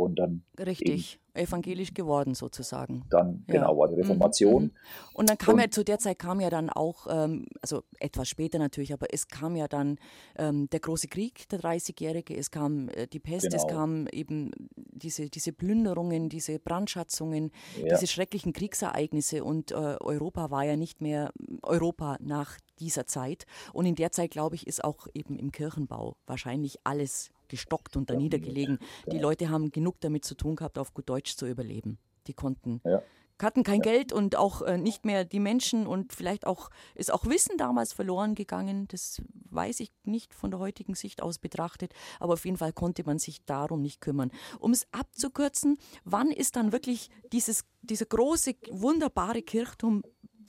und 0.01 0.15
dann 0.15 0.43
richtig 0.59 1.19
evangelisch 1.33 1.93
geworden 1.93 2.35
sozusagen. 2.35 3.05
Dann 3.09 3.45
ja. 3.47 3.53
genau 3.53 3.77
war 3.77 3.87
die 3.87 3.95
Reformation. 3.95 4.63
Mhm, 4.63 4.69
mhm. 4.69 4.71
Und 5.13 5.29
dann 5.29 5.37
kam 5.37 5.55
und, 5.55 5.61
ja 5.61 5.71
zu 5.71 5.83
der 5.83 5.99
Zeit 5.99 6.19
kam 6.19 6.39
ja 6.41 6.49
dann 6.49 6.69
auch, 6.69 7.07
ähm, 7.09 7.45
also 7.61 7.83
etwas 7.99 8.27
später 8.27 8.59
natürlich, 8.59 8.91
aber 8.93 9.07
es 9.13 9.27
kam 9.27 9.55
ja 9.55 9.67
dann 9.67 9.97
ähm, 10.37 10.69
der 10.69 10.79
große 10.79 11.07
Krieg, 11.07 11.47
der 11.49 11.59
30-jährige, 11.61 12.35
es 12.35 12.51
kam 12.51 12.89
äh, 12.89 13.07
die 13.07 13.19
Pest, 13.19 13.49
genau. 13.49 13.55
es 13.55 13.67
kam 13.67 14.07
eben 14.07 14.51
diese, 14.75 15.29
diese 15.29 15.53
Plünderungen, 15.53 16.29
diese 16.29 16.59
Brandschatzungen, 16.59 17.51
ja. 17.77 17.95
diese 17.95 18.07
schrecklichen 18.07 18.51
Kriegsereignisse 18.51 19.43
und 19.43 19.71
äh, 19.71 19.75
Europa 19.75 20.51
war 20.51 20.65
ja 20.65 20.75
nicht 20.75 21.01
mehr 21.01 21.31
Europa 21.63 22.17
nach 22.19 22.57
dieser 22.79 23.07
Zeit. 23.07 23.45
Und 23.73 23.85
in 23.85 23.95
der 23.95 24.11
Zeit, 24.11 24.31
glaube 24.31 24.55
ich, 24.55 24.67
ist 24.67 24.83
auch 24.83 25.07
eben 25.13 25.37
im 25.37 25.51
Kirchenbau 25.51 26.17
wahrscheinlich 26.25 26.79
alles 26.83 27.29
gestockt 27.51 27.97
und 27.97 28.09
da 28.09 28.15
niedergelegen. 28.15 28.79
Die 29.11 29.19
Leute 29.19 29.49
haben 29.49 29.71
genug 29.71 29.99
damit 29.99 30.25
zu 30.25 30.35
tun 30.35 30.55
gehabt, 30.55 30.79
auf 30.79 30.93
gut 30.93 31.07
Deutsch 31.09 31.35
zu 31.35 31.45
überleben. 31.45 31.99
Die 32.27 32.33
konnten. 32.33 32.81
Ja. 32.85 33.03
hatten 33.41 33.63
kein 33.63 33.81
ja. 33.81 33.91
Geld 33.91 34.13
und 34.13 34.35
auch 34.35 34.61
äh, 34.61 34.77
nicht 34.77 35.03
mehr 35.03 35.25
die 35.25 35.39
Menschen 35.39 35.87
und 35.87 36.13
vielleicht 36.13 36.47
auch 36.47 36.69
ist 36.95 37.11
auch 37.11 37.25
Wissen 37.25 37.57
damals 37.57 37.91
verloren 37.91 38.35
gegangen. 38.35 38.87
Das 38.87 39.21
weiß 39.49 39.81
ich 39.81 39.91
nicht 40.03 40.33
von 40.33 40.51
der 40.51 40.59
heutigen 40.59 40.95
Sicht 40.95 41.21
aus 41.21 41.39
betrachtet, 41.39 41.93
aber 42.19 42.33
auf 42.33 42.45
jeden 42.45 42.57
Fall 42.57 42.71
konnte 42.71 43.03
man 43.03 43.19
sich 43.19 43.43
darum 43.45 43.81
nicht 43.81 43.99
kümmern. 43.99 44.31
Um 44.59 44.71
es 44.71 44.87
abzukürzen, 44.91 45.77
wann 46.05 46.31
ist 46.31 46.55
dann 46.55 46.71
wirklich 46.71 47.09
dieses, 47.33 47.65
dieser 47.81 48.05
große, 48.05 48.55
wunderbare 48.69 49.41
Kirchturm, 49.41 50.03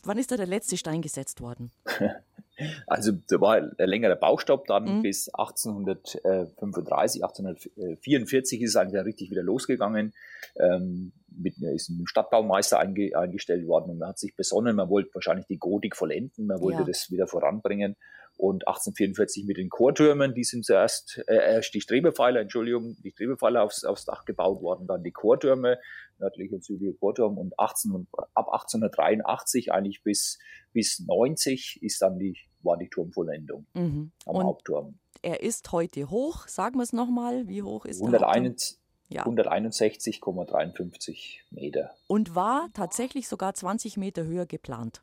wann 0.05 0.19
ist 0.19 0.31
da 0.31 0.37
der 0.37 0.47
letzte 0.47 0.77
Stein 0.77 1.03
gesetzt 1.03 1.41
worden? 1.41 1.71
Also 2.87 3.13
da 3.29 3.41
war 3.41 3.57
ein 3.57 3.73
längerer 3.79 4.17
Baustopp 4.17 4.67
dann 4.67 4.99
mhm. 4.99 5.03
bis 5.03 5.29
1835, 5.29 7.25
1844 7.25 8.63
ist 8.63 8.71
es 8.71 8.77
eigentlich 8.77 8.95
dann 8.95 9.05
richtig 9.05 9.31
wieder 9.31 9.43
losgegangen. 9.43 10.13
Ähm, 10.57 11.13
mit, 11.35 11.57
ist 11.59 11.89
ein 11.89 12.07
Stadtbaumeister 12.07 12.79
einge, 12.79 13.17
eingestellt 13.17 13.67
worden 13.67 13.91
und 13.91 13.99
man 13.99 14.11
hat 14.11 14.19
sich 14.19 14.37
besonnen, 14.37 14.77
man 14.77 14.91
wollte 14.91 15.11
wahrscheinlich 15.15 15.47
die 15.47 15.59
Gotik 15.59 15.97
vollenden, 15.97 16.47
man 16.47 16.61
wollte 16.61 16.81
ja. 16.81 16.87
das 16.87 17.11
wieder 17.11 17.27
voranbringen. 17.27 17.97
Und 18.39 18.67
1844 18.67 19.45
mit 19.45 19.59
den 19.59 19.69
Chortürmen, 19.69 20.35
die 20.35 20.43
sind 20.43 20.65
zuerst, 20.65 21.23
äh, 21.29 21.37
erst 21.37 21.75
die 21.75 21.81
Strebepfeiler, 21.81 22.41
Entschuldigung, 22.41 22.97
die 23.05 23.11
Strebepfeiler 23.11 23.63
aufs, 23.63 23.85
aufs 23.85 24.07
Dach 24.07 24.25
gebaut 24.25 24.63
worden, 24.63 24.87
dann 24.87 25.03
die 25.03 25.13
Chortürme, 25.13 25.79
nördliche 26.23 26.55
und 26.55 26.65
südliche 26.65 26.95
Chorturm 26.95 27.37
und 27.39 27.59
18, 27.59 28.07
ab 28.35 28.49
1883 28.53 29.73
eigentlich 29.73 30.03
bis, 30.03 30.39
bis 30.73 31.01
90 31.01 31.83
ist 31.83 32.01
dann 32.01 32.19
die, 32.19 32.39
war 32.63 32.79
die 32.79 32.89
Turmvollendung 32.89 33.67
mhm. 33.75 34.13
am 34.27 34.37
und 34.37 34.45
Hauptturm. 34.45 34.99
Er 35.23 35.43
ist 35.43 35.73
heute 35.73 36.09
hoch, 36.11 36.47
sagen 36.49 36.77
wir 36.77 36.85
es 36.85 36.93
nochmal, 36.93 37.49
wie 37.49 37.63
hoch 37.63 37.85
ist 37.85 38.01
101, 38.01 38.81
ja. 39.09 39.27
161,53 39.27 41.41
Meter. 41.51 41.91
Und 42.07 42.35
war 42.35 42.69
tatsächlich 42.73 43.29
sogar 43.29 43.55
20 43.55 43.97
Meter 43.97 44.25
höher 44.25 44.47
geplant 44.47 45.03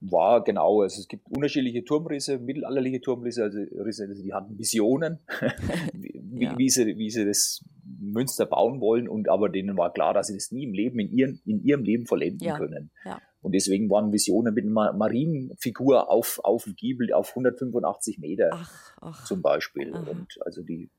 war 0.00 0.44
genau, 0.44 0.82
also 0.82 1.00
es 1.00 1.08
gibt 1.08 1.30
unterschiedliche 1.30 1.84
Turmrisse, 1.84 2.38
mittelalterliche 2.38 3.00
Turmrisse, 3.00 3.44
also 3.44 3.58
Risse, 3.58 4.04
also 4.04 4.22
die 4.22 4.32
hatten 4.32 4.58
Visionen, 4.58 5.20
wie, 5.92 6.22
ja. 6.44 6.56
wie, 6.56 6.68
sie, 6.68 6.98
wie 6.98 7.10
sie 7.10 7.24
das 7.24 7.64
Münster 7.98 8.46
bauen 8.46 8.80
wollen 8.80 9.08
und 9.08 9.28
aber 9.28 9.48
denen 9.48 9.76
war 9.76 9.92
klar, 9.92 10.14
dass 10.14 10.28
sie 10.28 10.34
das 10.34 10.52
nie 10.52 10.64
im 10.64 10.72
Leben, 10.72 10.98
in, 10.98 11.10
ihren, 11.10 11.40
in 11.44 11.62
ihrem 11.62 11.82
Leben 11.82 12.06
vollenden 12.06 12.46
ja. 12.46 12.56
können. 12.56 12.90
Ja. 13.04 13.20
Und 13.42 13.52
deswegen 13.52 13.88
waren 13.90 14.12
Visionen 14.12 14.54
mit 14.54 14.64
einer 14.64 14.92
Marienfigur 14.92 16.10
auf, 16.10 16.40
auf 16.42 16.64
dem 16.64 16.74
Giebel 16.74 17.12
auf 17.12 17.30
185 17.30 18.18
Meter 18.18 18.50
ach, 18.52 18.96
ach, 19.00 19.24
zum 19.24 19.40
Beispiel. 19.42 19.92
Ach. 19.94 20.06
Und 20.06 20.26
also 20.44 20.62
die 20.62 20.90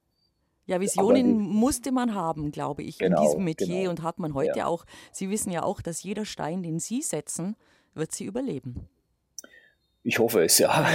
ja, 0.65 0.81
Visionen 0.81 1.39
die, 1.39 1.45
musste 1.45 1.91
man 1.91 2.13
haben, 2.13 2.51
glaube 2.51 2.83
ich, 2.83 2.99
genau, 2.99 3.21
in 3.21 3.25
diesem 3.25 3.43
Metier 3.43 3.77
genau. 3.79 3.89
und 3.89 4.03
hat 4.03 4.19
man 4.19 4.33
heute 4.33 4.59
ja. 4.59 4.65
auch. 4.65 4.85
Sie 5.11 5.29
wissen 5.29 5.51
ja 5.51 5.63
auch, 5.63 5.81
dass 5.81 6.03
jeder 6.03 6.25
Stein, 6.25 6.61
den 6.61 6.79
Sie 6.79 7.01
setzen, 7.01 7.55
wird 7.93 8.13
sie 8.13 8.25
überleben. 8.25 8.87
Ich 10.03 10.19
hoffe 10.19 10.43
es, 10.43 10.57
ja. 10.59 10.87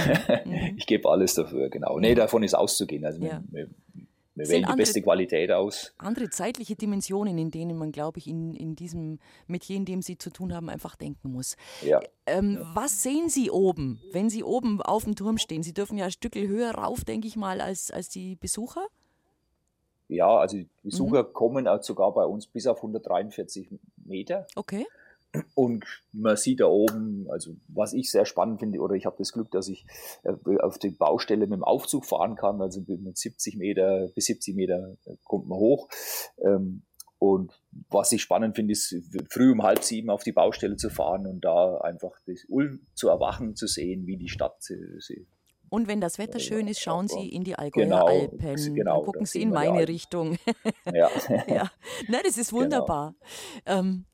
Mhm. 0.45 0.73
Ich 0.77 0.87
gebe 0.87 1.09
alles 1.09 1.35
dafür, 1.35 1.69
genau. 1.69 1.99
Nee, 1.99 2.15
davon 2.15 2.43
ist 2.43 2.55
auszugehen. 2.55 3.05
Also 3.05 3.21
ja. 3.21 3.43
wir, 3.49 3.67
wir 3.93 4.02
wählen 4.35 4.65
die 4.69 4.75
beste 4.75 5.01
Qualität 5.01 5.51
aus. 5.51 5.93
Andere 5.97 6.29
zeitliche 6.29 6.75
Dimensionen, 6.75 7.37
in 7.37 7.51
denen 7.51 7.77
man, 7.77 7.91
glaube 7.91 8.19
ich, 8.19 8.27
in, 8.27 8.55
in 8.55 8.75
diesem 8.75 9.19
Metier, 9.47 9.75
in 9.75 9.85
dem 9.85 10.01
Sie 10.01 10.17
zu 10.17 10.31
tun 10.31 10.53
haben, 10.53 10.69
einfach 10.69 10.95
denken 10.95 11.31
muss. 11.31 11.55
Ja. 11.81 12.01
Ähm, 12.25 12.57
ja. 12.59 12.71
Was 12.73 13.03
sehen 13.03 13.29
Sie 13.29 13.49
oben, 13.51 14.01
wenn 14.11 14.29
Sie 14.29 14.43
oben 14.43 14.81
auf 14.81 15.03
dem 15.03 15.15
Turm 15.15 15.37
stehen? 15.37 15.63
Sie 15.63 15.73
dürfen 15.73 15.97
ja 15.97 16.05
ein 16.05 16.11
Stück 16.11 16.35
höher 16.35 16.71
rauf, 16.71 17.03
denke 17.03 17.27
ich 17.27 17.35
mal, 17.35 17.61
als, 17.61 17.91
als 17.91 18.09
die 18.09 18.35
Besucher. 18.35 18.87
Ja, 20.07 20.37
also 20.37 20.57
die 20.57 20.67
Besucher 20.83 21.23
mhm. 21.23 21.33
kommen 21.33 21.67
auch 21.67 21.81
sogar 21.81 22.13
bei 22.13 22.25
uns 22.25 22.47
bis 22.47 22.67
auf 22.67 22.77
143 22.77 23.69
Meter. 24.05 24.47
Okay. 24.55 24.85
Und 25.55 25.85
man 26.11 26.37
sieht 26.37 26.59
da 26.59 26.65
oben, 26.67 27.27
also 27.29 27.55
was 27.67 27.93
ich 27.93 28.11
sehr 28.11 28.25
spannend 28.25 28.59
finde, 28.59 28.79
oder 28.79 28.95
ich 28.95 29.05
habe 29.05 29.15
das 29.17 29.31
Glück, 29.31 29.49
dass 29.51 29.67
ich 29.67 29.85
äh, 30.23 30.57
auf 30.59 30.77
die 30.77 30.91
Baustelle 30.91 31.47
mit 31.47 31.57
dem 31.57 31.63
Aufzug 31.63 32.05
fahren 32.05 32.35
kann, 32.35 32.61
also 32.61 32.81
mit 32.87 33.17
70 33.17 33.57
Meter 33.57 34.09
bis 34.13 34.25
70 34.25 34.55
Meter 34.55 34.95
äh, 35.05 35.15
kommt 35.23 35.47
man 35.47 35.57
hoch. 35.57 35.89
Ähm, 36.43 36.83
und 37.17 37.53
was 37.89 38.11
ich 38.11 38.21
spannend 38.21 38.55
finde, 38.55 38.73
ist 38.73 38.93
früh 39.29 39.51
um 39.51 39.63
halb 39.63 39.83
sieben 39.83 40.09
auf 40.09 40.23
die 40.23 40.33
Baustelle 40.33 40.75
zu 40.75 40.89
fahren 40.89 41.25
und 41.25 41.45
da 41.45 41.77
einfach 41.77 42.11
das 42.27 42.43
Ulm 42.49 42.85
zu 42.95 43.07
erwachen, 43.07 43.55
zu 43.55 43.65
sehen, 43.65 44.05
wie 44.05 44.17
die 44.17 44.27
Stadt 44.27 44.61
sie, 44.61 45.25
und 45.73 45.87
wenn 45.87 45.99
das 45.99 46.19
Wetter 46.19 46.39
schön 46.39 46.67
ist, 46.67 46.81
schauen 46.81 47.07
Sie 47.07 47.29
in 47.29 47.43
die 47.43 47.55
Allgäuer 47.55 47.85
genau, 47.85 48.05
Alpen. 48.05 48.75
Genau, 48.75 49.01
gucken 49.01 49.25
Sie 49.25 49.41
in 49.41 49.49
meine 49.49 49.87
Richtung. 49.87 50.37
Ja. 50.93 51.09
ja. 51.47 51.71
Na, 52.07 52.19
das 52.23 52.37
ist 52.37 52.51
genau. 52.51 52.61
wunderbar. 52.61 53.15
Genau. 53.65 53.79
Ähm, 53.79 54.05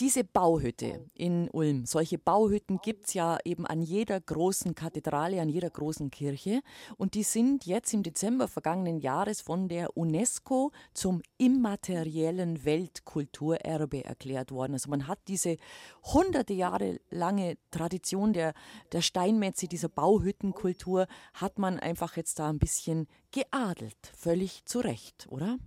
diese 0.00 0.24
Bauhütte 0.24 1.08
in 1.14 1.48
Ulm, 1.50 1.86
solche 1.86 2.18
Bauhütten 2.18 2.78
gibt 2.82 3.06
es 3.06 3.14
ja 3.14 3.38
eben 3.44 3.64
an 3.64 3.80
jeder 3.80 4.20
großen 4.20 4.74
Kathedrale, 4.74 5.40
an 5.40 5.48
jeder 5.48 5.70
großen 5.70 6.10
Kirche. 6.10 6.62
Und 6.96 7.14
die 7.14 7.22
sind 7.22 7.64
jetzt 7.64 7.94
im 7.94 8.02
Dezember 8.02 8.48
vergangenen 8.48 8.98
Jahres 8.98 9.40
von 9.40 9.68
der 9.68 9.96
UNESCO 9.96 10.72
zum 10.94 11.22
immateriellen 11.38 12.64
Weltkulturerbe 12.64 14.04
erklärt 14.04 14.50
worden. 14.50 14.72
Also 14.72 14.90
man 14.90 15.06
hat 15.06 15.20
diese 15.28 15.58
hunderte 16.02 16.54
Jahre 16.54 16.98
lange 17.10 17.56
Tradition 17.70 18.32
der, 18.32 18.52
der 18.90 19.00
Steinmetze, 19.00 19.68
dieser 19.68 19.88
Bauhüttenkultur, 19.88 21.06
hat 21.34 21.58
man 21.58 21.78
einfach 21.78 22.16
jetzt 22.16 22.40
da 22.40 22.48
ein 22.48 22.58
bisschen 22.58 23.06
geadelt. 23.30 24.12
Völlig 24.16 24.64
zu 24.64 24.80
Recht, 24.80 25.28
oder? 25.30 25.58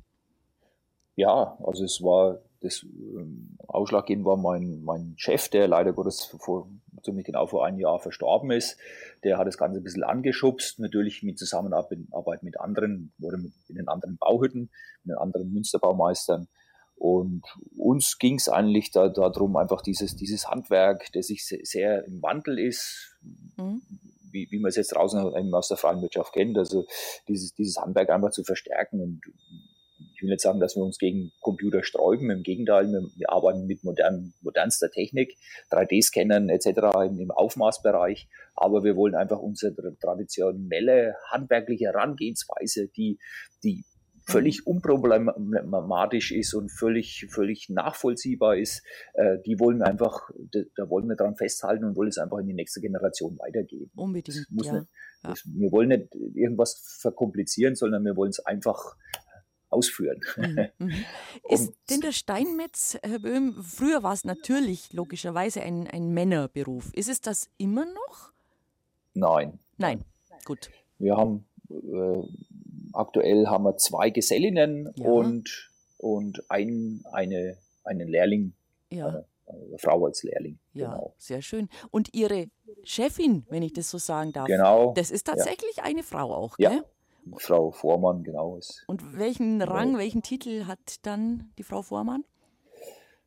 Ja, 1.15 1.57
also 1.63 1.85
es 1.85 2.03
war 2.03 2.39
das 2.61 2.83
ähm, 2.83 3.57
ausschlaggebend 3.67 4.25
war 4.25 4.37
mein, 4.37 4.81
mein 4.83 5.13
Chef, 5.17 5.49
der 5.49 5.67
leider 5.67 5.93
Gottes 5.93 6.23
vor, 6.39 6.67
ziemlich 7.03 7.25
genau 7.25 7.45
vor 7.47 7.65
einem 7.65 7.79
Jahr 7.79 7.99
verstorben 7.99 8.51
ist. 8.51 8.77
Der 9.23 9.37
hat 9.37 9.47
das 9.47 9.57
Ganze 9.57 9.79
ein 9.79 9.83
bisschen 9.83 10.03
angeschubst, 10.03 10.79
natürlich 10.79 11.23
mit 11.23 11.37
Zusammenarbeit 11.37 12.43
mit 12.43 12.59
anderen 12.59 13.13
oder 13.21 13.37
mit, 13.37 13.53
mit 13.67 13.77
den 13.77 13.87
anderen 13.87 14.17
Bauhütten, 14.17 14.69
mit 15.03 15.13
den 15.13 15.17
anderen 15.17 15.51
Münsterbaumeistern. 15.53 16.47
Und 16.95 17.43
uns 17.77 18.17
ging 18.17 18.35
es 18.35 18.49
eigentlich 18.49 18.89
da, 18.89 19.07
darum, 19.07 19.55
einfach 19.55 19.81
dieses, 19.81 20.15
dieses 20.15 20.49
Handwerk, 20.49 21.11
das 21.13 21.27
sich 21.27 21.45
sehr 21.45 22.03
im 22.05 22.23
Wandel 22.23 22.57
ist, 22.57 23.15
mhm. 23.55 23.83
wie, 24.31 24.47
wie 24.49 24.59
man 24.59 24.69
es 24.69 24.77
jetzt 24.77 24.95
draußen 24.95 25.53
aus 25.53 25.67
der 25.67 25.77
freien 25.77 26.01
Wirtschaft 26.01 26.33
kennt, 26.33 26.57
also 26.57 26.87
dieses, 27.27 27.53
dieses 27.53 27.77
Handwerk 27.77 28.09
einfach 28.09 28.31
zu 28.31 28.43
verstärken 28.43 28.99
und 28.99 29.21
ich 30.17 30.23
will 30.23 30.29
nicht 30.29 30.41
sagen, 30.41 30.59
dass 30.59 30.75
wir 30.75 30.83
uns 30.83 30.97
gegen 30.97 31.31
Computer 31.41 31.83
sträuben. 31.83 32.31
Im 32.31 32.41
Gegenteil, 32.41 32.87
wir, 32.87 33.03
wir 33.15 33.29
arbeiten 33.29 33.67
mit 33.67 33.83
modern, 33.83 34.33
modernster 34.41 34.89
Technik, 34.89 35.37
3D-Scannern 35.69 36.49
etc. 36.49 36.67
Im, 37.05 37.29
Aufmaßbereich. 37.29 38.27
Aber 38.55 38.83
wir 38.83 38.95
wollen 38.95 39.13
einfach 39.13 39.37
unsere 39.37 39.95
traditionelle 39.99 41.15
handwerkliche 41.29 41.85
Herangehensweise, 41.85 42.87
die, 42.87 43.19
die 43.63 43.85
völlig 44.25 44.65
mhm. 44.65 44.77
unproblematisch 44.77 46.31
ist 46.31 46.55
und 46.55 46.69
völlig, 46.71 47.27
völlig 47.29 47.69
nachvollziehbar 47.69 48.57
ist, 48.57 48.81
äh, 49.13 49.37
die 49.45 49.59
wollen 49.59 49.77
wir 49.77 49.85
einfach, 49.85 50.31
da, 50.51 50.61
da, 50.75 50.89
wollen 50.89 51.07
wir 51.07 51.15
dran 51.15 51.35
festhalten 51.35 51.85
und 51.85 51.95
wollen 51.95 52.09
es 52.09 52.17
einfach 52.17 52.39
in 52.39 52.47
die 52.47 52.55
nächste 52.55 52.81
Generation 52.81 53.37
weitergeben. 53.37 53.91
Unbedingt. 53.95 54.47
Ja. 54.63 54.73
Nicht, 54.73 54.87
das, 55.21 55.43
wir 55.45 55.71
wollen 55.71 55.89
nicht 55.89 56.07
irgendwas 56.33 56.81
verkomplizieren, 57.01 57.75
sondern 57.75 58.03
wir 58.03 58.15
wollen 58.15 58.31
es 58.31 58.39
einfach 58.39 58.95
ausführen. 59.69 60.21
Mhm. 60.37 60.67
mhm. 60.79 61.05
Ist 61.49 61.73
denn 61.89 62.01
der 62.01 62.11
Steinmetz, 62.11 62.97
Herr 63.03 63.19
Böhm, 63.19 63.63
früher 63.63 64.03
war 64.03 64.13
es 64.13 64.23
natürlich 64.23 64.93
logischerweise 64.93 65.61
ein, 65.61 65.87
ein 65.87 66.13
Männerberuf. 66.13 66.93
Ist 66.93 67.09
es 67.09 67.21
das 67.21 67.49
immer 67.57 67.85
noch? 67.85 68.31
Nein. 69.13 69.59
Nein, 69.77 70.03
gut. 70.45 70.69
Wir 70.99 71.15
haben 71.17 71.45
äh, 71.69 72.23
aktuell 72.93 73.47
haben 73.47 73.63
wir 73.65 73.77
zwei 73.77 74.09
Gesellinnen 74.09 74.93
Ja. 74.95 75.09
und, 75.09 75.69
und 75.97 76.43
ein, 76.49 77.03
eine, 77.11 77.57
einen 77.83 78.07
Lehrling, 78.07 78.53
Ja, 78.89 79.07
eine, 79.07 79.25
eine 79.47 79.77
Frau 79.77 80.05
als 80.05 80.23
Lehrling. 80.23 80.59
ja, 80.73 80.91
Genau. 80.91 81.13
sehr 81.17 81.41
schön. 81.41 81.69
Und 81.91 82.13
Ihre 82.13 82.49
Chefin, 82.83 83.45
wenn 83.49 83.63
ich 83.63 83.73
das 83.73 83.89
so 83.89 83.97
sagen 83.97 84.31
darf, 84.33 84.47
Genau. 84.47 84.93
das 84.95 85.11
ist 85.11 85.27
tatsächlich 85.27 85.83
eine 85.83 86.03
Frau 86.03 86.33
auch, 86.33 86.57
Ja. 86.57 86.83
Frau 87.37 87.71
Vormann, 87.71 88.23
genau. 88.23 88.57
Ist, 88.57 88.83
Und 88.87 89.17
welchen 89.17 89.61
Rang, 89.61 89.97
welchen 89.97 90.21
Titel 90.23 90.65
hat 90.65 91.05
dann 91.05 91.49
die 91.57 91.63
Frau 91.63 91.81
Vormann? 91.81 92.23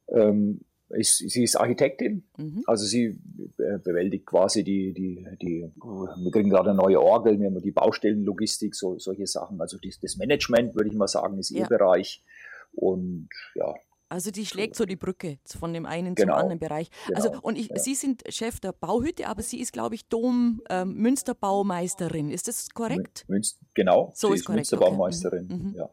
ähm, 0.09 0.61
ist, 0.91 1.19
sie 1.19 1.45
ist 1.45 1.55
Architektin, 1.55 2.25
Mhm. 2.37 2.65
also 2.67 2.85
sie 2.85 3.17
äh, 3.59 3.79
bewältigt 3.79 4.27
quasi 4.27 4.65
die, 4.65 4.93
die, 4.93 5.25
die, 5.41 5.71
wir 5.77 6.31
kriegen 6.33 6.51
gerade 6.51 6.71
eine 6.71 6.79
neue 6.83 7.01
Orgel, 7.01 7.39
wir 7.39 7.47
haben 7.47 7.61
die 7.63 7.71
Baustellenlogistik, 7.71 8.75
so, 8.75 8.99
solche 8.99 9.27
Sachen. 9.29 9.61
Also 9.61 9.79
das, 9.81 10.01
das 10.01 10.17
Management, 10.17 10.75
würde 10.75 10.89
ich 10.91 10.97
mal 10.97 11.07
sagen, 11.07 11.39
ist 11.39 11.51
Ja. 11.51 11.61
ihr 11.61 11.67
Bereich. 11.67 12.25
Und 12.73 13.29
ja, 13.55 13.73
Also 14.11 14.31
die 14.31 14.45
schlägt 14.45 14.75
so 14.77 14.85
die 14.85 14.97
Brücke 14.97 15.39
von 15.47 15.73
dem 15.73 15.87
einen 15.87 16.15
Genau. 16.15 16.33
zum 16.35 16.41
anderen 16.41 16.59
Bereich. 16.59 16.91
Also 17.15 17.31
Genau, 17.31 17.43
und 17.43 17.57
ich, 17.57 17.69
ja. 17.71 17.79
Sie 17.79 17.95
sind 17.95 18.23
Chef 18.29 18.61
der 18.61 18.73
Bauhütte, 18.73 19.29
aber 19.29 19.43
sie 19.43 19.61
ist, 19.61 19.73
glaube 19.73 19.95
ich, 19.95 20.07
Dom 20.09 20.61
ähm, 20.69 20.95
Münsterbaumeisterin. 20.95 22.31
Ist 22.31 22.49
das 22.49 22.69
korrekt? 22.71 23.25
Münz, 23.29 23.59
genau, 23.75 24.11
So 24.15 24.29
sie 24.29 24.35
ist 24.35 24.41
ist 24.41 24.47
korrekt, 24.47 24.57
Münsterbaumeisterin. 24.73 25.45
okay. 25.45 25.55
Mhm, 25.55 25.69
mhm. 25.71 25.75
Ja. 25.77 25.91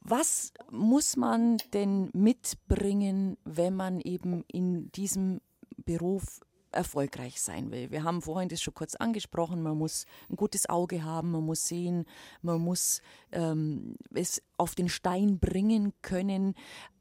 Was 0.00 0.52
muss 0.70 1.16
man 1.16 1.58
denn 1.72 2.10
mitbringen, 2.12 3.36
wenn 3.44 3.74
man 3.74 4.00
eben 4.00 4.44
in 4.48 4.90
diesem 4.92 5.40
Beruf 5.84 6.40
erfolgreich 6.74 7.40
sein 7.40 7.70
will? 7.70 7.90
Wir 7.90 8.04
haben 8.04 8.22
vorhin 8.22 8.48
das 8.48 8.60
schon 8.60 8.74
kurz 8.74 8.94
angesprochen, 8.94 9.62
man 9.62 9.78
muss 9.78 10.06
ein 10.30 10.36
gutes 10.36 10.68
Auge 10.68 11.04
haben, 11.04 11.30
man 11.30 11.44
muss 11.44 11.66
sehen, 11.66 12.04
man 12.42 12.60
muss 12.60 13.00
ähm, 13.32 13.96
es 14.14 14.42
auf 14.56 14.74
den 14.74 14.88
Stein 14.88 15.38
bringen 15.38 15.92
können. 16.02 16.54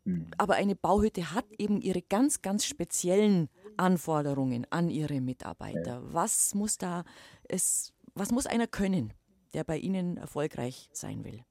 Mhm. 0.05 0.27
Aber 0.37 0.55
eine 0.55 0.75
Bauhütte 0.75 1.33
hat 1.33 1.45
eben 1.57 1.81
ihre 1.81 2.01
ganz, 2.01 2.41
ganz 2.41 2.65
speziellen 2.65 3.49
Anforderungen 3.77 4.67
an 4.69 4.89
ihre 4.89 5.21
Mitarbeiter. 5.21 6.01
Was 6.13 6.53
muss 6.55 6.77
da 6.77 7.03
es, 7.47 7.93
was 8.13 8.31
muss 8.31 8.45
einer 8.45 8.67
können, 8.67 9.13
der 9.53 9.63
bei 9.63 9.77
Ihnen 9.77 10.17
erfolgreich 10.17 10.89
sein 10.93 11.23
will? 11.23 11.41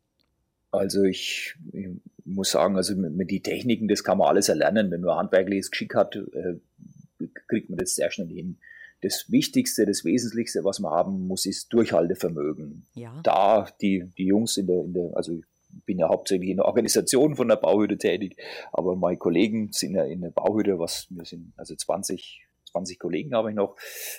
Also 0.70 1.04
ich, 1.04 1.54
ich 1.72 1.88
muss 2.24 2.50
sagen, 2.52 2.76
also 2.76 2.96
mit, 2.96 3.12
mit 3.12 3.30
die 3.30 3.42
Techniken, 3.42 3.88
das 3.88 4.04
kann 4.04 4.18
man 4.18 4.28
alles 4.28 4.48
erlernen. 4.48 4.90
Wenn 4.90 5.02
man 5.02 5.16
handwerkliches 5.16 5.70
Geschick 5.70 5.94
hat, 5.94 6.16
äh, 6.16 6.56
kriegt 7.48 7.70
man 7.70 7.78
das 7.78 7.94
sehr 7.94 8.10
schnell 8.10 8.28
hin. 8.28 8.58
Das 9.02 9.26
Wichtigste, 9.30 9.84
das 9.84 10.04
Wesentlichste, 10.04 10.64
was 10.64 10.78
man 10.78 10.92
haben 10.92 11.26
muss, 11.26 11.44
ist 11.44 11.72
Durchhaltevermögen. 11.72 12.86
Ja. 12.94 13.20
Da 13.24 13.68
die, 13.80 14.04
die 14.16 14.26
Jungs 14.26 14.56
in 14.56 14.68
der, 14.68 14.84
in 14.84 14.94
der, 14.94 15.10
also 15.14 15.32
ich 15.32 15.44
bin 15.86 15.98
ja 15.98 16.08
hauptsächlich 16.08 16.50
in 16.50 16.58
der 16.58 16.66
Organisation 16.66 17.34
von 17.34 17.48
der 17.48 17.56
Bauhütte 17.56 17.98
tätig, 17.98 18.36
aber 18.72 18.94
meine 18.94 19.16
Kollegen 19.16 19.72
sind 19.72 19.94
ja 19.94 20.04
in 20.04 20.20
der 20.20 20.30
Bauhütte, 20.30 20.78
was 20.78 21.08
wir 21.10 21.24
sind, 21.24 21.52
also 21.56 21.74
20, 21.74 22.46
20 22.72 22.98
Kollegen 22.98 23.34
habe 23.34 23.50
ich 23.50 23.56
noch, 23.56 23.76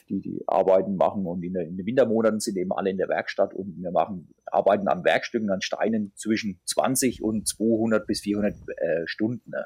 die 0.09 0.19
die 0.19 0.43
Arbeiten 0.47 0.95
machen 0.95 1.25
und 1.25 1.43
in, 1.43 1.53
der, 1.53 1.63
in 1.63 1.77
den 1.77 1.85
Wintermonaten 1.85 2.39
sind 2.39 2.57
eben 2.57 2.71
alle 2.71 2.89
in 2.89 2.97
der 2.97 3.09
Werkstatt 3.09 3.53
und 3.53 3.81
wir 3.81 3.91
machen 3.91 4.33
arbeiten 4.45 4.87
an 4.87 5.03
Werkstücken, 5.03 5.49
an 5.49 5.61
Steinen 5.61 6.13
zwischen 6.15 6.59
20 6.65 7.23
und 7.23 7.47
200 7.47 8.05
bis 8.05 8.21
400 8.21 8.55
äh, 8.55 9.01
Stunden. 9.05 9.51
Ne? 9.51 9.65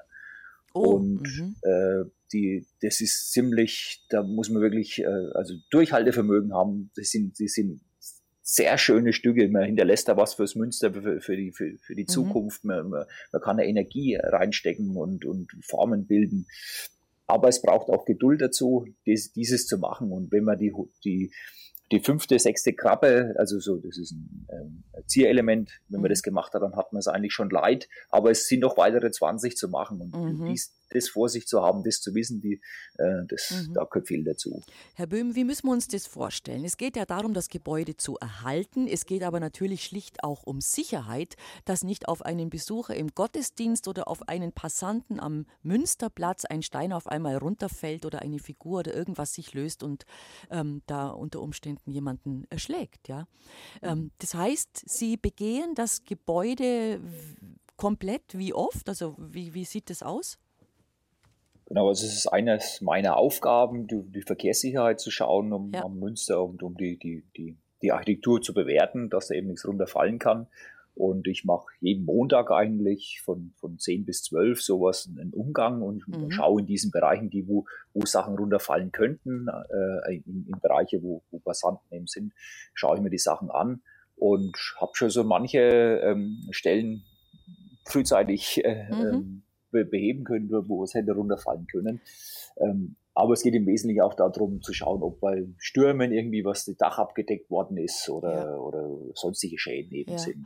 Oh, 0.73 0.95
und 0.95 1.21
mhm. 1.21 1.56
äh, 1.62 2.10
die, 2.32 2.65
das 2.82 3.01
ist 3.01 3.32
ziemlich, 3.32 4.06
da 4.10 4.23
muss 4.23 4.49
man 4.49 4.62
wirklich, 4.62 4.99
äh, 4.99 5.32
also 5.34 5.56
Durchhaltevermögen 5.71 6.53
haben. 6.53 6.91
Das 6.95 7.10
sind, 7.10 7.39
das 7.39 7.53
sind 7.53 7.82
sehr 8.41 8.77
schöne 8.77 9.13
Stücke. 9.13 9.47
Man 9.49 9.65
hinterlässt 9.65 10.08
da 10.08 10.17
was 10.17 10.36
fürs 10.36 10.56
Münster, 10.56 10.93
für, 10.93 11.19
für 11.19 11.36
die, 11.36 11.51
für, 11.51 11.77
für 11.80 11.95
die 11.95 12.03
Mhm. 12.03 12.08
Zukunft. 12.08 12.63
Man, 12.63 12.89
man, 12.89 13.06
man 13.32 13.41
kann 13.41 13.58
da 13.58 13.63
Energie 13.63 14.15
reinstecken 14.15 14.95
und, 14.95 15.25
und 15.25 15.51
Formen 15.65 16.08
bilden. 16.08 16.47
Aber 17.27 17.49
es 17.49 17.62
braucht 17.62 17.89
auch 17.89 18.06
Geduld 18.06 18.41
dazu, 18.41 18.88
dies, 19.06 19.34
dieses 19.34 19.67
zu 19.67 19.77
machen. 19.77 20.12
Und 20.12 20.32
wenn 20.32 20.45
man 20.45 20.58
die, 20.58 20.73
die, 21.03 21.32
die 21.91 22.00
fünfte, 22.02 22.38
sechste 22.38 22.73
Krabbe, 22.73 23.34
also 23.38 23.60
so, 23.60 23.78
das 23.78 23.97
ist 23.97 24.12
ein 24.12 24.47
ähm, 24.52 24.84
Zierelement, 25.06 25.71
wenn 25.88 26.02
man 26.02 26.10
Mhm. 26.10 26.13
das 26.13 26.21
gemacht 26.21 26.54
hat, 26.54 26.62
dann 26.62 26.76
hat 26.76 26.91
man 26.91 27.00
es 27.00 27.08
eigentlich 27.08 27.34
schon 27.34 27.50
leid. 27.50 27.88
Aber 28.10 28.30
es 28.32 28.47
sind 28.47 28.60
noch 28.60 28.78
weitere 28.78 29.10
20 29.10 29.56
zu 29.56 29.69
machen. 29.69 30.02
Und 30.02 30.13
Mhm. 30.39 30.45
dies, 30.47 30.73
das 30.97 31.10
vor 31.10 31.29
sich 31.29 31.47
zu 31.47 31.62
haben, 31.62 31.83
das 31.83 32.01
zu 32.01 32.13
wissen, 32.15 32.41
die, 32.41 32.62
äh, 32.97 33.25
das, 33.27 33.51
Mhm. 33.51 33.73
da 33.73 33.83
gehört 33.86 34.07
viel 34.07 34.23
dazu. 34.23 34.62
Herr 34.95 35.07
Böhm, 35.07 35.36
wie 35.36 35.43
müssen 35.43 35.67
wir 35.67 35.73
uns 35.73 35.88
das 35.88 36.07
vorstellen? 36.07 36.65
Es 36.65 36.77
geht 36.77 36.95
ja 36.95 37.05
darum, 37.05 37.33
das 37.33 37.49
Gebäude 37.49 37.95
zu 37.97 38.17
erhalten. 38.17 38.88
Es 38.88 39.05
geht 39.05 39.23
aber 39.23 39.39
natürlich 39.39 39.83
schlicht 39.83 40.23
auch 40.23 40.43
um 40.43 40.62
Sicherheit, 40.62 41.36
dass 41.65 41.83
nicht 41.83 42.07
auf 42.07 42.21
einen 42.23 42.49
Besucher 42.49 42.95
im 42.95 43.10
Gottesdienst 43.10 43.88
oder 43.88 44.07
auf 44.07 44.27
einen 44.27 44.51
Passanten 44.51 45.19
am 45.19 45.45
Münsterplatz 45.63 46.45
ein 46.45 46.62
Stein 46.63 46.91
auf 46.93 47.07
einmal 47.07 47.38
runterfällt 47.38 48.05
oder 48.05 48.21
eine 48.21 48.39
Figur 48.39 48.79
oder 48.79 48.93
irgendwas 48.93 49.33
sich 49.33 49.53
löst 49.53 49.83
und 49.83 50.05
ähm, 50.49 50.81
da 50.88 51.10
unter 51.10 51.41
Umständen 51.41 51.91
jemanden 51.91 52.45
erschlägt. 52.49 53.07
Ja? 53.07 53.27
Ähm, 53.81 54.12
das 54.19 54.33
heißt, 54.33 54.83
Sie 54.89 55.17
begehen 55.17 55.75
das 55.75 56.03
Gebäude 56.03 56.99
komplett 57.75 58.38
wie 58.38 58.53
oft? 58.53 58.89
Also 58.89 59.15
wie, 59.17 59.53
wie 59.53 59.65
sieht 59.65 59.89
das 59.89 60.03
aus? 60.03 60.38
Genau, 61.67 61.89
also 61.89 62.06
es 62.06 62.13
ist 62.13 62.27
eines 62.27 62.80
meiner 62.82 63.17
Aufgaben, 63.17 63.88
die, 63.88 64.01
die 64.01 64.21
Verkehrssicherheit 64.21 64.99
zu 65.01 65.12
schauen 65.12 65.51
um, 65.51 65.73
Ja. 65.73 65.84
am 65.84 65.99
Münster 65.99 66.41
und 66.43 66.63
um 66.63 66.77
die, 66.77 66.97
die, 66.97 67.25
die, 67.36 67.58
die 67.82 67.91
Architektur 67.91 68.41
zu 68.41 68.53
bewerten, 68.53 69.10
dass 69.10 69.27
da 69.27 69.36
eben 69.36 69.47
nichts 69.47 69.67
runterfallen 69.67 70.17
kann. 70.17 70.47
Und 70.95 71.27
ich 71.27 71.43
mache 71.45 71.65
jeden 71.80 72.06
Montag 72.06 72.49
eigentlich 72.51 73.21
von, 73.23 73.53
von 73.58 73.77
10 73.77 74.06
bis 74.06 74.23
12 74.23 74.62
sowas 74.63 75.08
einen 75.15 75.32
Umgang 75.32 75.82
und 75.84 76.03
Mhm. 76.08 76.32
schaue 76.32 76.62
in 76.62 76.65
diesen 76.65 76.89
Bereichen, 76.89 77.30
die, 77.30 77.47
wo, 77.47 77.65
wo 77.93 78.06
Sachen 78.06 78.36
runterfallen 78.36 78.91
könnten, 78.91 79.47
äh, 79.47 80.15
in, 80.15 80.47
in 80.47 80.60
Bereiche, 80.60 81.03
wo, 81.03 81.21
wo 81.30 81.38
Passanten 81.39 81.86
eben 81.93 82.08
sind, 82.08 82.34
schaue 82.73 82.95
ich 82.95 83.03
mir 83.03 83.12
die 83.12 83.19
Sachen 83.19 83.51
an 83.51 83.84
und 84.15 84.58
habe 84.80 84.91
schon 84.95 85.10
so 85.12 85.23
manche 85.23 85.60
ähm, 85.60 86.47
Stellen 86.49 87.03
frühzeitig 87.86 88.63
äh, 88.65 88.88
Mhm. 88.89 89.01
ähm, 89.01 89.43
beheben 89.71 90.23
können, 90.23 90.49
wo 90.49 90.84
es 90.84 90.93
hätte 90.93 91.13
runterfallen 91.13 91.67
können. 91.67 92.01
Ähm, 92.58 92.95
aber 93.13 93.34
es 93.34 93.41
geht 93.41 93.56
im 93.56 93.65
Wesentlichen 93.65 94.01
auch 94.01 94.13
darum 94.13 94.62
zu 94.62 94.73
schauen, 94.73 95.01
ob 95.01 95.19
bei 95.19 95.47
Stürmen 95.58 96.12
irgendwie 96.12 96.45
was 96.45 96.65
das 96.65 96.77
Dach 96.77 96.99
abgedeckt 96.99 97.49
worden 97.49 97.77
ist 97.77 98.08
oder, 98.10 98.34
Ja. 98.34 98.56
oder 98.58 98.89
sonstige 99.15 99.58
Schäden 99.58 99.91
eben 99.93 100.12
Ja. 100.12 100.17
sind. 100.19 100.45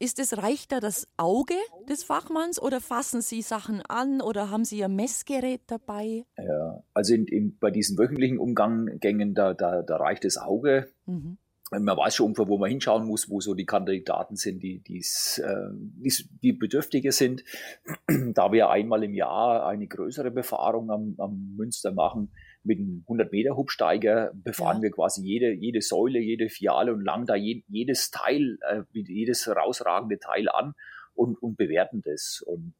Ist 0.00 0.18
es 0.18 0.36
reicht 0.36 0.72
da 0.72 0.80
das 0.80 1.06
Auge 1.16 1.54
des 1.88 2.02
Fachmanns 2.02 2.60
oder 2.60 2.80
fassen 2.80 3.20
Sie 3.22 3.42
Sachen 3.42 3.80
an 3.82 4.20
oder 4.20 4.50
haben 4.50 4.64
Sie 4.64 4.78
Ihr 4.78 4.88
Messgerät 4.88 5.60
dabei? 5.68 6.24
Ja, 6.36 6.82
also 6.94 7.14
in, 7.14 7.26
in, 7.26 7.58
bei 7.58 7.70
diesen 7.70 7.96
wöchentlichen 7.96 8.38
Umgängen, 8.38 9.34
da, 9.34 9.54
da, 9.54 9.82
da 9.82 9.96
reicht 9.96 10.24
das 10.24 10.36
Auge. 10.36 10.88
Mhm. 11.06 11.38
Man 11.80 11.96
weiß 11.96 12.16
schon 12.16 12.26
ungefähr, 12.26 12.48
wo 12.48 12.58
man 12.58 12.70
hinschauen 12.70 13.06
muss, 13.06 13.30
wo 13.30 13.40
so 13.40 13.54
die 13.54 13.66
Kandidaten 13.66 14.36
sind, 14.36 14.62
die, 14.62 14.80
die's, 14.80 15.38
äh, 15.38 15.68
die's, 15.72 16.28
die 16.42 16.52
Bedürftige 16.52 17.12
sind. 17.12 17.44
Da 18.34 18.52
wir 18.52 18.70
einmal 18.70 19.02
im 19.04 19.14
Jahr 19.14 19.66
eine 19.66 19.86
größere 19.86 20.30
Befahrung 20.30 20.90
am, 20.90 21.14
am 21.18 21.54
Münster 21.56 21.92
machen, 21.92 22.30
mit 22.64 22.78
einem 22.78 23.04
100-Meter-Hubsteiger 23.08 24.32
befahren 24.34 24.78
Ja. 24.78 24.82
wir 24.84 24.90
quasi 24.90 25.22
jede, 25.22 25.52
jede 25.52 25.82
Säule, 25.82 26.18
jede 26.18 26.48
Fiale 26.48 26.92
und 26.92 27.04
lang 27.04 27.26
da 27.26 27.34
je, 27.34 27.62
jedes 27.68 28.10
Teil, 28.10 28.58
äh, 28.68 28.82
jedes 28.92 29.46
herausragende 29.46 30.18
Teil 30.18 30.48
an 30.48 30.74
und, 31.14 31.40
und 31.42 31.56
bewerten 31.56 32.02
das 32.02 32.42
und, 32.46 32.74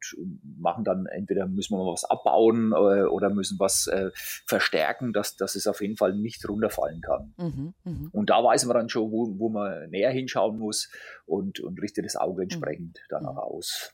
machen 0.57 0.83
dann 0.83 1.05
entweder 1.05 1.47
müssen 1.47 1.73
wir 1.73 1.83
mal 1.83 1.91
was 1.91 2.03
abbauen 2.03 2.71
äh, 2.71 3.03
oder 3.05 3.29
müssen 3.29 3.59
was 3.59 3.87
äh, 3.87 4.11
verstärken, 4.13 5.13
dass, 5.13 5.35
dass 5.35 5.55
es 5.55 5.67
auf 5.67 5.81
jeden 5.81 5.97
Fall 5.97 6.13
nicht 6.15 6.47
runterfallen 6.47 7.01
kann. 7.01 7.33
Mhm. 7.37 7.73
Mhm. 7.83 8.09
Und 8.11 8.29
da 8.29 8.43
weiß 8.43 8.65
man 8.65 8.75
dann 8.75 8.89
schon, 8.89 9.11
wo, 9.11 9.39
wo 9.39 9.49
man 9.49 9.89
näher 9.89 10.11
hinschauen 10.11 10.59
muss 10.59 10.89
und, 11.25 11.59
und 11.59 11.81
richtet 11.81 12.05
das 12.05 12.15
Auge 12.15 12.43
entsprechend 12.43 12.99
danach 13.09 13.37
aus. 13.37 13.93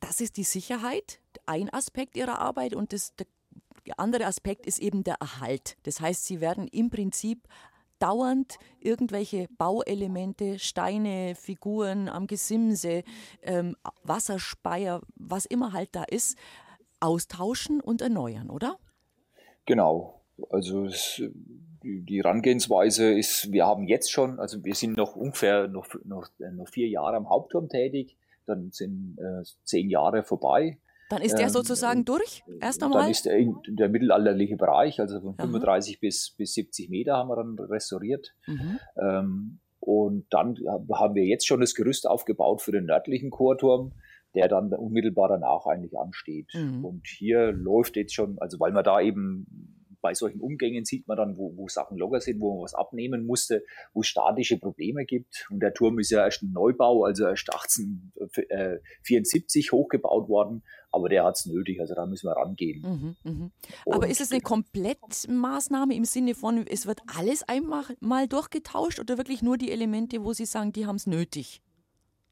Das 0.00 0.20
ist 0.20 0.36
die 0.36 0.44
Sicherheit, 0.44 1.20
ein 1.46 1.68
Aspekt 1.70 2.16
Ihrer 2.16 2.38
Arbeit 2.38 2.74
und 2.74 2.92
das, 2.92 3.14
der 3.16 3.26
andere 3.96 4.26
Aspekt 4.26 4.66
ist 4.66 4.78
eben 4.78 5.04
der 5.04 5.16
Erhalt. 5.20 5.76
Das 5.82 6.00
heißt, 6.00 6.24
Sie 6.24 6.40
werden 6.40 6.68
im 6.68 6.90
Prinzip 6.90 7.46
dauernd 8.00 8.58
irgendwelche 8.80 9.46
Bauelemente, 9.56 10.58
Steine, 10.58 11.34
Figuren 11.36 12.08
am 12.08 12.26
Gesimse, 12.26 13.04
ähm, 13.42 13.76
Wasserspeier, 14.02 15.00
was 15.14 15.46
immer 15.46 15.72
halt 15.72 15.90
da 15.92 16.04
ist, 16.04 16.36
austauschen 16.98 17.80
und 17.80 18.02
erneuern, 18.02 18.50
oder? 18.50 18.76
Genau. 19.66 20.20
Also 20.50 20.86
es, 20.86 21.22
die, 21.82 22.02
die 22.02 22.18
Herangehensweise 22.18 23.12
ist, 23.12 23.52
wir 23.52 23.66
haben 23.66 23.86
jetzt 23.86 24.10
schon, 24.10 24.38
also 24.38 24.64
wir 24.64 24.74
sind 24.74 24.96
noch 24.96 25.16
ungefähr 25.16 25.68
noch, 25.68 25.86
noch, 26.04 26.28
noch 26.38 26.68
vier 26.68 26.88
Jahre 26.88 27.16
am 27.16 27.28
Hauptturm 27.28 27.68
tätig, 27.68 28.16
dann 28.46 28.70
sind 28.70 29.18
äh, 29.18 29.44
zehn 29.64 29.88
Jahre 29.90 30.22
vorbei. 30.22 30.78
Dann 31.10 31.22
ist 31.22 31.34
der 31.36 31.46
ähm, 31.46 31.50
sozusagen 31.50 32.04
durch, 32.04 32.44
erst 32.60 32.82
einmal? 32.82 33.02
Dann 33.02 33.10
ist 33.10 33.26
der, 33.26 33.44
der 33.68 33.88
mittelalterliche 33.88 34.56
Bereich, 34.56 35.00
also 35.00 35.20
von 35.20 35.34
35 35.34 35.98
bis, 35.98 36.34
bis 36.38 36.54
70 36.54 36.88
Meter 36.88 37.16
haben 37.16 37.28
wir 37.28 37.36
dann 37.36 37.58
restauriert. 37.58 38.32
Mhm. 38.46 38.78
Ähm, 38.96 39.60
und 39.80 40.26
dann 40.30 40.56
haben 40.94 41.14
wir 41.16 41.24
jetzt 41.24 41.48
schon 41.48 41.60
das 41.60 41.74
Gerüst 41.74 42.06
aufgebaut 42.06 42.62
für 42.62 42.70
den 42.70 42.84
nördlichen 42.84 43.30
Chorturm, 43.30 43.92
der 44.36 44.46
dann 44.46 44.72
unmittelbar 44.72 45.28
danach 45.28 45.66
eigentlich 45.66 45.98
ansteht. 45.98 46.52
Mhm. 46.54 46.84
Und 46.84 47.08
hier 47.08 47.50
läuft 47.50 47.96
jetzt 47.96 48.14
schon, 48.14 48.38
also 48.38 48.60
weil 48.60 48.70
man 48.70 48.84
da 48.84 49.00
eben 49.00 49.79
bei 50.00 50.14
solchen 50.14 50.40
Umgängen 50.40 50.84
sieht 50.84 51.08
man 51.08 51.16
dann, 51.16 51.36
wo, 51.36 51.56
wo 51.56 51.68
Sachen 51.68 51.98
locker 51.98 52.20
sind, 52.20 52.40
wo 52.40 52.54
man 52.54 52.64
was 52.64 52.74
abnehmen 52.74 53.26
musste, 53.26 53.64
wo 53.92 54.00
es 54.00 54.08
statische 54.08 54.58
Probleme 54.58 55.04
gibt. 55.04 55.46
Und 55.50 55.60
der 55.60 55.74
Turm 55.74 55.98
ist 55.98 56.10
ja 56.10 56.24
erst 56.24 56.42
ein 56.42 56.52
Neubau, 56.52 57.04
also 57.04 57.26
erst 57.26 57.52
1874 57.52 59.72
hochgebaut 59.72 60.28
worden, 60.28 60.62
aber 60.92 61.08
der 61.08 61.24
hat 61.24 61.36
es 61.36 61.46
nötig, 61.46 61.80
also 61.80 61.94
da 61.94 62.06
müssen 62.06 62.26
wir 62.26 62.36
rangehen. 62.36 62.82
Mhm, 62.82 63.16
mh. 63.22 63.50
Aber 63.86 64.08
ist 64.08 64.20
es 64.20 64.32
eine 64.32 64.40
Komplettmaßnahme 64.40 65.94
im 65.94 66.04
Sinne 66.04 66.34
von, 66.34 66.66
es 66.66 66.86
wird 66.86 67.00
alles 67.16 67.48
einmal 67.48 67.84
mal 68.00 68.26
durchgetauscht 68.26 69.00
oder 69.00 69.18
wirklich 69.18 69.42
nur 69.42 69.56
die 69.56 69.70
Elemente, 69.70 70.24
wo 70.24 70.32
Sie 70.32 70.46
sagen, 70.46 70.72
die 70.72 70.86
haben 70.86 70.96
es 70.96 71.06
nötig? 71.06 71.62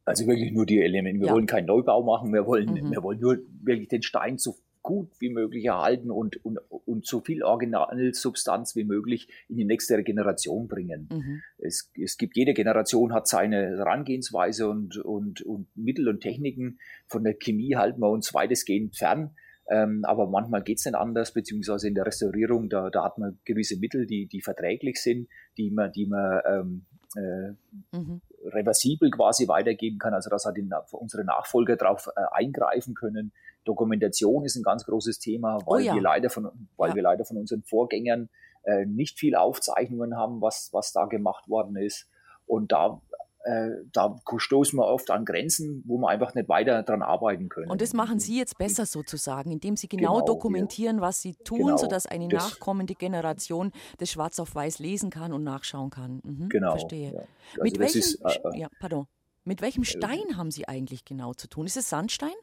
Also 0.04 0.26
wirklich 0.26 0.52
nur 0.52 0.64
die 0.64 0.80
Elemente. 0.80 1.20
Wir 1.20 1.28
ja. 1.28 1.34
wollen 1.34 1.46
keinen 1.46 1.66
Neubau 1.66 2.02
machen, 2.02 2.32
wir 2.32 2.46
wollen, 2.46 2.72
mhm. 2.72 2.92
wir 2.92 3.02
wollen 3.02 3.20
nur 3.20 3.38
wirklich 3.62 3.88
den 3.88 4.02
Stein 4.02 4.38
so 4.38 4.56
gut 4.88 5.10
wie 5.20 5.28
möglich 5.28 5.66
erhalten 5.66 6.10
und, 6.10 6.42
und, 6.46 6.60
und 6.70 7.06
so 7.06 7.20
viel 7.20 7.42
Originalsubstanz 7.42 8.74
wie 8.74 8.84
möglich 8.84 9.28
in 9.46 9.58
die 9.58 9.66
nächste 9.66 10.02
Generation 10.02 10.66
bringen. 10.66 11.10
Mhm. 11.12 11.42
Es, 11.58 11.92
es 11.94 12.16
gibt, 12.16 12.38
jede 12.38 12.54
Generation 12.54 13.12
hat 13.12 13.28
seine 13.28 13.76
Herangehensweise 13.76 14.66
und, 14.66 14.96
und, 14.96 15.42
und 15.42 15.68
Mittel 15.76 16.08
und 16.08 16.20
Techniken. 16.20 16.78
Von 17.06 17.22
der 17.22 17.34
Chemie 17.34 17.76
halten 17.76 18.00
wir 18.00 18.08
uns 18.08 18.32
weitestgehend 18.32 18.96
fern. 18.96 19.36
Ähm, 19.68 20.06
aber 20.06 20.26
manchmal 20.26 20.62
geht 20.62 20.78
es 20.78 20.86
nicht 20.86 20.94
anders, 20.94 21.34
beziehungsweise 21.34 21.86
in 21.86 21.94
der 21.94 22.06
Restaurierung, 22.06 22.70
da, 22.70 22.88
da 22.88 23.04
hat 23.04 23.18
man 23.18 23.38
gewisse 23.44 23.78
Mittel, 23.78 24.06
die, 24.06 24.26
die 24.26 24.40
verträglich 24.40 25.02
sind, 25.02 25.28
die 25.58 25.70
man, 25.70 25.92
die 25.92 26.06
man 26.06 26.40
ähm, 26.46 26.86
äh, 27.14 27.50
mhm. 27.94 28.22
reversibel 28.54 29.10
quasi 29.10 29.48
weitergeben 29.48 29.98
kann, 29.98 30.14
also 30.14 30.30
dass 30.30 30.46
halt 30.46 30.56
unsere 30.92 31.24
Nachfolger 31.24 31.76
darauf 31.76 32.08
äh, 32.16 32.20
eingreifen 32.32 32.94
können. 32.94 33.32
Dokumentation 33.68 34.44
ist 34.44 34.56
ein 34.56 34.62
ganz 34.62 34.84
großes 34.84 35.18
Thema, 35.18 35.58
oh 35.66 35.72
weil, 35.72 35.82
oh 35.82 35.84
ja. 35.84 35.94
wir, 35.94 36.02
leider 36.02 36.30
von, 36.30 36.50
weil 36.76 36.90
ja. 36.90 36.94
wir 36.96 37.02
leider 37.02 37.24
von 37.24 37.36
unseren 37.36 37.62
Vorgängern 37.62 38.28
äh, 38.64 38.86
nicht 38.86 39.18
viel 39.18 39.34
Aufzeichnungen 39.34 40.16
haben, 40.16 40.40
was, 40.40 40.70
was 40.72 40.92
da 40.92 41.04
gemacht 41.04 41.48
worden 41.48 41.76
ist. 41.76 42.08
Und 42.46 42.72
da 42.72 43.00
äh, 43.44 43.70
da 43.92 44.16
stoßen 44.36 44.78
wir 44.78 44.86
oft 44.86 45.10
an 45.10 45.24
Grenzen, 45.24 45.82
wo 45.86 45.96
wir 45.98 46.08
einfach 46.08 46.34
nicht 46.34 46.48
weiter 46.48 46.82
daran 46.82 47.02
arbeiten 47.02 47.48
können. 47.48 47.70
Und 47.70 47.80
das 47.80 47.94
machen 47.94 48.18
Sie 48.18 48.36
jetzt 48.36 48.58
besser 48.58 48.84
sozusagen, 48.84 49.52
indem 49.52 49.76
Sie 49.76 49.88
genau, 49.88 50.16
genau 50.16 50.26
dokumentieren, 50.26 50.96
ja. 50.96 51.02
was 51.02 51.22
Sie 51.22 51.34
tun, 51.44 51.58
genau, 51.58 51.76
sodass 51.76 52.06
eine 52.06 52.28
das, 52.28 52.50
nachkommende 52.50 52.94
Generation 52.94 53.72
das 53.98 54.10
schwarz 54.10 54.38
auf 54.38 54.54
weiß 54.54 54.80
lesen 54.80 55.10
kann 55.10 55.32
und 55.32 55.44
nachschauen 55.44 55.90
kann. 55.90 56.20
Mhm, 56.24 56.48
genau. 56.48 56.72
Verstehe. 56.72 57.12
Ja. 57.12 57.20
Also 57.20 57.62
Mit 57.62 57.78
welchem, 57.78 57.98
ist, 58.00 58.20
äh, 58.24 58.58
ja, 58.58 58.68
pardon. 58.80 59.06
Mit 59.44 59.62
welchem 59.62 59.82
äh, 59.82 59.86
Stein 59.86 60.36
haben 60.36 60.50
Sie 60.50 60.68
eigentlich 60.68 61.04
genau 61.04 61.32
zu 61.32 61.48
tun? 61.48 61.64
Ist 61.64 61.76
es 61.76 61.88
Sandstein? 61.88 62.34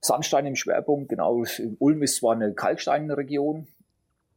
Sandstein 0.00 0.46
im 0.46 0.56
Schwerpunkt, 0.56 1.08
genau. 1.08 1.44
Ulm 1.78 2.02
ist 2.02 2.16
zwar 2.16 2.34
eine 2.34 2.54
Kalksteinregion, 2.54 3.66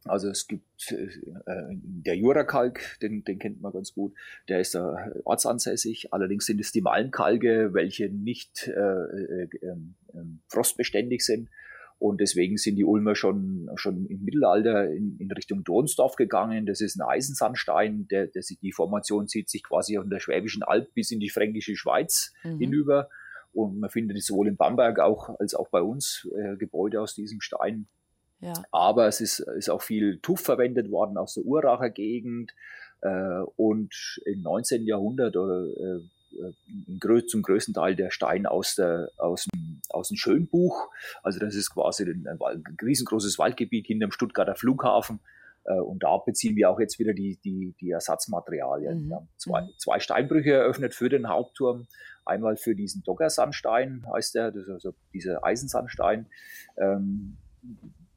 also 0.04 0.28
es 0.28 0.46
gibt 0.46 0.92
äh, 0.92 1.08
der 1.46 2.16
Jurakalk, 2.16 2.98
den, 3.02 3.22
den 3.22 3.38
kennt 3.38 3.60
man 3.60 3.72
ganz 3.72 3.92
gut, 3.92 4.14
der 4.48 4.60
ist 4.60 4.74
da 4.74 5.12
ortsansässig. 5.24 6.12
Allerdings 6.12 6.46
sind 6.46 6.60
es 6.60 6.72
die 6.72 6.80
Malmkalke, 6.80 7.74
welche 7.74 8.08
nicht 8.08 8.66
äh, 8.66 8.80
äh, 8.80 9.48
ähm, 9.62 9.94
ähm, 10.14 10.40
frostbeständig 10.48 11.24
sind. 11.24 11.50
Und 11.98 12.18
deswegen 12.22 12.56
sind 12.56 12.76
die 12.76 12.84
Ulmer 12.84 13.14
schon, 13.14 13.68
schon 13.74 14.06
im 14.06 14.24
Mittelalter 14.24 14.90
in, 14.90 15.18
in 15.18 15.30
Richtung 15.32 15.64
Donsdorf 15.64 16.16
gegangen. 16.16 16.64
Das 16.64 16.80
ist 16.80 16.96
ein 16.96 17.06
Eisensandstein, 17.06 18.08
der, 18.08 18.26
der 18.26 18.42
sich, 18.42 18.58
die 18.58 18.72
Formation 18.72 19.28
zieht 19.28 19.50
sich 19.50 19.62
quasi 19.62 19.96
von 19.96 20.08
der 20.08 20.20
Schwäbischen 20.20 20.62
Alb 20.62 20.94
bis 20.94 21.10
in 21.10 21.20
die 21.20 21.28
fränkische 21.28 21.76
Schweiz 21.76 22.32
mhm. 22.42 22.58
hinüber. 22.58 23.10
Und 23.52 23.80
man 23.80 23.90
findet 23.90 24.22
sowohl 24.22 24.48
in 24.48 24.56
Bamberg 24.56 25.00
auch, 25.00 25.38
als 25.40 25.54
auch 25.54 25.68
bei 25.68 25.82
uns 25.82 26.28
äh, 26.36 26.56
Gebäude 26.56 27.00
aus 27.00 27.14
diesem 27.14 27.40
Stein. 27.40 27.86
Ja. 28.40 28.54
Aber 28.70 29.06
es 29.06 29.20
ist, 29.20 29.40
ist 29.40 29.70
auch 29.70 29.82
viel 29.82 30.18
Tuff 30.20 30.40
verwendet 30.40 30.90
worden 30.90 31.18
aus 31.18 31.34
der 31.34 31.44
Uracher 31.44 31.90
Gegend 31.90 32.52
äh, 33.02 33.40
und 33.56 34.20
im 34.24 34.42
19. 34.42 34.86
Jahrhundert 34.86 35.36
oder 35.36 35.66
äh, 35.66 35.96
äh 35.96 37.26
zum 37.26 37.42
größten 37.42 37.74
Teil 37.74 37.96
der 37.96 38.10
Stein 38.10 38.46
aus, 38.46 38.76
der, 38.76 39.10
aus, 39.16 39.46
dem, 39.52 39.82
aus 39.90 40.08
dem 40.08 40.16
Schönbuch. 40.16 40.88
Also 41.22 41.40
das 41.40 41.54
ist 41.54 41.70
quasi 41.70 42.04
ein, 42.04 42.26
ein 42.26 42.64
riesengroßes 42.80 43.38
Waldgebiet 43.38 43.86
hinter 43.86 44.06
dem 44.06 44.12
Stuttgarter 44.12 44.54
Flughafen. 44.54 45.20
Äh, 45.64 45.80
und 45.80 46.02
da 46.02 46.16
beziehen 46.18 46.56
wir 46.56 46.70
auch 46.70 46.80
jetzt 46.80 46.98
wieder 46.98 47.12
die, 47.12 47.38
die, 47.44 47.74
die 47.80 47.90
Ersatzmaterialien. 47.90 49.04
Mhm. 49.04 49.08
Wir 49.08 49.16
haben 49.16 49.28
zwei, 49.36 49.62
mhm. 49.62 49.70
zwei 49.78 50.00
Steinbrüche 50.00 50.52
eröffnet 50.52 50.94
für 50.94 51.08
den 51.08 51.28
Hauptturm. 51.28 51.86
Einmal 52.30 52.56
für 52.56 52.74
diesen 52.74 53.02
Doggersandstein 53.02 54.06
heißt 54.12 54.34
der, 54.34 54.54
also 54.68 54.94
dieser 55.12 55.44
Eisensandstein. 55.44 56.26
Ähm, 56.78 57.36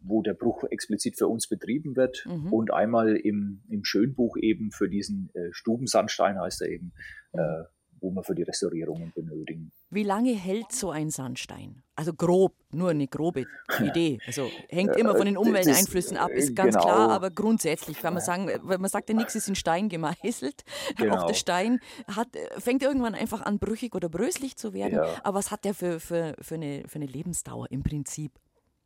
wo 0.03 0.21
der 0.21 0.33
Bruch 0.33 0.63
explizit 0.69 1.17
für 1.17 1.27
uns 1.27 1.47
betrieben 1.47 1.95
wird 1.95 2.25
mhm. 2.27 2.51
und 2.51 2.73
einmal 2.73 3.15
im, 3.15 3.61
im 3.69 3.85
Schönbuch 3.85 4.35
eben 4.37 4.71
für 4.71 4.89
diesen 4.89 5.29
äh, 5.33 5.51
Stubensandstein 5.51 6.39
heißt 6.39 6.61
er 6.61 6.69
eben, 6.69 6.91
mhm. 7.33 7.39
äh, 7.39 7.63
wo 8.03 8.11
wir 8.11 8.23
für 8.23 8.35
die 8.35 8.43
Restaurierungen 8.43 9.11
benötigen. 9.15 9.71
Wie 9.89 10.03
lange 10.03 10.33
hält 10.33 10.71
so 10.71 10.91
ein 10.91 11.09
Sandstein? 11.09 11.81
Also 11.95 12.13
grob, 12.13 12.53
nur 12.71 12.89
eine 12.89 13.07
grobe 13.07 13.45
Idee. 13.79 14.19
Also 14.27 14.49
hängt 14.69 14.95
immer 14.97 15.15
von 15.15 15.25
den 15.25 15.37
Umwelteinflüssen 15.37 16.17
ab, 16.17 16.31
ist 16.31 16.55
ganz 16.55 16.75
genau. 16.75 16.85
klar, 16.85 17.09
aber 17.11 17.29
grundsätzlich 17.29 17.99
kann 17.99 18.13
man 18.13 18.21
sagen, 18.21 18.49
weil 18.63 18.77
man 18.77 18.89
sagt 18.89 19.09
ja 19.09 19.15
nichts 19.15 19.35
ist 19.35 19.47
in 19.47 19.55
Stein 19.55 19.89
gemeißelt. 19.89 20.63
Genau. 20.97 21.15
Auch 21.15 21.27
der 21.27 21.33
Stein 21.33 21.79
hat, 22.07 22.27
fängt 22.57 22.83
irgendwann 22.83 23.15
einfach 23.15 23.41
an 23.41 23.57
brüchig 23.57 23.95
oder 23.95 24.09
bröslich 24.09 24.57
zu 24.57 24.73
werden. 24.73 24.95
Ja. 24.95 25.21
Aber 25.23 25.39
was 25.39 25.49
hat 25.49 25.65
der 25.65 25.73
für, 25.73 25.99
für, 25.99 26.35
für, 26.39 26.55
eine, 26.55 26.83
für 26.87 26.95
eine 26.95 27.05
Lebensdauer 27.05 27.71
im 27.71 27.83
Prinzip? 27.83 28.31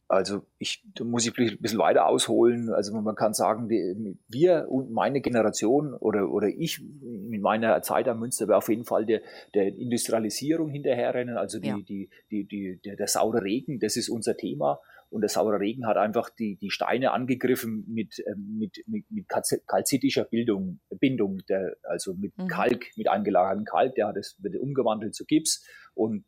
Also 0.10 0.44
ich, 0.58 0.84
da 0.96 1.04
muss 1.04 1.26
ich 1.28 1.38
ein 1.38 1.58
bisschen 1.60 1.80
weiter 1.80 2.08
ausholen. 2.08 2.70
Also 2.70 2.94
man 2.94 3.16
kann 3.16 3.34
sagen, 3.34 3.68
die, 3.68 4.18
wir 4.30 4.68
und 4.70 4.90
meine 4.90 5.20
Generation 5.20 5.94
oder, 5.94 6.32
oder 6.32 6.48
ich 6.48 6.80
in 6.80 7.42
meiner 7.42 7.82
Zeit 7.82 8.08
am 8.08 8.20
Münster 8.20 8.48
wäre 8.48 8.58
auf 8.58 8.70
jeden 8.70 8.86
Fall 8.86 9.06
der, 9.06 9.22
der 9.54 9.68
Industrialisierung 9.68 10.70
hinterherrennen. 10.70 11.38
Also 11.38 11.60
die, 11.60 11.68
ja. 11.68 11.78
die, 11.78 12.10
die, 12.32 12.46
die, 12.46 12.80
der, 12.86 12.96
der 12.96 13.08
saure 13.08 13.44
Regen, 13.44 13.80
das 13.80 13.98
ist 13.98 14.08
unser 14.08 14.38
Thema. 14.38 14.80
Und 15.10 15.22
der 15.22 15.30
saure 15.30 15.60
Regen 15.60 15.88
hat 15.88 15.98
einfach 15.98 16.30
die, 16.30 16.58
die 16.58 16.70
Steine 16.70 17.12
angegriffen 17.12 17.86
mit, 17.88 18.22
ähm, 18.28 18.58
mit, 18.58 18.84
mit, 18.88 19.06
mit 19.10 19.28
kalzitischer 19.66 20.26
Bildung, 20.26 20.80
Bindung, 21.00 21.40
der, 21.48 21.78
also 21.84 22.14
mit 22.14 22.38
mhm. 22.38 22.48
Kalk, 22.48 22.86
mit 22.98 23.08
eingelagertem 23.08 23.66
Kalk, 23.66 23.96
der 23.96 24.08
hat 24.08 24.18
es 24.18 24.36
wird 24.40 24.58
umgewandelt 24.58 25.16
zu 25.16 25.26
Gips 25.26 25.66
und 25.94 26.26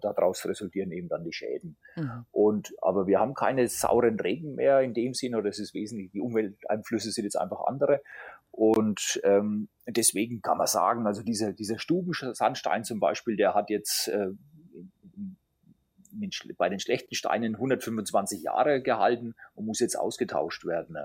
daraus 0.00 0.44
resultieren 0.46 0.90
eben 0.92 1.08
dann 1.08 1.24
die 1.24 1.32
Schäden. 1.32 1.76
Mhm. 1.96 2.26
Und, 2.32 2.74
aber 2.82 3.06
wir 3.06 3.20
haben 3.20 3.34
keine 3.34 3.68
sauren 3.68 4.18
Regen 4.18 4.54
mehr 4.54 4.80
in 4.80 4.94
dem 4.94 5.14
Sinne, 5.14 5.38
oder 5.38 5.50
es 5.50 5.58
ist 5.58 5.74
wesentlich, 5.74 6.10
die 6.10 6.20
Umwelteinflüsse 6.20 7.12
sind 7.12 7.24
jetzt 7.24 7.36
einfach 7.36 7.64
andere. 7.66 8.02
Und 8.50 9.20
ähm, 9.24 9.68
deswegen 9.86 10.42
kann 10.42 10.58
man 10.58 10.66
sagen, 10.66 11.06
also 11.06 11.22
dieser, 11.22 11.52
dieser 11.52 11.78
Stubensandstein 11.78 12.84
zum 12.84 13.00
Beispiel, 13.00 13.36
der 13.36 13.54
hat 13.54 13.70
jetzt 13.70 14.08
äh, 14.08 14.28
bei 16.56 16.68
den 16.68 16.80
schlechten 16.80 17.14
Steinen 17.14 17.54
125 17.54 18.42
Jahre 18.42 18.82
gehalten 18.82 19.34
und 19.54 19.66
muss 19.66 19.80
jetzt 19.80 19.96
ausgetauscht 19.96 20.64
werden. 20.64 20.96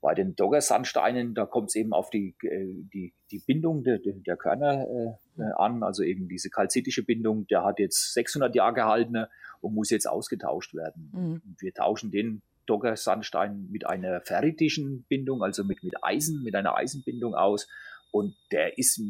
Bei 0.00 0.14
den 0.14 0.36
Dogger-Sandsteinen, 0.36 1.34
da 1.34 1.46
kommt 1.46 1.70
es 1.70 1.74
eben 1.74 1.92
auf 1.92 2.10
die, 2.10 2.36
äh, 2.42 2.84
die, 2.92 3.14
die 3.30 3.42
Bindung 3.46 3.82
der, 3.82 3.98
der 3.98 4.36
Körner 4.36 4.86
äh, 4.86 5.42
äh, 5.42 5.52
an, 5.56 5.82
also 5.82 6.02
eben 6.02 6.28
diese 6.28 6.50
kalzitische 6.50 7.02
Bindung, 7.02 7.46
der 7.46 7.64
hat 7.64 7.78
jetzt 7.78 8.12
600 8.12 8.54
Jahre 8.54 8.74
gehalten 8.74 9.24
und 9.60 9.74
muss 9.74 9.90
jetzt 9.90 10.06
ausgetauscht 10.06 10.74
werden. 10.74 11.10
Mhm. 11.12 11.56
Wir 11.58 11.72
tauschen 11.72 12.10
den 12.10 12.42
Dogger-Sandstein 12.66 13.68
mit 13.70 13.86
einer 13.86 14.20
ferritischen 14.20 15.04
Bindung, 15.08 15.42
also 15.42 15.64
mit, 15.64 15.82
mit 15.82 15.94
Eisen, 16.02 16.42
mit 16.42 16.54
einer 16.54 16.76
Eisenbindung 16.76 17.34
aus. 17.34 17.66
Und 18.10 18.36
der 18.52 18.78
ist 18.78 19.00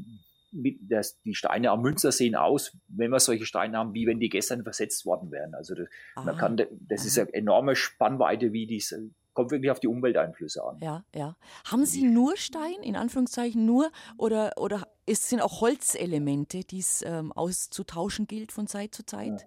mit, 0.57 0.79
das, 0.81 1.21
die 1.23 1.35
Steine 1.35 1.71
am 1.71 1.83
Münster 1.83 2.13
sehen 2.13 2.35
aus, 2.35 2.77
wenn 2.89 3.11
wir 3.11 3.21
solche 3.21 3.47
Steine 3.47 3.79
haben, 3.79 3.95
wie 3.95 4.07
wenn 4.07 4.19
die 4.19 4.29
gestern 4.29 4.63
versetzt 4.63 5.07
worden 5.07 5.31
wären. 5.31 5.55
Also 5.55 5.75
das, 5.75 5.89
man 6.17 6.37
kann, 6.37 6.57
das 6.57 7.05
ist 7.05 7.19
eine 7.19 7.33
enorme 7.35 7.77
Spannweite, 7.77 8.53
wie 8.53 8.67
dies 8.67 8.95
kommt 9.37 9.53
wirklich 9.53 9.71
auf 9.71 9.79
die 9.79 9.87
Umwelteinflüsse 9.87 10.65
an. 10.65 10.79
Ja, 10.81 11.05
ja. 11.15 11.37
Haben 11.71 11.85
Sie 11.85 12.03
nur 12.03 12.37
Stein, 12.37 12.83
in 12.83 12.97
Anführungszeichen 12.97 13.65
nur, 13.65 13.93
oder, 14.17 14.53
oder 14.57 14.89
es 15.05 15.29
sind 15.29 15.41
auch 15.41 15.61
Holzelemente, 15.61 16.61
die 16.65 16.81
es 16.81 17.05
ähm, 17.07 17.33
auszutauschen 17.33 18.27
gilt 18.27 18.51
von 18.51 18.67
Zeit 18.67 18.95
zu 18.95 19.05
Zeit? 19.05 19.47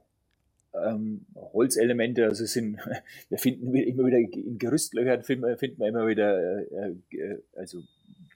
Ja. 0.73 0.91
Ähm, 0.91 1.25
Holzelemente, 1.35 2.25
also 2.25 2.45
sind, 2.45 2.79
wir 3.29 3.37
finden 3.39 3.73
immer 3.75 4.05
wieder 4.05 4.19
in 4.19 4.59
Gerüstlöchern 4.59 5.23
finden, 5.23 5.57
finden 5.57 5.79
wir 5.79 5.87
immer 5.87 6.07
wieder 6.07 6.61
äh, 6.71 6.93
äh, 7.09 7.41
also 7.55 7.81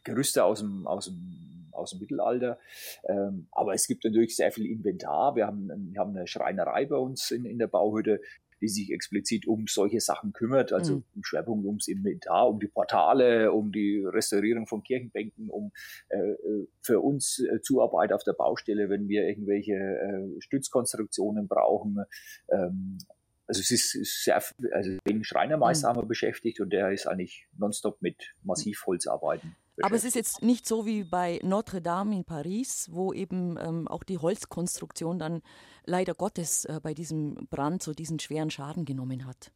Gerüste 0.04 0.44
aus 0.44 0.60
dem, 0.60 0.88
aus 0.88 1.06
dem 1.06 1.63
aus 1.74 1.92
dem 1.92 2.00
Mittelalter. 2.00 2.60
Ähm, 3.08 3.48
aber 3.52 3.74
es 3.74 3.88
gibt 3.88 4.04
natürlich 4.04 4.36
sehr 4.36 4.52
viel 4.52 4.66
Inventar. 4.66 5.36
Wir 5.36 5.48
haben, 5.48 5.70
wir 5.92 6.00
haben 6.00 6.16
eine 6.16 6.28
Schreinerei 6.28 6.86
bei 6.86 6.98
uns 6.98 7.32
in, 7.32 7.46
in 7.46 7.60
der 7.60 7.68
Bauhütte, 7.68 8.20
die 8.64 8.70
sich 8.70 8.92
explizit 8.92 9.46
um 9.46 9.68
solche 9.68 10.00
Sachen 10.00 10.32
kümmert, 10.32 10.72
also 10.72 10.96
mhm. 10.96 11.04
im 11.16 11.24
Schwerpunkt 11.26 11.66
ums 11.66 11.90
Inventar, 11.90 12.48
um 12.48 12.62
die 12.62 12.70
Portale, 12.70 13.52
um 13.52 13.74
die 13.74 14.06
Restaurierung 14.06 14.68
von 14.68 14.84
Kirchenbänken, 14.84 15.50
um 15.50 15.74
äh, 16.08 16.18
äh 16.18 16.68
für 16.82 17.02
uns 17.02 17.40
äh, 17.40 17.60
Zuarbeit 17.62 18.14
auf 18.14 18.24
der 18.24 18.34
Baustelle, 18.34 18.90
wenn 18.90 19.10
wir 19.10 19.28
irgendwelche 19.28 19.74
äh, 19.74 20.42
Stützkonstruktionen 20.42 21.50
brauchen. 21.50 22.06
Ähm, 22.50 23.00
also 23.48 23.62
es 23.62 23.72
ist, 23.72 24.24
sehr, 24.24 24.42
also 24.72 24.98
den 25.08 25.24
Schreinermeister 25.24 25.88
mhm. 25.88 25.90
haben 25.90 26.04
wir 26.04 26.08
beschäftigt 26.08 26.60
und 26.60 26.72
der 26.72 26.92
ist 26.92 27.08
eigentlich 27.08 27.48
nonstop 27.58 28.02
mit 28.02 28.34
Massivholzarbeiten. 28.44 29.56
Aber 29.82 29.96
es 29.96 30.04
ist 30.04 30.16
jetzt 30.16 30.44
nicht 30.44 30.68
so 30.68 30.86
wie 30.86 31.04
bei 31.04 31.40
Notre 31.42 31.82
Dame 31.82 32.16
in 32.16 32.26
Paris, 32.26 32.90
wo 32.92 33.12
eben 33.12 33.58
ähm, 33.60 33.88
auch 33.88 34.04
die 34.04 34.20
Holzkonstruktion 34.20 35.18
dann 35.18 35.42
leider 35.86 36.14
Gottes 36.14 36.66
äh, 36.66 36.80
bei 36.82 36.94
diesem 36.94 37.48
Brand 37.50 37.82
so 37.82 37.94
diesen 37.94 38.20
schweren 38.20 38.52
Schaden 38.52 38.86
genommen 38.86 39.26
hat. 39.26 39.52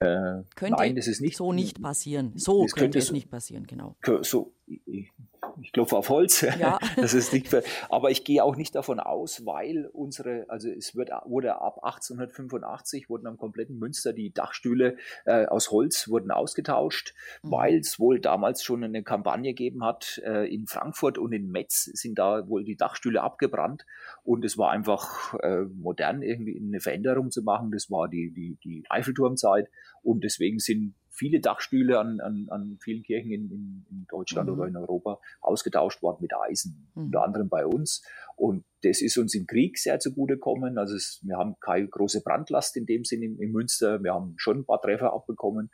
Äh, 0.00 0.44
könnte 0.54 0.76
nein, 0.76 0.96
das 0.96 1.06
ist 1.06 1.20
nicht 1.20 1.36
so 1.36 1.52
nicht 1.52 1.80
passieren. 1.80 2.32
So 2.36 2.60
könnte, 2.60 2.74
könnte 2.74 2.98
es 2.98 3.12
nicht 3.12 3.30
passieren, 3.30 3.66
genau. 3.66 3.96
So, 4.22 4.54
ich 5.62 5.72
klopfe 5.72 5.96
auf 5.96 6.08
Holz. 6.08 6.46
Ja. 6.60 6.78
das 6.96 7.14
ist 7.14 7.32
nicht 7.32 7.48
für, 7.48 7.62
aber 7.88 8.10
ich 8.10 8.24
gehe 8.24 8.44
auch 8.44 8.56
nicht 8.56 8.74
davon 8.74 9.00
aus, 9.00 9.46
weil 9.46 9.86
unsere, 9.92 10.44
also 10.48 10.68
es 10.68 10.94
wird, 10.94 11.10
wurde 11.24 11.60
ab 11.60 11.82
1885 11.82 13.08
wurden 13.08 13.26
am 13.26 13.38
kompletten 13.38 13.78
Münster 13.78 14.12
die 14.12 14.32
Dachstühle 14.32 14.96
äh, 15.24 15.46
aus 15.46 15.70
Holz 15.70 16.08
wurden 16.08 16.30
ausgetauscht, 16.30 17.14
mhm. 17.42 17.50
weil 17.50 17.78
es 17.78 17.98
wohl 17.98 18.20
damals 18.20 18.62
schon 18.62 18.84
eine 18.84 19.02
Kampagne 19.02 19.52
gegeben 19.52 19.84
hat. 19.84 20.20
Äh, 20.24 20.52
in 20.52 20.66
Frankfurt 20.66 21.16
und 21.18 21.32
in 21.32 21.50
Metz 21.50 21.84
sind 21.84 22.18
da 22.18 22.46
wohl 22.48 22.64
die 22.64 22.76
Dachstühle 22.76 23.22
abgebrannt 23.22 23.86
und 24.22 24.44
es 24.44 24.58
war 24.58 24.70
einfach 24.70 25.34
äh, 25.40 25.62
modern, 25.62 26.22
irgendwie 26.22 26.60
eine 26.60 26.80
Veränderung 26.80 27.30
zu 27.30 27.42
machen. 27.42 27.70
Das 27.70 27.90
war 27.90 28.08
die, 28.08 28.32
die, 28.32 28.58
die 28.62 28.84
Eiffelturmzeit 28.90 29.68
und 30.02 30.24
deswegen 30.24 30.58
sind 30.58 30.94
viele 31.20 31.40
Dachstühle 31.40 31.98
an, 31.98 32.18
an, 32.20 32.46
an 32.48 32.78
vielen 32.80 33.02
Kirchen 33.02 33.30
in, 33.30 33.50
in, 33.50 33.86
in 33.90 34.06
Deutschland 34.08 34.48
mhm. 34.48 34.54
oder 34.54 34.68
in 34.68 34.76
Europa 34.76 35.20
ausgetauscht 35.42 36.02
worden 36.02 36.22
mit 36.22 36.32
Eisen, 36.34 36.90
mhm. 36.94 37.04
unter 37.04 37.22
anderem 37.24 37.50
bei 37.50 37.66
uns. 37.66 38.02
Und 38.36 38.64
das 38.82 39.02
ist 39.02 39.18
uns 39.18 39.34
im 39.34 39.46
Krieg 39.46 39.76
sehr 39.76 40.00
zugutekommen. 40.00 40.78
Also 40.78 40.96
es, 40.96 41.20
wir 41.22 41.36
haben 41.36 41.56
keine 41.60 41.88
große 41.88 42.22
Brandlast 42.22 42.74
in 42.78 42.86
dem 42.86 43.04
Sinn 43.04 43.22
in, 43.22 43.38
in 43.38 43.52
Münster. 43.52 44.02
Wir 44.02 44.14
haben 44.14 44.32
schon 44.38 44.60
ein 44.60 44.64
paar 44.64 44.80
Treffer 44.80 45.12
abbekommen. 45.12 45.70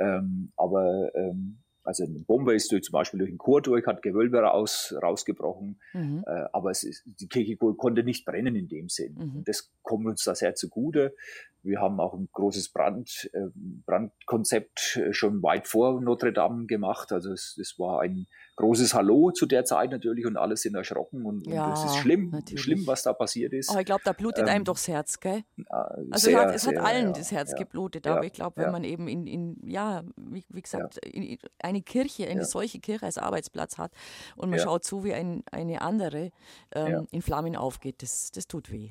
Ähm, 0.00 0.52
aber 0.56 1.14
ähm, 1.14 1.62
also 1.88 2.04
eine 2.04 2.18
Bombe 2.18 2.54
ist 2.54 2.70
durch, 2.70 2.82
zum 2.82 2.92
Beispiel 2.92 3.16
durch 3.16 3.30
den 3.30 3.38
Chor 3.38 3.62
durch, 3.62 3.86
hat 3.86 4.02
Gewölbe 4.02 4.40
raus, 4.40 4.94
rausgebrochen, 5.02 5.80
mhm. 5.94 6.22
äh, 6.26 6.44
aber 6.52 6.70
ist, 6.70 7.02
die 7.06 7.28
Kirche 7.28 7.56
konnte 7.56 8.04
nicht 8.04 8.26
brennen 8.26 8.56
in 8.56 8.68
dem 8.68 8.90
Sinn. 8.90 9.14
Mhm. 9.14 9.36
Und 9.36 9.48
das 9.48 9.72
kommt 9.82 10.04
uns 10.04 10.22
da 10.22 10.34
sehr 10.34 10.54
zugute. 10.54 11.14
Wir 11.62 11.80
haben 11.80 11.98
auch 11.98 12.12
ein 12.12 12.28
großes 12.30 12.68
Brand, 12.74 13.30
äh, 13.32 13.46
Brandkonzept 13.86 14.96
äh, 14.96 15.14
schon 15.14 15.42
weit 15.42 15.66
vor 15.66 16.02
Notre 16.02 16.34
Dame 16.34 16.66
gemacht. 16.66 17.10
Also 17.10 17.32
es, 17.32 17.56
es 17.58 17.78
war 17.78 18.02
ein 18.02 18.26
großes 18.58 18.92
Hallo 18.92 19.30
zu 19.30 19.46
der 19.46 19.64
Zeit 19.64 19.90
natürlich 19.90 20.26
und 20.26 20.36
alle 20.36 20.56
sind 20.56 20.74
erschrocken 20.74 21.24
und, 21.24 21.46
ja, 21.46 21.72
es 21.72 21.84
ist 21.84 21.96
schlimm, 21.96 22.30
natürlich. 22.30 22.60
schlimm, 22.60 22.86
was 22.86 23.04
da 23.04 23.12
passiert 23.12 23.52
ist. 23.52 23.70
Aber 23.70 23.80
ich 23.80 23.86
glaube, 23.86 24.02
da 24.04 24.12
blutet 24.12 24.44
ähm, 24.44 24.48
einem 24.48 24.64
doch 24.64 24.74
das 24.74 24.88
Herz, 24.88 25.20
gell? 25.20 25.42
Also 25.68 26.30
sehr, 26.30 26.38
es, 26.38 26.44
hat, 26.44 26.54
es 26.54 26.62
sehr, 26.62 26.78
hat, 26.78 26.86
allen 26.86 27.06
ja, 27.06 27.12
das 27.12 27.32
Herz 27.32 27.52
ja, 27.52 27.58
geblutet, 27.58 28.06
aber 28.06 28.24
ich 28.24 28.32
glaube, 28.32 28.60
wenn 28.60 28.72
man 28.72 28.84
eben 28.84 29.06
in, 29.08 29.26
in 29.26 29.56
ja, 29.64 30.02
wie, 30.16 30.44
wie 30.48 30.62
gesagt, 30.62 30.98
in 31.06 31.38
eine 31.60 31.82
Kirche, 31.82 32.28
eine 32.28 32.44
solche 32.44 32.80
Kirche 32.80 33.06
als 33.06 33.16
Arbeitsplatz 33.16 33.78
hat 33.78 33.92
und 34.36 34.50
man 34.50 34.58
schaut 34.58 34.84
zu, 34.84 35.04
wie 35.04 35.14
ein, 35.14 35.44
eine 35.52 35.80
andere 35.80 36.30
ähm, 36.74 37.06
in 37.10 37.22
Flammen 37.22 37.56
aufgeht, 37.56 38.02
das, 38.02 38.32
das 38.32 38.48
tut 38.48 38.72
weh. 38.72 38.90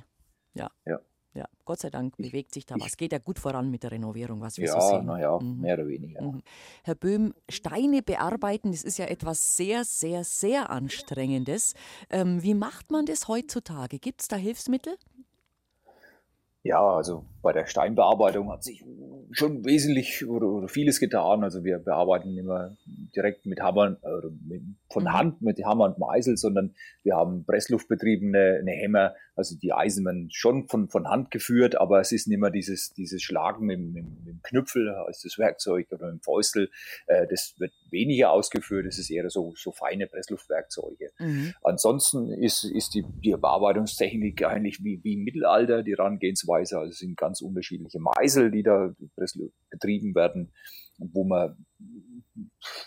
Ja. 0.53 0.71
ja. 0.85 0.99
Ja, 1.37 1.45
Gott 1.65 1.79
sei 1.79 1.91
Dank 1.91 2.17
bewegt 2.17 2.51
sich 2.51 2.65
da 2.65 2.75
ich, 2.77 2.83
was. 2.83 2.97
Geht 2.97 3.11
ja 3.11 3.19
gut 3.19 3.37
voran 3.37 3.69
mit 3.69 3.83
der 3.83 3.91
Renovierung, 3.91 4.41
was 4.41 4.57
wir 4.57 4.65
ja, 4.65 4.81
so 4.81 4.87
sehen. 4.87 5.05
Naja, 5.05 5.37
mhm. 5.37 5.61
mehr 5.61 5.75
oder 5.75 5.87
weniger. 5.87 6.19
Mhm. 6.19 6.41
Herr 6.83 6.95
Böhm, 6.95 7.35
Steine 7.47 8.01
bearbeiten, 8.01 8.71
das 8.71 8.83
ist 8.83 8.97
ja 8.97 9.05
etwas 9.05 9.55
sehr, 9.55 9.85
sehr, 9.85 10.23
sehr 10.23 10.71
Anstrengendes. 10.71 11.75
Ähm, 12.09 12.41
wie 12.41 12.55
macht 12.55 12.89
man 12.89 13.05
das 13.05 13.27
heutzutage? 13.27 13.99
Gibt 13.99 14.21
es 14.21 14.27
da 14.29 14.35
Hilfsmittel? 14.35 14.97
Ja, 16.63 16.81
also 16.81 17.23
bei 17.47 17.53
der 17.53 17.65
Steinbearbeitung 17.65 18.51
hat 18.51 18.61
sich 18.61 18.83
schon 19.31 19.63
wesentlich 19.63 20.27
oder, 20.27 20.47
oder 20.47 20.67
vieles 20.67 20.99
getan. 20.99 21.45
Also 21.45 21.63
wir 21.63 21.79
bearbeiten 21.79 22.37
immer 22.37 22.75
direkt 23.15 23.45
mit 23.45 23.61
Hammer, 23.61 23.97
äh, 24.03 24.27
mit, 24.45 24.63
von 24.91 25.03
mhm. 25.03 25.13
Hand 25.13 25.41
mit 25.41 25.63
Hammer 25.63 25.85
und 25.85 25.97
Meißel, 25.97 26.35
sondern 26.35 26.75
wir 27.03 27.15
haben 27.15 27.45
pressluftbetriebene 27.45 28.57
eine 28.59 28.71
Hämmer, 28.71 29.15
also 29.35 29.55
die 29.57 29.71
Eisen 29.71 30.03
werden 30.03 30.29
schon 30.31 30.67
von, 30.67 30.89
von 30.89 31.07
Hand 31.07 31.31
geführt, 31.31 31.79
aber 31.79 32.01
es 32.01 32.11
ist 32.11 32.27
nicht 32.27 32.39
mehr 32.39 32.49
dieses, 32.49 32.93
dieses 32.93 33.21
Schlagen 33.21 33.65
mit, 33.65 33.79
mit, 33.79 34.05
mit 34.05 34.27
dem 34.27 34.41
Knüpfel 34.41 34.89
als 34.89 35.21
das 35.21 35.37
Werkzeug 35.37 35.87
oder 35.91 36.07
mit 36.07 36.21
dem 36.21 36.21
Fäustel. 36.21 36.69
Äh, 37.05 37.27
das 37.29 37.55
wird 37.59 37.71
weniger 37.91 38.31
ausgeführt, 38.31 38.85
es 38.85 38.99
ist 38.99 39.09
eher 39.09 39.29
so, 39.29 39.53
so 39.55 39.71
feine 39.71 40.07
Pressluftwerkzeuge. 40.07 41.11
Mhm. 41.19 41.53
Ansonsten 41.63 42.31
ist, 42.31 42.63
ist 42.63 42.93
die, 42.93 43.05
die 43.23 43.31
Bearbeitungstechnik 43.31 44.43
eigentlich 44.43 44.83
wie, 44.83 45.01
wie 45.03 45.13
im 45.13 45.23
Mittelalter, 45.23 45.83
die 45.83 45.95
Herangehensweise, 45.95 46.79
also 46.79 46.91
sind 46.91 47.17
ganz 47.17 47.36
unterschiedliche 47.41 47.99
Meißel, 47.99 48.51
die 48.51 48.63
da 48.63 48.93
betrieben 49.69 50.15
werden, 50.15 50.51
wo 50.97 51.23
man 51.23 51.65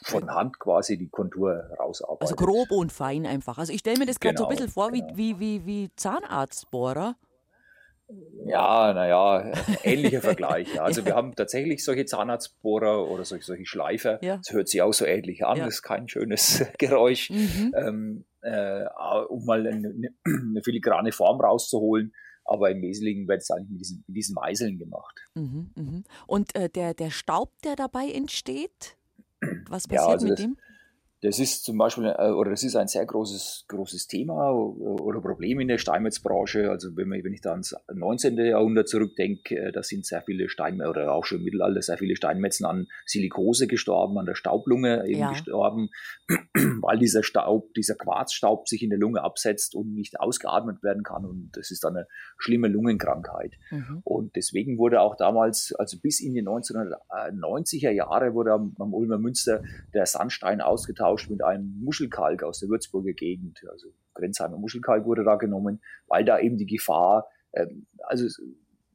von 0.03 0.30
Hand 0.30 0.59
quasi 0.59 0.98
die 0.98 1.09
Kontur 1.09 1.70
rausarbeitet. 1.78 2.22
Also 2.22 2.36
grob 2.36 2.70
und 2.70 2.92
fein 2.92 3.26
einfach. 3.26 3.59
Also 3.59 3.72
ich 3.72 3.80
stelle 3.80 3.98
mir 3.98 4.07
das 4.07 4.20
gerade 4.20 4.34
genau, 4.34 4.48
so 4.48 4.51
ein 4.51 4.57
genau, 4.57 4.66
bisschen 4.66 4.72
vor 4.72 4.90
genau. 4.90 5.16
wie, 5.16 5.38
wie, 5.38 5.66
wie 5.66 5.90
Zahnarztbohrer. 5.96 7.16
Ja, 8.44 8.92
naja, 8.92 9.53
ähnlicher 9.84 10.20
Vergleich. 10.20 10.74
Ja. 10.74 10.82
Also 10.82 11.05
wir 11.05 11.14
haben 11.14 11.34
tatsächlich 11.36 11.84
solche 11.84 12.07
Zahnarztbohrer 12.07 13.09
oder 13.09 13.24
solche, 13.24 13.44
solche 13.44 13.66
Schleifer. 13.66 14.18
Ja. 14.22 14.38
Das 14.38 14.53
hört 14.53 14.68
sich 14.68 14.82
auch 14.82 14.92
so 14.92 15.05
ähnlich 15.05 15.44
an. 15.44 15.59
Das 15.59 15.74
ist 15.74 15.82
kein 15.82 16.09
schönes 16.09 16.64
Geräusch. 16.78 17.30
Mhm. 17.30 17.74
Ähm, 17.76 18.24
äh, 18.42 18.84
um 19.28 19.44
mal 19.44 19.66
eine, 19.66 20.12
eine, 20.24 20.62
filigrane 20.62 21.12
Form 21.12 21.40
rauszuholen. 21.40 22.12
Aber 22.45 22.70
im 22.70 22.82
Wesentlichen 22.82 23.28
wird 23.28 23.43
es 23.43 23.51
eigentlich 23.51 23.70
mit 23.70 23.80
diesen, 23.80 24.05
mit 24.07 24.16
diesen 24.16 24.34
Meißeln 24.34 24.78
gemacht. 24.78 25.20
Mhm, 25.34 25.70
mh. 25.76 26.03
Und 26.26 26.55
äh, 26.55 26.68
der, 26.68 26.95
der 26.95 27.11
Staub, 27.11 27.53
der 27.62 27.76
dabei 27.76 28.11
entsteht, 28.11 28.97
was 29.68 29.86
passiert 29.86 30.07
ja, 30.07 30.07
also 30.07 30.26
mit 30.26 30.38
das, 30.38 30.45
dem? 30.45 30.57
Das 31.22 31.38
ist 31.38 31.64
zum 31.64 31.76
Beispiel, 31.76 32.06
äh, 32.06 32.30
oder 32.30 32.50
das 32.50 32.62
ist 32.62 32.76
ein 32.76 32.88
sehr 32.88 33.04
großes, 33.04 33.66
großes 33.68 34.06
Thema 34.06 34.52
oder 34.52 35.20
Problem 35.20 35.60
in 35.60 35.68
der 35.68 35.76
Steinmetzbranche. 35.76 36.70
Also 36.70 36.96
wenn, 36.96 37.08
man, 37.08 37.22
wenn 37.22 37.34
ich 37.34 37.42
da 37.42 37.50
ans 37.50 37.74
19. 37.92 38.38
Jahrhundert 38.38 38.88
zurückdenke, 38.88 39.56
äh, 39.56 39.72
da 39.72 39.82
sind 39.82 40.06
sehr 40.06 40.22
viele 40.22 40.48
Steinmetzer, 40.48 40.90
oder 40.90 41.12
auch 41.12 41.26
schon 41.26 41.38
im 41.38 41.44
Mittelalter, 41.44 41.82
sehr 41.82 41.98
viele 41.98 42.16
Steinmetzen 42.16 42.64
an 42.64 42.86
Silikose 43.04 43.66
gestorben, 43.66 44.16
an 44.18 44.24
der 44.24 44.34
Staublunge 44.34 45.06
eben 45.06 45.20
ja. 45.20 45.30
gestorben, 45.30 45.90
weil 46.80 46.98
dieser 46.98 47.22
Staub, 47.22 47.74
dieser 47.74 47.96
Quarzstaub 47.96 48.66
sich 48.66 48.82
in 48.82 48.88
der 48.88 48.98
Lunge 48.98 49.22
absetzt 49.22 49.74
und 49.74 49.92
nicht 49.92 50.18
ausgeatmet 50.20 50.82
werden 50.82 51.02
kann. 51.02 51.26
Und 51.26 51.50
das 51.52 51.70
ist 51.70 51.84
dann 51.84 51.96
eine 51.96 52.06
schlimme 52.38 52.68
Lungenkrankheit. 52.68 53.56
Mhm. 53.70 54.00
Und 54.04 54.36
deswegen 54.36 54.78
wurde 54.78 55.02
auch 55.02 55.16
damals, 55.16 55.74
also 55.78 55.98
bis 56.00 56.20
in 56.20 56.32
die 56.32 56.42
1990er 56.42 57.90
Jahre, 57.90 58.32
wurde 58.32 58.52
am, 58.52 58.74
am 58.78 58.94
Ulmer 58.94 59.18
Münster 59.18 59.62
der 59.92 60.06
Sandstein 60.06 60.62
ausgetauscht 60.62 61.09
ausgetauscht 61.11 61.30
mit 61.30 61.42
einem 61.42 61.80
Muschelkalk 61.80 62.42
aus 62.42 62.61
der 62.61 62.68
Würzburger 62.68 63.12
Gegend. 63.12 63.61
Also 63.70 63.88
Grenzheimer 64.14 64.58
Muschelkalk 64.58 65.04
wurde 65.04 65.24
da 65.24 65.36
genommen, 65.36 65.80
weil 66.06 66.24
da 66.24 66.38
eben 66.38 66.56
die 66.56 66.66
Gefahr, 66.66 67.28
ähm, 67.52 67.86
also 68.04 68.26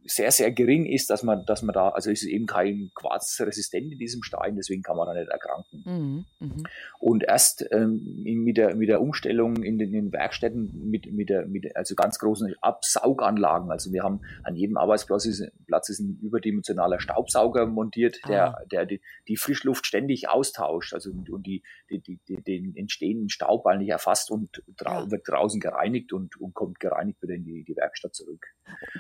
sehr, 0.06 0.32
sehr 0.32 0.52
gering 0.52 0.86
ist, 0.86 1.10
dass 1.10 1.24
man, 1.24 1.46
dass 1.46 1.64
man 1.64 1.74
da, 1.74 1.90
also 1.90 2.12
ist 2.12 2.24
es 2.24 2.30
eben 2.30 2.46
kein 2.46 2.92
Quarzresistent 2.94 3.92
in 3.92 3.98
diesem 3.98 4.22
Stein, 4.24 4.56
deswegen 4.56 4.84
kann 4.84 4.98
man 4.98 5.08
da 5.08 5.14
nicht 5.14 5.30
erkranken. 5.30 5.84
Mhm, 5.86 6.26
mh. 6.40 6.70
Und 7.00 7.24
erst 7.24 7.66
ähm, 7.72 8.22
mit, 8.24 8.58
der, 8.58 8.76
mit 8.76 8.90
der 8.90 9.02
Umstellung 9.02 9.64
in 9.64 9.78
den, 9.78 9.94
in 9.94 10.06
den 10.06 10.14
Werkstätten, 10.14 10.90
mit, 10.90 11.12
mit 11.12 11.30
der, 11.30 11.48
mit, 11.48 11.76
also 11.76 11.96
ganz 11.96 12.20
großen 12.20 12.54
Absauganlagen, 12.62 13.72
also 13.72 13.92
wir 13.92 14.04
haben 14.04 14.22
an 14.44 14.56
jedem 14.56 14.78
Arbeitsplatz 14.78 15.26
ist, 15.26 15.44
Platz 15.66 15.90
ist 15.90 16.00
ein 16.00 16.20
überdimensionaler 16.22 17.00
Staubsauger 17.00 17.66
montiert, 17.66 18.20
der, 18.28 18.60
ah. 18.60 18.66
der 18.72 18.86
die, 18.86 19.02
die, 19.28 19.38
Frischluft 19.38 19.86
ständig 19.88 20.30
austauscht, 20.30 20.94
also 20.94 21.10
und, 21.10 21.30
und 21.30 21.46
die, 21.46 21.64
die, 21.90 22.02
die, 22.02 22.44
den 22.44 22.76
entstehenden 22.76 23.30
Staub 23.30 23.66
eigentlich 23.66 23.90
erfasst 23.90 24.30
und 24.30 24.64
drau 24.78 25.04
ja. 25.04 25.12
wird 25.12 25.28
draußen 25.28 25.60
gereinigt 25.60 26.14
und, 26.14 26.40
und 26.40 26.54
kommt 26.54 26.80
gereinigt 26.80 27.22
wieder 27.22 27.34
in 27.34 27.44
die, 27.44 27.64
die 27.64 27.76
Werkstatt 27.76 28.14
zurück. 28.14 28.46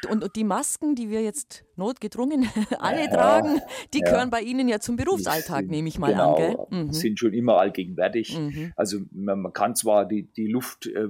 Und, 0.09 0.23
und 0.23 0.35
die 0.35 0.43
Masken, 0.43 0.94
die 0.95 1.09
wir 1.09 1.21
jetzt 1.21 1.65
notgedrungen 1.75 2.47
alle 2.79 3.05
ja, 3.05 3.07
tragen, 3.07 3.61
die 3.93 3.99
ja. 3.99 4.05
gehören 4.05 4.29
bei 4.29 4.41
Ihnen 4.41 4.67
ja 4.67 4.79
zum 4.79 4.95
Berufsalltag, 4.95 5.61
sind, 5.61 5.71
nehme 5.71 5.87
ich 5.87 5.99
mal 5.99 6.11
genau, 6.11 6.35
an. 6.35 6.37
Gell? 6.69 6.83
Mhm. 6.83 6.91
Sind 6.91 7.19
schon 7.19 7.33
immer 7.33 7.57
allgegenwärtig. 7.57 8.37
Mhm. 8.37 8.73
Also 8.75 8.99
man, 9.11 9.41
man, 9.41 9.53
kann 9.53 9.75
zwar 9.75 10.05
die, 10.05 10.23
die 10.33 10.47
Luft 10.47 10.87
äh, 10.87 11.09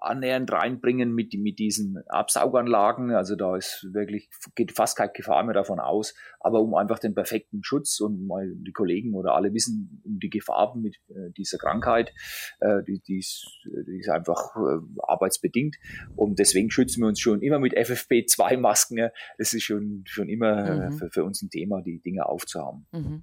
annähernd 0.00 0.50
reinbringen 0.50 1.14
mit, 1.14 1.34
mit 1.34 1.58
diesen 1.58 2.02
Absauganlagen. 2.08 3.10
Also 3.14 3.36
da 3.36 3.56
ist 3.56 3.86
wirklich, 3.92 4.30
geht 4.54 4.72
fast 4.72 4.96
keine 4.96 5.12
Gefahr 5.12 5.44
mehr 5.44 5.54
davon 5.54 5.78
aus. 5.78 6.14
Aber 6.40 6.60
um 6.60 6.74
einfach 6.74 6.98
den 6.98 7.14
perfekten 7.14 7.62
Schutz 7.62 8.00
und 8.00 8.26
mal 8.26 8.50
die 8.54 8.72
Kollegen 8.72 9.14
oder 9.14 9.34
alle 9.34 9.52
wissen 9.52 10.02
um 10.04 10.18
die 10.18 10.30
Gefahr 10.30 10.76
mit 10.76 10.96
äh, 11.08 11.30
dieser 11.36 11.58
Krankheit, 11.58 12.12
äh, 12.60 12.82
die, 12.82 13.00
die, 13.00 13.18
ist, 13.18 13.46
die 13.64 13.98
ist 13.98 14.08
einfach 14.08 14.56
äh, 14.56 14.80
arbeitsbedingt. 15.02 15.76
Und 16.16 16.38
deswegen 16.38 16.70
schützen 16.70 17.02
wir 17.02 17.08
uns 17.08 17.20
schon 17.20 17.42
immer 17.42 17.58
mit 17.58 17.76
FFP2-Masken. 17.76 19.10
Das 19.38 19.52
ist 19.52 19.64
schon, 19.64 20.04
schon 20.06 20.28
immer 20.28 20.66
äh, 20.66 20.90
mhm. 20.90 20.92
für, 20.92 21.10
für 21.10 21.24
uns 21.24 21.42
ein 21.42 21.50
Thema, 21.50 21.82
die 21.82 22.00
Dinge 22.00 22.26
aufzuhaben. 22.26 22.86
Mhm. 22.92 23.22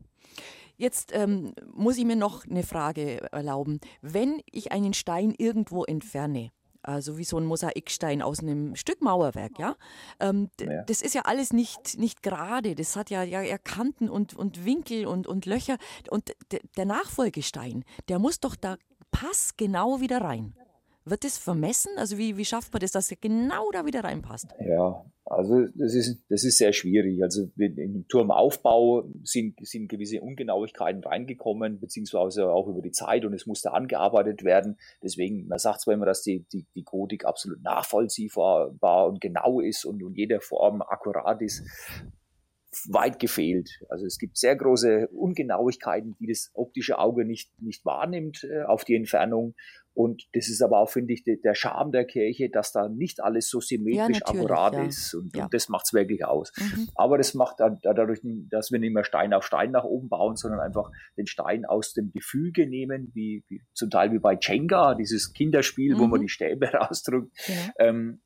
Jetzt 0.79 1.11
ähm, 1.15 1.53
muss 1.73 1.97
ich 1.97 2.05
mir 2.05 2.15
noch 2.15 2.45
eine 2.45 2.61
Frage 2.61 3.31
erlauben. 3.31 3.79
Wenn 4.03 4.41
ich 4.51 4.71
einen 4.71 4.93
Stein 4.93 5.33
irgendwo 5.35 5.83
entferne, 5.83 6.51
also 6.81 7.17
wie 7.17 7.23
so 7.23 7.37
ein 7.37 7.45
Mosaikstein 7.45 8.21
aus 8.21 8.39
einem 8.39 8.75
Stück 8.75 9.01
Mauerwerk, 9.01 9.59
ja. 9.59 9.75
Ähm, 10.19 10.49
ja. 10.59 10.83
Das 10.83 11.01
ist 11.01 11.15
ja 11.15 11.23
alles 11.23 11.53
nicht, 11.53 11.97
nicht 11.97 12.23
gerade, 12.23 12.75
das 12.75 12.95
hat 12.95 13.09
ja, 13.09 13.23
ja, 13.23 13.41
ja 13.41 13.57
Kanten 13.57 14.09
und, 14.09 14.33
und 14.33 14.65
Winkel 14.65 15.05
und, 15.05 15.27
und 15.27 15.45
Löcher. 15.45 15.77
Und 16.09 16.33
der 16.51 16.85
Nachfolgestein, 16.85 17.83
der 18.09 18.19
muss 18.19 18.39
doch 18.39 18.55
da 18.55 18.77
passgenau 19.11 20.01
wieder 20.01 20.21
rein. 20.21 20.53
Wird 21.09 21.23
das 21.23 21.37
vermessen? 21.37 21.91
Also 21.97 22.17
wie, 22.17 22.37
wie 22.37 22.45
schafft 22.45 22.73
man 22.73 22.81
das, 22.81 22.91
dass 22.91 23.09
er 23.11 23.17
genau 23.17 23.71
da 23.71 23.85
wieder 23.85 24.03
reinpasst? 24.03 24.47
Ja, 24.59 25.05
also 25.23 25.65
das 25.75 25.93
ist, 25.93 26.21
das 26.29 26.43
ist 26.43 26.57
sehr 26.57 26.73
schwierig. 26.73 27.21
Also 27.23 27.49
im 27.57 28.07
Turmaufbau 28.07 29.09
sind, 29.23 29.55
sind 29.65 29.89
gewisse 29.89 30.21
Ungenauigkeiten 30.21 31.03
reingekommen, 31.03 31.79
beziehungsweise 31.79 32.49
auch 32.49 32.67
über 32.67 32.81
die 32.81 32.91
Zeit 32.91 33.25
und 33.25 33.33
es 33.33 33.45
musste 33.45 33.73
angearbeitet 33.73 34.43
werden. 34.43 34.77
Deswegen, 35.01 35.47
man 35.47 35.59
sagt 35.59 35.81
zwar 35.81 35.93
immer, 35.93 36.05
dass 36.05 36.23
die, 36.23 36.45
die, 36.51 36.65
die 36.75 36.83
Gotik 36.83 37.25
absolut 37.25 37.61
nachvollziehbar 37.61 38.71
und 39.07 39.21
genau 39.21 39.59
ist 39.59 39.85
und, 39.85 40.03
und 40.03 40.15
jeder 40.15 40.41
Form 40.41 40.81
akkurat 40.81 41.41
ist 41.41 41.63
weit 42.85 43.19
gefehlt. 43.19 43.81
Also 43.89 44.05
es 44.05 44.17
gibt 44.17 44.37
sehr 44.37 44.55
große 44.55 45.07
Ungenauigkeiten, 45.09 46.15
die 46.19 46.27
das 46.27 46.51
optische 46.53 46.99
Auge 46.99 47.25
nicht, 47.25 47.51
nicht 47.61 47.85
wahrnimmt 47.85 48.43
äh, 48.43 48.63
auf 48.63 48.83
die 48.83 48.95
Entfernung. 48.95 49.55
Und 49.97 50.27
das 50.33 50.47
ist 50.47 50.61
aber 50.61 50.77
auch, 50.77 50.91
finde 50.91 51.13
ich, 51.13 51.23
der 51.23 51.55
Charme 51.55 51.91
der 51.91 52.05
Kirche, 52.05 52.51
dass 52.51 52.71
da 52.71 52.87
nicht 52.87 53.19
alles 53.19 53.49
so 53.49 53.59
symmetrisch 53.59 54.19
ja, 54.19 54.27
akkurat 54.27 54.73
ja. 54.73 54.83
ist. 54.83 55.15
Und, 55.15 55.35
ja. 55.35 55.45
und 55.45 55.53
das 55.55 55.69
macht 55.69 55.87
es 55.87 55.93
wirklich 55.93 56.23
aus. 56.23 56.53
Mhm. 56.55 56.87
Aber 56.93 57.17
das 57.17 57.33
macht 57.33 57.55
dadurch, 57.59 58.19
dass 58.51 58.71
wir 58.71 58.77
nicht 58.77 58.93
mehr 58.93 59.03
Stein 59.03 59.33
auf 59.33 59.43
Stein 59.43 59.71
nach 59.71 59.85
oben 59.85 60.07
bauen, 60.07 60.35
sondern 60.35 60.59
einfach 60.59 60.91
den 61.17 61.25
Stein 61.25 61.65
aus 61.65 61.93
dem 61.93 62.11
Gefüge 62.11 62.67
nehmen, 62.67 63.09
wie, 63.15 63.43
wie 63.47 63.63
zum 63.73 63.89
Teil 63.89 64.11
wie 64.11 64.19
bei 64.19 64.37
Jenga, 64.39 64.93
dieses 64.93 65.33
Kinderspiel, 65.33 65.95
mhm. 65.95 65.99
wo 65.99 66.05
man 66.05 66.19
mhm. 66.19 66.25
die 66.25 66.29
Stäbe 66.29 66.67
rausdrückt, 66.73 67.35
ähm, 67.79 68.21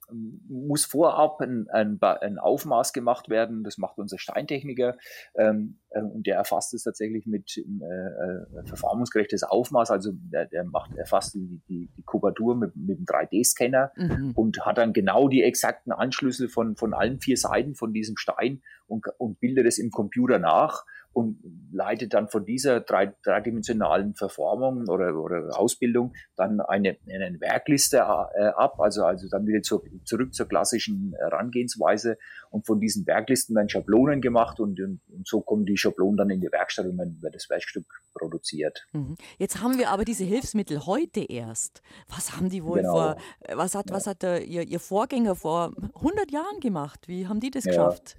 muss 0.47 0.85
vorab 0.85 1.39
ein, 1.41 1.67
ein, 1.69 1.99
ein, 2.01 2.37
Aufmaß 2.37 2.93
gemacht 2.93 3.29
werden. 3.29 3.63
Das 3.63 3.77
macht 3.77 3.97
unser 3.97 4.17
Steintechniker. 4.17 4.97
Ähm, 5.35 5.79
äh, 5.89 6.01
und 6.01 6.27
der 6.27 6.37
erfasst 6.37 6.73
es 6.73 6.83
tatsächlich 6.83 7.25
mit 7.25 7.57
äh, 7.57 7.61
äh, 7.61 8.65
verformungsgerechtes 8.65 9.43
Aufmaß. 9.43 9.91
Also 9.91 10.11
der, 10.13 10.45
der 10.45 10.63
macht, 10.63 10.95
erfasst 10.95 11.33
die, 11.35 11.61
die, 11.67 11.89
die 11.95 12.03
Kubatur 12.03 12.55
mit, 12.55 12.75
mit 12.75 12.99
dem 12.99 13.05
3D-Scanner 13.05 13.91
mhm. 13.95 14.31
und 14.35 14.65
hat 14.65 14.77
dann 14.77 14.93
genau 14.93 15.27
die 15.27 15.43
exakten 15.43 15.91
Anschlüsse 15.91 16.49
von, 16.49 16.75
von 16.75 16.93
allen 16.93 17.19
vier 17.19 17.37
Seiten 17.37 17.75
von 17.75 17.93
diesem 17.93 18.17
Stein 18.17 18.61
und, 18.87 19.05
und 19.17 19.39
bildet 19.39 19.65
es 19.65 19.77
im 19.77 19.91
Computer 19.91 20.39
nach 20.39 20.85
und 21.13 21.39
leitet 21.73 22.13
dann 22.13 22.29
von 22.29 22.45
dieser 22.45 22.79
drei, 22.79 23.13
dreidimensionalen 23.23 24.13
Verformung 24.15 24.87
oder, 24.87 25.15
oder 25.15 25.57
Ausbildung 25.59 26.13
dann 26.35 26.61
eine, 26.61 26.97
eine 27.09 27.39
Werkliste 27.41 27.97
äh, 27.97 28.45
ab, 28.55 28.79
also, 28.79 29.03
also 29.05 29.27
dann 29.29 29.45
wieder 29.45 29.61
zur, 29.61 29.83
zurück 30.05 30.33
zur 30.33 30.47
klassischen 30.47 31.13
Herangehensweise 31.17 32.17
und 32.49 32.65
von 32.65 32.79
diesen 32.79 33.05
Werklisten 33.07 33.55
werden 33.55 33.69
Schablonen 33.69 34.21
gemacht 34.21 34.59
und, 34.59 34.79
und, 34.79 35.01
und 35.09 35.27
so 35.27 35.41
kommen 35.41 35.65
die 35.65 35.77
Schablonen 35.77 36.17
dann 36.17 36.29
in 36.29 36.41
die 36.41 36.51
Werkstatt 36.51 36.85
und 36.85 36.97
dann 36.97 37.21
wird 37.21 37.35
das 37.35 37.49
Werkstück 37.49 37.85
produziert. 38.13 38.85
Mhm. 38.93 39.15
Jetzt 39.37 39.61
haben 39.61 39.77
wir 39.77 39.89
aber 39.89 40.05
diese 40.05 40.23
Hilfsmittel 40.23 40.85
heute 40.85 41.21
erst. 41.21 41.81
Was 42.07 42.35
haben 42.35 42.49
die 42.49 42.63
wohl 42.63 42.79
genau. 42.79 42.93
vor, 42.93 43.17
was 43.53 43.75
hat, 43.75 43.89
ja. 43.89 43.95
was 43.95 44.07
hat 44.07 44.23
der, 44.23 44.45
ihr, 44.45 44.63
ihr 44.63 44.79
Vorgänger 44.79 45.35
vor 45.35 45.73
100 45.95 46.31
Jahren 46.31 46.59
gemacht? 46.59 47.07
Wie 47.07 47.27
haben 47.27 47.39
die 47.39 47.51
das 47.51 47.65
ja. 47.65 47.71
geschafft? 47.71 48.17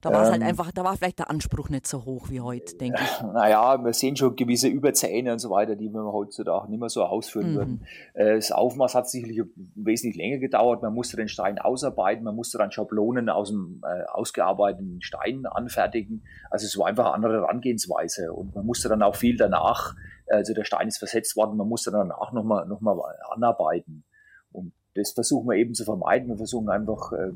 Da 0.00 0.12
war 0.12 0.22
es 0.22 0.30
halt 0.30 0.42
ähm, 0.42 0.46
einfach, 0.46 0.70
da 0.70 0.84
war 0.84 0.96
vielleicht 0.96 1.18
der 1.18 1.28
Anspruch 1.28 1.70
nicht 1.70 1.84
so 1.84 2.04
hoch 2.04 2.30
wie 2.30 2.40
heute, 2.40 2.76
denke 2.76 3.00
ich. 3.02 3.22
Naja, 3.32 3.84
wir 3.84 3.92
sehen 3.92 4.14
schon 4.14 4.36
gewisse 4.36 4.68
Überzähne 4.68 5.32
und 5.32 5.40
so 5.40 5.50
weiter, 5.50 5.74
die 5.74 5.88
wir 5.88 6.12
heutzutage 6.12 6.70
nicht 6.70 6.78
mehr 6.78 6.88
so 6.88 7.02
ausführen 7.02 7.52
mhm. 7.52 7.56
würden. 7.56 7.86
Äh, 8.14 8.36
das 8.36 8.52
Aufmaß 8.52 8.94
hat 8.94 9.10
sicherlich 9.10 9.42
wesentlich 9.74 10.16
länger 10.16 10.38
gedauert. 10.38 10.82
Man 10.82 10.94
musste 10.94 11.16
den 11.16 11.26
Stein 11.26 11.58
ausarbeiten, 11.58 12.22
man 12.22 12.36
musste 12.36 12.58
dann 12.58 12.70
Schablonen 12.70 13.28
aus 13.28 13.48
dem 13.48 13.82
äh, 13.84 14.04
ausgearbeiteten 14.04 15.02
Stein 15.02 15.46
anfertigen. 15.46 16.22
Also 16.48 16.66
es 16.66 16.78
war 16.78 16.86
einfach 16.86 17.06
eine 17.06 17.14
andere 17.14 17.40
Herangehensweise 17.40 18.32
und 18.32 18.54
man 18.54 18.64
musste 18.64 18.88
dann 18.88 19.02
auch 19.02 19.16
viel 19.16 19.36
danach, 19.36 19.96
also 20.28 20.54
der 20.54 20.64
Stein 20.64 20.86
ist 20.86 20.98
versetzt 20.98 21.36
worden, 21.36 21.56
man 21.56 21.68
musste 21.68 21.90
danach 21.90 22.32
nochmal 22.32 22.66
noch 22.66 22.80
mal 22.80 22.96
anarbeiten. 23.30 24.04
Und 24.52 24.72
das 24.94 25.10
versuchen 25.12 25.48
wir 25.48 25.56
eben 25.56 25.74
zu 25.74 25.84
vermeiden. 25.84 26.28
Wir 26.28 26.36
versuchen 26.36 26.68
einfach 26.68 27.12
äh, 27.12 27.32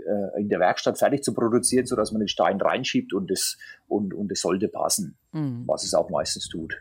äh, 0.00 0.40
in 0.40 0.48
der 0.48 0.60
Werkstatt 0.60 0.98
fertig 0.98 1.22
zu 1.22 1.34
produzieren, 1.34 1.86
sodass 1.86 2.12
man 2.12 2.20
den 2.20 2.28
Stein 2.28 2.60
reinschiebt 2.60 3.12
und 3.12 3.30
es 3.30 3.58
und, 3.88 4.14
und 4.14 4.30
es 4.32 4.40
sollte 4.40 4.68
passen, 4.68 5.16
mhm. 5.32 5.64
was 5.66 5.84
es 5.84 5.94
auch 5.94 6.10
meistens 6.10 6.48
tut. 6.48 6.76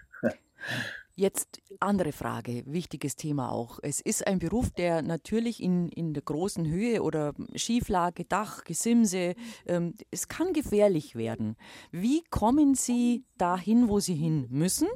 Jetzt 1.16 1.62
andere 1.80 2.12
Frage, 2.12 2.64
wichtiges 2.66 3.16
Thema 3.16 3.52
auch. 3.52 3.78
Es 3.84 4.02
ist 4.02 4.26
ein 4.26 4.40
Beruf, 4.40 4.72
der 4.72 5.04
natürlich 5.04 5.62
in, 5.62 5.90
in 5.90 6.16
der 6.16 6.24
großen 6.24 6.68
Höhe 6.68 7.04
oder 7.04 7.36
Schieflage, 7.54 8.26
Dach, 8.26 8.64
Gesimse, 8.64 9.36
ähm, 9.68 9.94
es 10.10 10.28
kann 10.28 10.54
gefährlich 10.54 11.16
werden. 11.16 11.56
Wie 11.92 12.24
kommen 12.32 12.74
Sie 12.74 13.26
dahin, 13.38 13.90
wo 13.90 14.00
Sie 14.00 14.16
hin 14.16 14.48
müssen? 14.50 14.88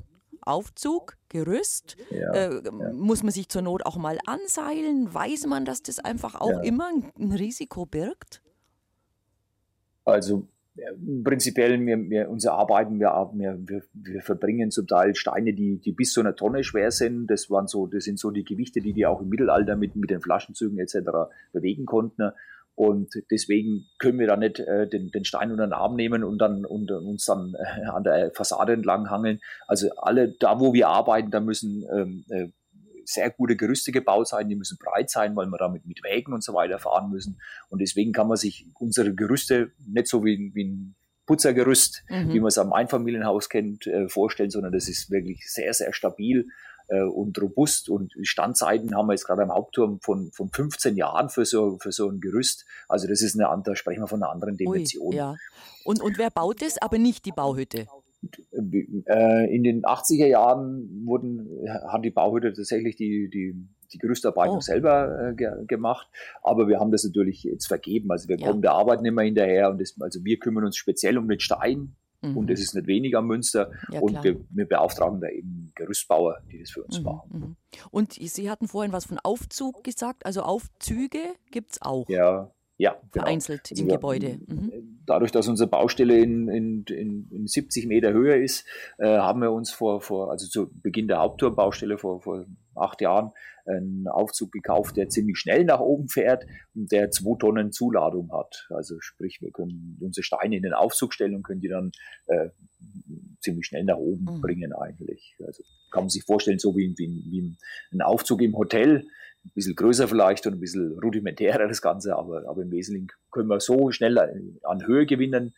Aufzug, 0.48 1.18
Gerüst? 1.30 1.98
Ja, 2.10 2.32
äh, 2.34 2.62
ja. 2.64 2.94
Muss 2.94 3.24
man 3.24 3.32
sich 3.32 3.50
zur 3.50 3.62
Not 3.62 3.86
auch 3.86 3.98
mal 3.98 4.18
anseilen? 4.26 5.14
Weiß 5.14 5.46
man, 5.46 5.66
dass 5.66 5.84
das 5.84 6.00
einfach 6.00 6.36
auch 6.36 6.50
ja. 6.50 6.62
immer 6.62 6.90
ein 7.20 7.32
Risiko 7.32 7.86
birgt? 7.86 8.42
Also 10.06 10.48
prinzipiell, 11.24 11.84
wir, 11.86 12.10
wir, 12.10 12.30
unser 12.30 12.54
Arbeiten, 12.54 13.00
wir, 13.00 13.10
wir, 13.34 13.84
wir 13.94 14.22
verbringen 14.22 14.72
zum 14.72 14.88
Teil 14.88 15.16
Steine, 15.16 15.54
die, 15.54 15.78
die 15.78 15.92
bis 15.92 16.14
zu 16.14 16.20
einer 16.20 16.36
Tonne 16.36 16.64
schwer 16.64 16.92
sind. 16.92 17.28
Das 17.28 17.50
waren 17.50 17.68
so, 17.68 17.88
das 17.88 18.04
sind 18.04 18.20
so 18.20 18.32
die 18.32 18.44
Gewichte, 18.44 18.82
die 18.82 18.94
die 18.94 19.06
auch 19.06 19.22
im 19.22 19.30
Mittelalter 19.30 19.76
mit, 19.76 19.96
mit 19.96 20.10
den 20.10 20.22
Flaschenzügen 20.22 20.78
etc. 20.80 20.98
bewegen 21.52 21.86
konnten. 21.86 22.32
Und 22.78 23.12
deswegen 23.32 23.88
können 23.98 24.20
wir 24.20 24.28
da 24.28 24.38
nicht 24.38 24.60
äh, 24.60 24.88
den, 24.88 25.10
den 25.10 25.26
Stein 25.26 25.50
unter 25.50 25.66
den 25.66 25.74
Arm 25.74 25.96
nehmen 25.96 26.24
und 26.24 26.38
dann 26.38 26.64
und, 26.64 26.92
uns 26.92 27.26
dann 27.26 27.56
äh, 27.56 27.88
an 27.88 28.04
der 28.04 28.32
Fassade 28.36 28.74
entlang 28.74 29.10
hangeln. 29.10 29.40
Also 29.66 29.90
alle, 29.98 30.36
da 30.40 30.60
wo 30.60 30.76
wir 30.76 30.88
arbeiten, 30.88 31.32
da 31.32 31.40
müssen 31.40 31.88
ähm, 31.92 32.24
äh, 32.30 32.50
sehr 33.04 33.32
gute 33.32 33.56
Gerüste 33.56 33.92
gebaut 33.92 34.28
sein, 34.28 34.48
die 34.48 34.56
müssen 34.56 34.78
breit 34.78 35.10
sein, 35.10 35.36
weil 35.36 35.48
wir 35.48 35.58
damit 35.58 35.88
mit 35.88 36.04
Wägen 36.04 36.34
und 36.34 36.44
so 36.44 36.54
weiter 36.54 36.78
fahren 36.78 37.10
müssen. 37.10 37.40
Und 37.70 37.82
deswegen 37.82 38.12
kann 38.12 38.28
man 38.28 38.38
sich 38.38 38.68
unsere 38.76 39.16
Gerüste 39.16 39.72
nicht 39.88 40.08
so 40.08 40.24
wie, 40.24 40.52
wie 40.54 40.66
ein 40.66 40.96
Putzergerüst, 41.26 42.04
mhm. 42.10 42.32
wie 42.32 42.40
man 42.40 42.50
es 42.50 42.60
am 42.60 42.74
Einfamilienhaus 42.74 43.50
kennt, 43.50 43.88
äh, 43.88 44.08
vorstellen, 44.08 44.52
sondern 44.52 44.72
das 44.72 44.88
ist 44.88 45.10
wirklich 45.10 45.52
sehr, 45.52 45.74
sehr 45.74 45.94
stabil 45.94 46.48
äh, 46.88 47.02
und 47.02 47.42
robust. 47.42 47.90
Und 47.90 48.14
Standzeiten 48.22 48.96
haben 48.96 49.08
wir 49.08 49.14
jetzt 49.14 49.26
gerade 49.26 49.44
am 49.44 49.52
Hauptturm 49.52 50.00
von, 50.02 50.32
von 50.32 50.50
15 50.50 50.96
Jahren 50.96 51.30
für 51.30 51.46
so, 51.46 51.78
für 51.80 51.92
so 51.92 52.10
ein 52.10 52.20
Gerüst. 52.20 52.66
Also 52.88 53.08
das 53.08 53.22
ist 53.22 53.36
eine 53.36 53.50
andere, 53.50 53.76
sprechen 53.76 54.02
wir 54.02 54.08
von 54.08 54.22
einer 54.22 54.32
anderen 54.32 54.58
Dimension. 54.58 55.08
Ui, 55.08 55.16
ja. 55.16 55.36
und, 55.84 56.02
und 56.02 56.18
wer 56.18 56.30
baut 56.30 56.62
das, 56.62 56.78
aber 56.82 56.98
nicht 56.98 57.26
die 57.26 57.32
Bauhütte? 57.32 57.88
Äh, 58.52 59.56
in 59.56 59.64
den 59.64 59.84
80er 59.84 60.26
Jahren 60.26 61.06
wurden, 61.06 61.48
haben 61.88 62.02
die 62.02 62.10
Bauhütte 62.10 62.52
tatsächlich 62.52 62.96
die, 62.96 63.30
die, 63.30 63.56
die 63.94 63.98
Gerüstarbeitung 64.00 64.58
oh. 64.58 64.62
selber 64.62 65.30
äh, 65.30 65.36
ge 65.36 65.50
gemacht, 65.68 66.08
aber 66.42 66.68
wir 66.68 66.80
haben 66.80 66.92
das 66.92 67.04
natürlich 67.04 67.44
jetzt 67.44 67.68
vergeben. 67.68 68.12
Also 68.12 68.28
wir 68.28 68.38
ja. 68.38 68.48
kommen 68.48 68.62
der 68.62 68.74
Arbeit 68.74 69.02
nicht 69.02 69.14
mehr 69.14 69.26
hinterher 69.26 69.70
und 69.70 69.80
das, 69.80 69.96
also 70.00 70.24
wir 70.26 70.40
kümmern 70.40 70.66
uns 70.66 70.78
speziell 70.78 71.18
um 71.18 71.28
den 71.28 71.40
Stein, 71.40 71.96
Mhm. 72.22 72.38
Und 72.38 72.50
es 72.50 72.60
ist 72.60 72.74
nicht 72.74 72.88
weniger 72.88 73.22
Münster. 73.22 73.72
Ja, 73.92 74.00
und 74.00 74.24
wir, 74.24 74.38
wir, 74.50 74.68
beauftragen 74.68 75.22
da 75.22 75.30
eben 75.30 75.72
Gerüstbauer, 75.76 76.40
die 76.52 76.60
das 76.60 76.72
für 76.72 76.84
uns 76.84 77.00
mhm. 77.00 77.06
machen. 77.06 77.30
Mhm. 77.32 77.56
Und 77.92 78.14
Sie 78.14 78.50
hatten 78.50 78.68
vorhin 78.68 78.92
was 78.92 79.06
von 79.06 79.20
Aufzug 79.20 79.84
gesagt. 79.84 80.26
Also 80.26 80.42
Aufzüge 80.42 81.20
gibt 81.52 81.74
es 81.74 81.82
auch. 81.82 82.10
Ja, 82.10 82.52
ja, 82.78 82.92
genau. 83.12 83.26
vereinzelt 83.26 83.70
also 83.72 83.82
im 83.82 83.90
wir, 83.90 83.96
Gebäude. 83.96 84.40
Mhm. 84.46 85.02
Dadurch, 85.06 85.32
dass 85.32 85.48
unsere 85.48 85.68
Baustelle 85.68 86.20
in, 86.20 86.48
in, 86.48 86.84
in, 86.90 87.28
in 87.32 87.48
70 87.48 87.88
Meter 87.88 88.14
Höhe 88.14 88.38
ist, 88.44 88.66
äh, 89.00 89.18
haben 89.18 89.42
wir 89.42 89.52
uns 89.52 89.72
vor, 89.72 90.02
vor, 90.02 90.32
also 90.32 90.48
zu 90.48 90.70
Beginn 90.82 91.08
der 91.08 91.20
Hauptturmbaustelle 91.20 91.98
vor, 91.98 92.22
vor 92.22 92.46
acht 92.78 93.02
Jahren 93.02 93.32
einen 93.66 94.08
Aufzug 94.08 94.52
gekauft, 94.52 94.96
der 94.98 95.10
ziemlich 95.10 95.38
schnell 95.38 95.66
nach 95.66 95.80
oben 95.80 96.08
fährt 96.08 96.46
und 96.74 96.92
der 96.92 97.12
zwei 97.12 97.38
Tonnen 97.38 97.72
Zuladung 97.72 98.32
hat. 98.32 98.68
Also 98.70 98.96
sprich, 99.00 99.40
wir 99.42 99.52
können 99.52 99.98
unsere 100.02 100.24
Steine 100.24 100.56
in 100.56 100.64
den 100.64 100.74
Aufzug 100.74 101.14
stellen 101.14 101.36
und 101.36 101.44
können 101.44 101.62
die 101.62 101.68
dann 101.68 101.92
äh, 102.28 102.50
ziemlich 103.42 103.68
schnell 103.68 103.84
nach 103.84 103.98
oben 103.98 104.24
mhm. 104.24 104.42
bringen 104.42 104.74
eigentlich. 104.74 105.36
Also 105.46 105.64
kann 105.92 106.04
man 106.04 106.10
sich 106.10 106.24
vorstellen, 106.24 106.60
so 106.60 106.76
wie, 106.76 106.94
wie, 106.98 107.24
wie 107.30 107.58
ein 107.92 108.02
Aufzug 108.02 108.42
im 108.42 108.56
Hotel, 108.56 109.08
ein 109.46 109.52
bisschen 109.54 109.76
größer 109.76 110.08
vielleicht 110.08 110.46
und 110.46 110.54
ein 110.54 110.60
bisschen 110.60 110.98
rudimentärer 111.00 111.68
das 111.68 111.82
Ganze, 111.82 112.16
aber, 112.16 112.48
aber 112.48 112.62
im 112.62 112.72
Wesentlichen 112.72 113.08
können 113.32 113.48
wir 113.48 113.60
so 113.60 113.92
schnell 113.92 114.18
an 114.64 114.86
Höhe 114.86 115.06
gewinnen, 115.06 115.56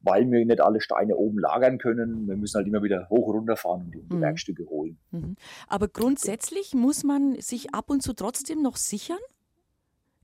weil 0.00 0.30
wir 0.30 0.44
nicht 0.44 0.60
alle 0.60 0.80
Steine 0.80 1.16
oben 1.16 1.38
lagern 1.38 1.78
können. 1.78 2.28
Wir 2.28 2.36
müssen 2.36 2.56
halt 2.56 2.66
immer 2.66 2.82
wieder 2.82 3.08
hoch 3.10 3.28
runterfahren 3.28 3.86
und 3.86 3.94
die, 3.94 4.14
mhm. 4.14 4.20
Werkstücke 4.20 4.66
holen. 4.66 4.98
Mhm. 5.10 5.36
Aber 5.66 5.88
grundsätzlich 5.88 6.74
muss 6.74 7.04
man 7.04 7.40
sich 7.40 7.74
ab 7.74 7.90
und 7.90 8.02
zu 8.02 8.12
trotzdem 8.12 8.62
noch 8.62 8.76
sichern? 8.76 9.18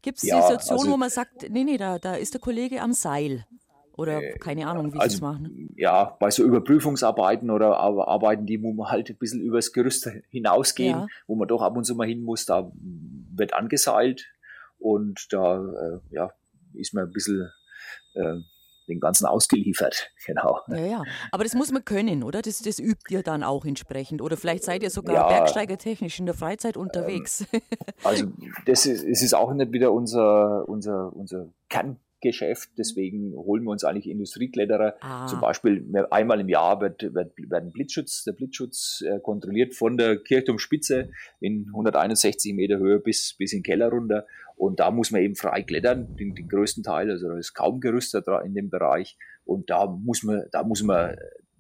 Gibt 0.03 0.19
es 0.19 0.25
ja, 0.25 0.43
Situationen, 0.43 0.81
also, 0.81 0.93
wo 0.93 0.97
man 0.97 1.11
sagt, 1.11 1.49
nee, 1.51 1.65
nee, 1.65 1.79
da, 1.79 1.99
da 1.99 2.15
ist 2.15 2.35
der 2.35 2.41
Kollege 2.41 2.83
am 2.83 2.93
Seil? 2.93 3.47
Oder 3.97 4.23
äh, 4.23 4.39
keine 4.39 4.67
Ahnung, 4.67 4.93
wie 4.93 4.99
also, 4.99 5.11
sie 5.11 5.17
es 5.17 5.21
machen. 5.23 5.73
Ja, 5.77 6.17
bei 6.19 6.31
so 6.31 6.43
Überprüfungsarbeiten 6.43 7.51
oder 7.51 7.79
Arbeiten, 7.79 8.45
die 8.45 8.61
wo 8.63 8.73
man 8.73 8.91
halt 8.91 9.09
ein 9.09 9.17
bisschen 9.17 9.41
übers 9.41 9.73
Gerüst 9.73 10.11
hinausgehen, 10.31 10.99
ja. 10.99 11.07
wo 11.27 11.37
man 11.37 11.49
doch 11.49 11.63
ab 11.63 11.77
und 11.77 11.85
zu 11.85 11.95
mal 11.95 12.07
hin 12.07 12.23
muss, 12.23 12.45
da 12.45 12.73
wird 12.75 13.55
angeseilt 13.55 14.27
und 14.79 15.33
da 15.33 15.57
äh, 15.57 16.01
ja, 16.11 16.33
ist 16.75 16.93
man 16.93 17.05
ein 17.05 17.13
bisschen 17.13 17.51
äh, 18.15 18.41
den 18.89 19.01
Ganzen 19.01 19.27
ausgeliefert. 19.27 20.11
Genau. 20.27 20.61
Ja, 20.69 20.77
ja. 20.79 21.03
Aber 21.33 21.45
das 21.45 21.53
muss 21.53 21.71
man 21.71 21.85
können, 21.85 22.23
oder? 22.23 22.41
Das, 22.41 22.61
das 22.61 22.79
übt 22.79 23.13
ihr 23.13 23.23
dann 23.23 23.43
auch 23.43 23.67
entsprechend. 23.67 24.23
Oder 24.23 24.39
vielleicht 24.39 24.65
seid 24.65 24.83
ihr 24.83 24.89
sogar 24.89 25.15
ja, 25.15 25.29
bergsteigertechnisch 25.29 26.19
in 26.19 26.25
der 26.25 26.35
Freizeit 26.35 26.79
unterwegs. 26.79 27.45
Ähm, 27.53 27.61
also 28.05 28.27
das 28.65 28.87
ist, 28.87 29.05
es 29.05 29.21
ist 29.21 29.35
auch 29.35 29.53
nicht 29.53 29.73
wieder 29.73 29.93
unser, 29.93 30.67
unser, 30.67 31.15
unser 31.15 31.53
Kern. 31.69 31.99
Geschäft. 32.25 32.71
Deswegen 32.77 33.35
holen 33.37 33.63
wir 33.63 33.71
uns 33.71 33.85
eigentlich 33.85 34.09
Industriekletterer. 34.09 34.97
Ah. 35.01 35.27
Zum 35.27 35.41
Beispiel 35.41 35.87
einmal 36.11 36.41
im 36.41 36.49
Jahr 36.49 36.81
wird, 36.81 37.15
wird, 37.15 37.33
werden 37.37 37.71
Blitzschutz, 37.71 38.25
der 38.25 38.33
Blitzschutz 38.33 39.05
äh, 39.07 39.21
kontrolliert 39.21 39.75
von 39.75 39.97
der 39.97 40.17
Kirchturmspitze 40.17 41.11
in 41.41 41.67
161 41.69 42.55
Meter 42.55 42.79
Höhe 42.79 42.99
bis, 42.99 43.35
bis 43.39 43.53
in 43.53 43.61
den 43.61 43.65
Keller 43.65 43.89
runter. 43.91 44.27
Und 44.57 44.81
da 44.81 44.91
muss 44.91 45.11
man 45.11 45.21
eben 45.23 45.37
frei 45.37 45.63
klettern, 45.63 46.17
den, 46.17 46.35
den 46.35 46.49
größten 46.49 46.83
Teil. 46.83 47.11
Also 47.11 47.29
da 47.29 47.39
ist 47.39 47.55
kaum 47.55 47.81
Gerüst 47.81 48.15
in 48.45 48.55
dem 48.55 48.71
Bereich. 48.71 49.17
Und 49.45 49.71
da 49.71 49.87
muss 49.87 50.23
man, 50.23 50.45
da 50.51 50.63
muss 50.65 50.83
man, 50.83 51.17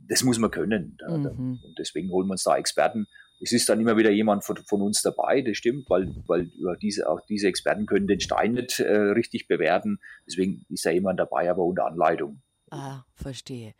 das 0.08 0.24
muss 0.24 0.38
man 0.38 0.50
können. 0.50 0.96
Da, 0.98 1.16
mhm. 1.16 1.60
Und 1.62 1.78
deswegen 1.78 2.10
holen 2.10 2.26
wir 2.26 2.32
uns 2.32 2.44
da 2.44 2.56
Experten 2.56 3.06
es 3.40 3.52
ist 3.52 3.68
dann 3.68 3.80
immer 3.80 3.96
wieder 3.96 4.10
jemand 4.10 4.44
von, 4.44 4.56
von, 4.56 4.82
uns 4.82 5.02
dabei, 5.02 5.42
das 5.42 5.56
stimmt, 5.56 5.88
weil, 5.90 6.14
weil 6.26 6.50
diese, 6.80 7.08
auch 7.08 7.20
diese 7.28 7.48
Experten 7.48 7.86
können 7.86 8.06
den 8.06 8.20
Stein 8.20 8.52
nicht 8.52 8.80
äh, 8.80 8.92
richtig 8.92 9.48
bewerten. 9.48 9.98
Deswegen 10.26 10.64
ist 10.68 10.86
da 10.86 10.90
jemand 10.90 11.20
dabei, 11.20 11.50
aber 11.50 11.62
unter 11.62 11.86
Anleitung. 11.86 12.42
Ah, 12.76 13.04
verstehe. 13.14 13.72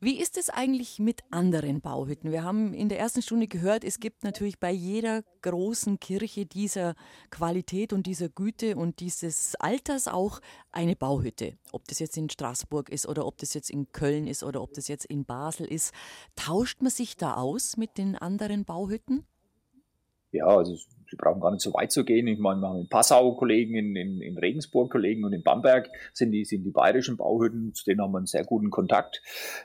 Wie 0.00 0.18
ist 0.18 0.36
es 0.36 0.50
eigentlich 0.50 0.98
mit 0.98 1.22
anderen 1.30 1.80
Bauhütten? 1.80 2.32
Wir 2.32 2.42
haben 2.42 2.74
in 2.74 2.88
der 2.88 2.98
ersten 2.98 3.22
Stunde 3.22 3.46
gehört, 3.46 3.84
es 3.84 4.00
gibt 4.00 4.24
natürlich 4.24 4.58
bei 4.58 4.72
jeder 4.72 5.22
großen 5.42 6.00
Kirche 6.00 6.44
dieser 6.44 6.96
Qualität 7.30 7.92
und 7.92 8.08
dieser 8.08 8.28
Güte 8.28 8.74
und 8.74 8.98
dieses 8.98 9.54
Alters 9.60 10.08
auch 10.08 10.40
eine 10.72 10.96
Bauhütte. 10.96 11.56
Ob 11.70 11.86
das 11.86 12.00
jetzt 12.00 12.16
in 12.16 12.28
Straßburg 12.28 12.88
ist 12.88 13.06
oder 13.06 13.24
ob 13.24 13.38
das 13.38 13.54
jetzt 13.54 13.70
in 13.70 13.92
Köln 13.92 14.26
ist 14.26 14.42
oder 14.42 14.62
ob 14.62 14.72
das 14.72 14.88
jetzt 14.88 15.04
in 15.04 15.24
Basel 15.24 15.66
ist. 15.66 15.94
Tauscht 16.34 16.82
man 16.82 16.90
sich 16.90 17.16
da 17.16 17.34
aus 17.34 17.76
mit 17.76 17.98
den 17.98 18.16
anderen 18.16 18.64
Bauhütten? 18.64 19.24
Ja, 20.34 20.46
also 20.46 20.76
Sie 21.14 21.16
brauchen 21.16 21.40
gar 21.40 21.52
nicht 21.52 21.62
so 21.62 21.72
weit 21.74 21.92
zu 21.92 22.04
gehen. 22.04 22.26
Ich 22.26 22.40
meine, 22.40 22.60
wir 22.60 22.68
haben 22.68 22.80
in 22.80 22.88
Passau 22.88 23.34
Kollegen, 23.36 23.76
in, 23.76 23.94
in, 23.94 24.20
in 24.20 24.36
Regensburg 24.36 24.90
Kollegen 24.90 25.24
und 25.24 25.32
in 25.32 25.44
Bamberg 25.44 25.88
sind 26.12 26.32
die, 26.32 26.44
sind 26.44 26.64
die 26.64 26.72
bayerischen 26.72 27.16
Bauhütten, 27.16 27.72
zu 27.72 27.84
denen 27.84 28.00
haben 28.00 28.12
wir 28.12 28.18
einen 28.18 28.26
sehr 28.26 28.44
guten 28.44 28.70
Kontakt. 28.70 29.22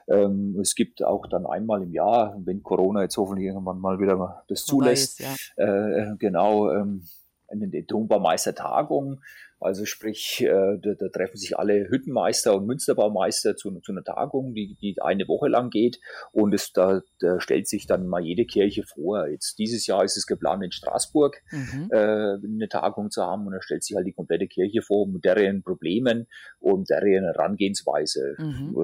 Ähm, 0.07 0.57
es 0.61 0.75
gibt 0.75 1.03
auch 1.03 1.25
dann 1.27 1.47
einmal 1.47 1.81
im 1.81 1.91
Jahr, 1.91 2.39
wenn 2.45 2.61
Corona 2.61 3.01
jetzt 3.01 3.17
hoffentlich 3.17 3.47
irgendwann 3.47 3.79
mal 3.79 3.99
wieder 3.99 4.43
das 4.47 4.65
zulässt, 4.65 5.21
ist, 5.21 5.53
ja. 5.57 6.11
äh, 6.11 6.15
genau, 6.19 6.71
ähm, 6.71 7.05
eine 7.47 7.85
Tonbaumeistertagung. 7.85 9.21
Also 9.59 9.85
sprich, 9.85 10.41
äh, 10.41 10.77
da, 10.81 10.93
da, 10.97 11.09
treffen 11.09 11.37
sich 11.37 11.57
alle 11.57 11.89
Hüttenmeister 11.89 12.55
und 12.55 12.65
Münsterbaumeister 12.65 13.55
zu, 13.55 13.77
zu 13.81 13.91
einer 13.91 14.03
Tagung, 14.03 14.53
die, 14.53 14.75
die 14.81 14.95
eine 15.01 15.27
Woche 15.27 15.49
lang 15.49 15.69
geht. 15.69 15.99
Und 16.31 16.53
es, 16.53 16.71
da, 16.71 17.01
da 17.19 17.39
stellt 17.41 17.67
sich 17.67 17.85
dann 17.85 18.07
mal 18.07 18.23
jede 18.23 18.45
Kirche 18.45 18.83
vor. 18.83 19.27
Jetzt 19.27 19.59
dieses 19.59 19.85
Jahr 19.85 20.03
ist 20.03 20.17
es 20.17 20.25
geplant, 20.25 20.63
in 20.63 20.71
Straßburg 20.71 21.41
mhm. 21.51 21.89
äh, 21.91 21.97
eine 21.97 22.69
Tagung 22.69 23.11
zu 23.11 23.23
haben. 23.23 23.47
Und 23.47 23.53
da 23.53 23.61
stellt 23.61 23.83
sich 23.83 23.95
halt 23.95 24.07
die 24.07 24.13
komplette 24.13 24.47
Kirche 24.47 24.81
vor 24.81 25.07
mit 25.07 25.25
deren 25.25 25.61
Problemen 25.61 26.27
und 26.59 26.89
deren 26.89 27.25
Herangehensweise. 27.25 28.35
Mhm. 28.37 28.75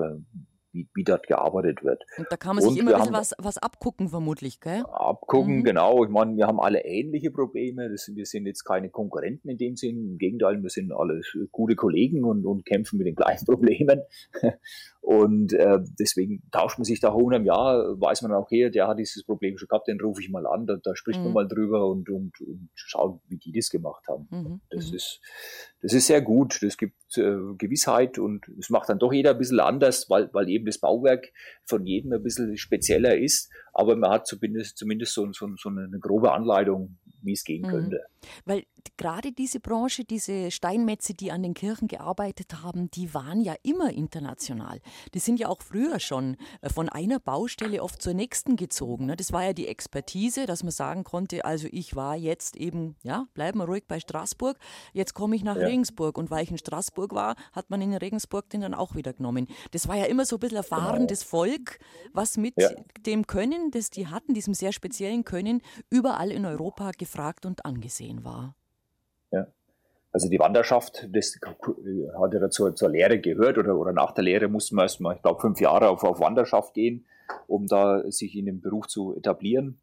Wie, 0.76 0.90
wie 0.94 1.04
dort 1.06 1.26
gearbeitet 1.28 1.84
wird. 1.84 2.04
Und 2.18 2.28
da 2.30 2.36
kann 2.36 2.56
man 2.56 2.66
sich 2.66 2.78
immer 2.78 2.92
ein 2.92 2.98
bisschen 2.98 3.14
was, 3.14 3.34
was 3.38 3.58
abgucken, 3.58 4.10
vermutlich, 4.10 4.60
gell? 4.60 4.84
Abgucken, 4.92 5.60
mhm. 5.60 5.64
genau. 5.64 6.04
Ich 6.04 6.10
meine, 6.10 6.36
wir 6.36 6.48
haben 6.48 6.60
alle 6.60 6.84
ähnliche 6.84 7.32
Probleme. 7.32 7.90
Das 7.90 8.12
wir 8.14 8.26
sind 8.26 8.46
jetzt 8.46 8.66
keine 8.66 8.90
Konkurrenten 8.90 9.50
in 9.50 9.58
dem 9.58 9.78
Sinn. 9.78 10.12
Im 10.12 10.18
Gegenteil, 10.18 10.62
wir 10.62 10.70
sind 10.70 10.92
alle 10.92 11.22
gute 11.52 11.76
Kollegen 11.76 12.26
und, 12.26 12.46
und 12.46 12.66
kämpfen 12.66 12.98
mit 12.98 13.08
den 13.08 13.16
gleichen 13.16 13.46
Problemen. 13.52 14.02
Und 15.06 15.54
äh, 15.54 15.78
deswegen 16.00 16.42
tauscht 16.52 16.80
man 16.80 16.84
sich 16.84 17.00
da 17.00 17.14
hoch 17.14 17.32
im 17.32 17.46
Jahr, 17.46 18.02
weiß 18.02 18.24
man 18.24 18.34
auch, 18.34 18.42
okay, 18.42 18.72
der 18.72 18.88
hat 18.88 18.98
dieses 18.98 19.24
Problem 19.24 19.56
schon 19.56 19.68
gehabt, 19.68 19.88
den 19.88 20.02
rufe 20.02 20.20
ich 20.20 20.32
mal 20.32 20.48
an, 20.48 20.66
da, 20.66 20.78
da 20.82 20.96
spricht 20.96 21.20
mhm. 21.20 21.26
man 21.26 21.34
mal 21.34 21.48
drüber 21.48 21.88
und, 21.88 22.10
und, 22.10 22.42
und 22.42 22.70
schaut, 22.74 23.22
wie 23.28 23.38
die 23.38 23.52
das 23.52 23.70
gemacht 23.70 24.04
haben. 24.08 24.28
Mhm. 24.32 24.62
Das, 24.72 24.90
mhm. 24.90 24.96
ist, 24.96 25.22
das 25.84 25.94
ist 25.94 26.08
sehr 26.08 26.22
gut, 26.22 26.58
das 26.64 26.76
gibt 26.76 26.96
äh, 27.18 27.38
Gewissheit 27.58 28.18
und 28.18 28.48
es 28.60 28.70
macht 28.70 28.90
dann 28.90 29.00
doch 29.00 29.14
jeder 29.14 29.32
ein 29.32 29.38
bisschen 29.38 29.60
anders, 29.60 30.10
weil, 30.10 30.30
weil 30.34 30.50
eben 30.50 30.66
das 30.66 30.80
Bauwerk 30.80 31.32
von 31.64 31.86
jedem 31.86 32.14
ein 32.14 32.24
bisschen 32.24 32.58
spezieller 32.58 33.18
ist, 33.18 33.52
aber 33.74 33.96
man 33.96 34.12
hat 34.12 34.28
zumindest, 34.28 34.78
zumindest 34.78 35.14
so, 35.14 35.32
so, 35.32 35.50
so 35.58 35.70
eine 35.70 36.00
grobe 36.00 36.32
Anleitung, 36.32 36.98
wie 37.26 37.34
es 37.34 37.44
gehen 37.44 37.64
mhm. 37.64 37.68
könnte. 37.68 38.06
Weil 38.46 38.66
gerade 38.98 39.32
diese 39.32 39.60
Branche, 39.60 40.04
diese 40.04 40.52
Steinmetze, 40.52 41.14
die 41.14 41.32
an 41.32 41.44
den 41.44 41.54
Kirchen 41.54 41.88
gearbeitet 41.88 42.64
haben, 42.64 42.90
die 42.92 43.14
waren 43.14 43.42
ja 43.42 43.56
immer 43.64 43.92
international. 43.92 44.80
Die 45.14 45.20
sind 45.20 45.40
ja 45.40 45.50
auch 45.50 45.62
früher 45.62 46.00
schon 46.00 46.38
äh, 46.62 46.70
von 46.70 46.90
einer 46.90 47.20
Baustelle 47.20 47.84
oft 47.84 48.02
zur 48.02 48.14
nächsten 48.14 48.56
gezogen. 48.56 49.08
Ne? 49.08 49.16
Das 49.16 49.32
war 49.34 49.44
ja 49.44 49.54
die 49.54 49.68
Expertise, 49.68 50.46
dass 50.46 50.64
man 50.64 50.72
sagen 50.72 51.04
konnte, 51.04 51.46
also 51.46 51.68
ich 51.72 51.96
war 51.96 52.16
jetzt 52.16 52.56
eben, 52.56 52.96
ja, 53.04 53.28
bleiben 53.34 53.60
wir 53.60 53.66
ruhig 53.66 53.84
bei 53.88 54.00
Straßburg, 54.00 54.58
jetzt 54.94 55.14
komme 55.14 55.36
ich 55.36 55.44
nach 55.44 55.58
ja. 55.58 55.66
Regensburg. 55.66 56.18
Und 56.18 56.32
weil 56.32 56.44
ich 56.44 56.52
in 56.52 56.58
Straßburg 56.58 57.14
war, 57.14 57.36
hat 57.52 57.70
man 57.70 57.82
in 57.82 57.94
Regensburg 57.94 58.50
den 58.50 58.62
dann 58.62 58.74
auch 58.74 58.96
wieder 58.96 59.14
genommen. 59.14 59.48
Das 59.72 59.88
war 59.88 59.96
ja 59.96 60.06
immer 60.06 60.26
so 60.26 60.38
ein 60.38 60.40
bisschen 60.40 60.58
erfahrenes 60.58 61.20
genau. 61.20 61.30
Volk, 61.30 61.80
was 62.14 62.38
mit 62.38 62.54
ja. 62.58 62.70
dem 63.06 63.28
Können, 63.28 63.72
das 63.72 63.90
die 63.90 64.08
hatten, 64.08 64.34
diesem 64.34 64.54
sehr 64.54 64.72
speziellen 64.72 65.24
Können, 65.24 65.62
überall 65.90 66.32
in 66.32 66.46
Europa 66.46 66.92
gefragt 67.16 67.46
und 67.46 67.66
angesehen 67.66 68.24
war. 68.24 68.56
Ja. 69.32 69.48
Also 70.12 70.30
die 70.30 70.40
Wanderschaft, 70.40 71.08
das 71.12 71.38
hat 71.42 72.34
ja 72.34 72.40
dazu 72.40 72.72
zur 72.72 72.90
Lehre 72.90 73.20
gehört 73.20 73.58
oder, 73.58 73.76
oder 73.76 73.92
nach 73.92 74.12
der 74.12 74.24
Lehre 74.24 74.48
mussten 74.48 74.76
wir 74.76 74.84
erstmal, 74.84 75.16
ich 75.16 75.22
glaube, 75.22 75.42
fünf 75.42 75.60
Jahre 75.60 75.90
auf, 75.90 76.04
auf 76.04 76.20
Wanderschaft 76.20 76.74
gehen, 76.74 77.06
um 77.48 77.68
da 77.68 78.10
sich 78.12 78.36
in 78.36 78.46
dem 78.46 78.62
Beruf 78.62 78.88
zu 78.88 79.16
etablieren. 79.16 79.80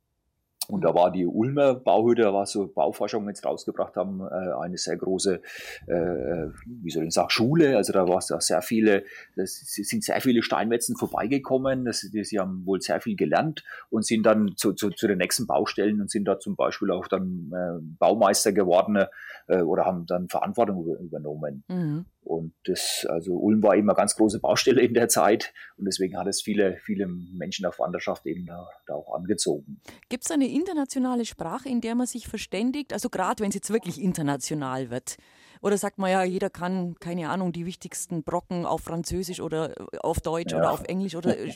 Und 0.69 0.85
da 0.85 0.95
war 0.95 1.11
die 1.11 1.27
Ulmer 1.27 1.75
Bauhütte, 1.75 2.33
was 2.33 2.53
so 2.53 2.67
Bauforschung 2.67 3.29
jetzt 3.29 3.45
rausgebracht 3.45 3.97
haben, 3.97 4.21
äh, 4.21 4.53
eine 4.61 4.79
sehr 4.79 4.97
große, 4.97 5.41
äh, 5.87 6.47
wie 6.67 6.91
soll 6.91 7.05
ich 7.05 7.15
sagen, 7.15 7.31
Schule. 7.31 7.77
Also 7.77 7.93
da 7.93 8.09
war 8.09 8.19
es 8.19 8.29
sehr 8.29 8.63
viele, 8.63 9.05
es 9.37 9.61
sind 9.61 10.05
sehr 10.05 10.21
viele 10.21 10.43
Steinmetzen 10.43 10.97
vorbeigekommen. 10.97 11.85
Das, 11.85 12.01
die, 12.01 12.25
sie 12.25 12.39
haben 12.39 12.65
wohl 12.65 12.81
sehr 12.81 13.01
viel 13.01 13.17
gelernt 13.17 13.65
und 13.91 14.07
sind 14.07 14.25
dann 14.25 14.53
zu, 14.57 14.73
zu, 14.73 14.91
zu 14.91 15.07
den 15.09 15.19
nächsten 15.19 15.47
Baustellen 15.47 16.01
und 16.01 16.11
sind 16.11 16.27
da 16.27 16.39
zum 16.39 16.57
Beispiel 16.57 16.91
auch 16.91 17.09
dann 17.09 17.53
äh, 17.53 17.83
Baumeister 17.99 18.53
geworden 18.53 19.05
oder 19.49 19.85
haben 19.85 20.07
dann 20.07 20.29
Verantwortung 20.29 20.87
übernommen. 21.01 21.65
Mhm. 21.69 22.07
Und 22.25 22.55
das, 22.65 23.05
also 23.09 23.35
Ulm 23.35 23.63
war 23.63 23.75
immer 23.75 23.95
ganz 23.95 24.15
große 24.15 24.39
Baustelle 24.39 24.81
in 24.81 24.95
der 24.95 25.09
Zeit 25.09 25.53
und 25.77 25.87
deswegen 25.87 26.17
hat 26.17 26.29
es 26.29 26.41
viele, 26.41 26.79
viele 26.85 27.07
Menschen 27.07 27.67
auf 27.67 27.81
Wanderschaft 27.81 28.27
eben 28.27 28.47
da, 28.47 28.69
da 28.87 28.95
auch 28.95 29.15
angezogen. 29.15 29.81
Gibt 30.09 30.25
es 30.25 30.31
eine 30.31 30.49
internationale 30.49 31.25
Sprache, 31.25 31.69
in 31.69 31.81
der 31.81 31.97
man 31.97 32.07
sich 32.07 32.29
verständigt? 32.29 32.93
Also 32.93 33.11
gerade 33.11 33.43
wenn 33.43 33.49
es 33.49 33.57
jetzt 33.57 33.73
wirklich 33.73 34.01
international 34.01 34.91
wird. 34.91 35.17
Oder 35.63 35.79
sagt 35.79 35.99
man 35.99 36.11
ja, 36.11 36.25
jeder 36.25 36.51
kann, 36.51 36.97
keine 36.99 37.29
Ahnung, 37.29 37.53
die 37.53 37.65
wichtigsten 37.67 38.25
Brocken 38.25 38.67
auf 38.67 38.81
Französisch 38.81 39.41
oder 39.41 39.71
äh, 39.71 39.99
auf 40.01 40.21
Deutsch 40.21 40.51
ja. 40.51 40.59
oder 40.59 40.73
auf 40.73 40.83
Englisch 40.89 41.15
oder, 41.15 41.39
äh, 41.39 41.53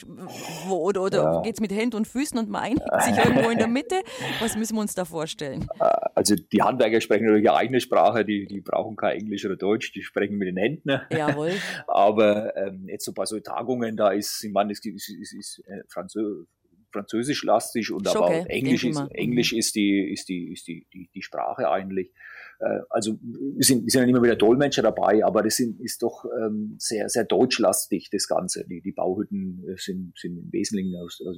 oder, 0.70 1.02
oder 1.02 1.22
ja. 1.22 1.42
geht 1.42 1.54
es 1.54 1.60
mit 1.60 1.72
Händen 1.72 1.96
und 1.96 2.06
Füßen 2.06 2.38
und 2.38 2.48
man 2.48 2.62
einigt 2.62 2.84
sich 3.02 3.16
irgendwo 3.16 3.50
in 3.50 3.58
der 3.58 3.66
Mitte? 3.66 3.96
Was 4.40 4.56
müssen 4.56 4.76
wir 4.76 4.82
uns 4.82 4.94
da 4.94 5.04
vorstellen? 5.04 5.66
Äh, 5.80 5.90
also 6.14 6.36
die 6.36 6.62
Handwerker 6.62 7.00
sprechen 7.00 7.24
natürlich 7.24 7.46
ihre 7.46 7.56
eigene 7.56 7.80
Sprache, 7.80 8.24
die, 8.24 8.46
die 8.46 8.60
brauchen 8.60 8.94
kein 8.94 9.18
Englisch 9.18 9.44
oder 9.44 9.56
Deutsch, 9.56 9.90
die 9.92 10.02
sprechen 10.02 10.36
mit 10.36 10.46
den 10.46 10.56
Händen. 10.56 11.00
Jawohl. 11.10 11.52
Aber 11.88 12.56
ähm, 12.56 12.86
jetzt 12.88 13.04
so 13.04 13.12
bei 13.12 13.26
so 13.26 13.40
Tagungen, 13.40 13.96
da 13.96 14.10
ist, 14.10 14.44
ich 14.44 14.52
meine, 14.52 14.70
es 14.70 14.84
ist, 14.84 15.08
ist, 15.08 15.34
ist 15.34 15.62
Französisch 15.88 16.46
französisch 16.92 17.42
lastig 17.44 17.92
und 17.92 18.08
Schocke, 18.08 18.18
aber 18.18 18.50
Englisch 18.50 18.84
ist, 18.84 19.02
Englisch 19.10 19.52
mhm. 19.52 19.58
ist 19.58 19.74
die, 19.74 20.12
ist 20.12 20.28
die, 20.28 20.52
ist 20.52 20.66
die, 20.66 20.86
die, 20.94 21.10
die 21.12 21.22
Sprache 21.22 21.68
eigentlich. 21.68 22.12
Äh, 22.60 22.80
also 22.90 23.18
sind, 23.58 23.90
sind 23.90 24.02
ja 24.02 24.02
immer 24.02 24.22
wieder 24.22 24.36
Dolmetscher 24.36 24.82
dabei, 24.82 25.24
aber 25.24 25.42
das 25.42 25.56
sind, 25.56 25.80
ist 25.80 26.02
doch 26.02 26.24
ähm, 26.40 26.76
sehr, 26.78 27.08
sehr 27.08 27.24
deutschlastig, 27.24 28.08
das 28.10 28.26
Ganze. 28.28 28.64
Die, 28.66 28.80
die 28.80 28.92
Bauhütten 28.92 29.64
äh, 29.68 29.76
sind, 29.76 30.12
sind 30.18 30.38
im 30.38 30.52
Wesentlichen 30.52 30.96
aus, 30.96 31.20
aus, 31.26 31.36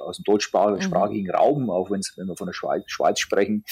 aus 0.00 0.16
dem 0.18 0.24
deutschsprachigen 0.24 1.26
mhm. 1.26 1.30
Raum, 1.30 1.70
auch 1.70 1.90
wenn 1.90 2.00
wir 2.00 2.36
von 2.36 2.46
der 2.46 2.54
Schweiz, 2.54 2.84
Schweiz 2.86 3.20
sprechen, 3.20 3.64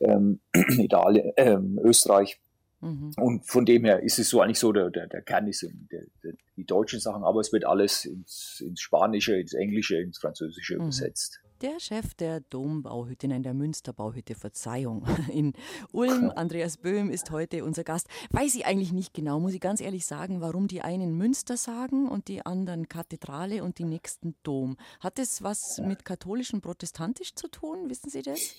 ähm, 0.00 0.40
Italien, 0.78 1.32
ähm, 1.36 1.80
Österreich. 1.82 2.40
Mhm. 2.80 3.12
Und 3.16 3.46
von 3.46 3.66
dem 3.66 3.84
her 3.84 4.02
ist 4.02 4.18
es 4.18 4.30
so 4.30 4.40
eigentlich 4.40 4.58
so, 4.58 4.72
der, 4.72 4.90
der, 4.90 5.06
der 5.06 5.22
Kern 5.22 5.46
ist 5.46 5.62
der, 5.62 6.02
der, 6.24 6.32
die 6.56 6.64
deutschen 6.64 6.98
Sachen, 6.98 7.24
aber 7.24 7.40
es 7.40 7.52
wird 7.52 7.66
alles 7.66 8.06
ins, 8.06 8.62
ins 8.66 8.80
Spanische, 8.80 9.38
ins 9.38 9.52
Englische, 9.52 9.98
ins 9.98 10.18
Französische 10.18 10.76
mhm. 10.76 10.82
übersetzt. 10.82 11.40
Der 11.62 11.78
Chef 11.78 12.14
der 12.14 12.40
Dombauhütte, 12.40 13.28
nein, 13.28 13.42
der 13.42 13.52
Münsterbauhütte, 13.52 14.34
Verzeihung, 14.34 15.04
in 15.30 15.52
Ulm, 15.92 16.32
Andreas 16.34 16.78
Böhm, 16.78 17.10
ist 17.10 17.30
heute 17.30 17.64
unser 17.64 17.84
Gast. 17.84 18.08
Weiß 18.30 18.54
ich 18.54 18.64
eigentlich 18.64 18.92
nicht 18.92 19.12
genau, 19.12 19.38
muss 19.40 19.52
ich 19.52 19.60
ganz 19.60 19.82
ehrlich 19.82 20.06
sagen, 20.06 20.40
warum 20.40 20.68
die 20.68 20.80
einen 20.80 21.18
Münster 21.18 21.58
sagen 21.58 22.08
und 22.08 22.28
die 22.28 22.46
anderen 22.46 22.88
Kathedrale 22.88 23.62
und 23.62 23.78
die 23.78 23.84
nächsten 23.84 24.36
Dom. 24.42 24.78
Hat 25.00 25.18
das 25.18 25.42
was 25.42 25.82
mit 25.84 26.06
katholisch 26.06 26.54
und 26.54 26.62
protestantisch 26.62 27.34
zu 27.34 27.46
tun? 27.48 27.90
Wissen 27.90 28.08
Sie 28.08 28.22
das? 28.22 28.54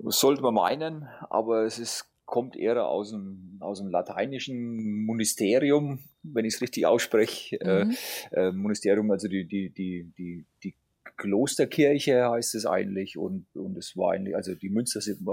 Das 0.00 0.18
sollte 0.18 0.42
man 0.42 0.54
meinen, 0.54 1.08
aber 1.30 1.62
es 1.62 1.78
ist 1.78 2.10
kommt 2.24 2.56
eher 2.56 2.88
aus 2.88 3.10
dem, 3.10 3.58
aus 3.60 3.78
dem 3.78 3.88
lateinischen 3.88 5.04
Ministerium, 5.06 6.00
wenn 6.22 6.46
ich 6.46 6.54
es 6.54 6.62
richtig 6.62 6.86
ausspreche. 6.86 7.60
Äh, 7.60 7.84
mhm. 7.84 7.96
Äh, 8.32 8.48
äh, 8.48 8.52
Ministerium, 8.52 9.10
also 9.10 9.28
die, 9.28 9.46
die, 9.46 9.70
die, 9.70 10.10
die, 10.16 10.46
die 10.62 10.74
Klosterkirche 11.16 12.28
heißt 12.28 12.54
es 12.54 12.66
eigentlich 12.66 13.16
und, 13.16 13.46
und 13.54 13.76
es 13.76 13.96
war 13.96 14.12
eigentlich, 14.12 14.34
also 14.34 14.54
die 14.54 14.68
Münster 14.68 15.00
sind, 15.00 15.26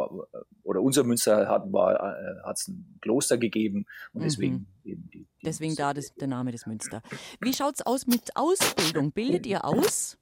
oder 0.64 0.82
unser 0.82 1.04
Münster 1.04 1.48
hat 1.48 1.66
äh, 1.66 2.52
es 2.52 2.68
ein 2.68 2.98
Kloster 3.02 3.38
gegeben 3.38 3.86
und 4.14 4.24
deswegen 4.24 4.68
mhm. 4.84 4.92
eben 4.92 5.10
die. 5.12 5.28
die 5.42 5.46
deswegen 5.46 5.76
da 5.76 5.94
das, 5.94 6.14
der 6.16 6.28
Name 6.28 6.52
des 6.52 6.66
Münster. 6.66 7.02
Wie 7.40 7.54
schaut 7.54 7.76
es 7.76 7.86
aus 7.86 8.06
mit 8.06 8.36
Ausbildung? 8.36 9.12
Bildet 9.12 9.46
ihr 9.48 9.66
aus? 9.66 10.18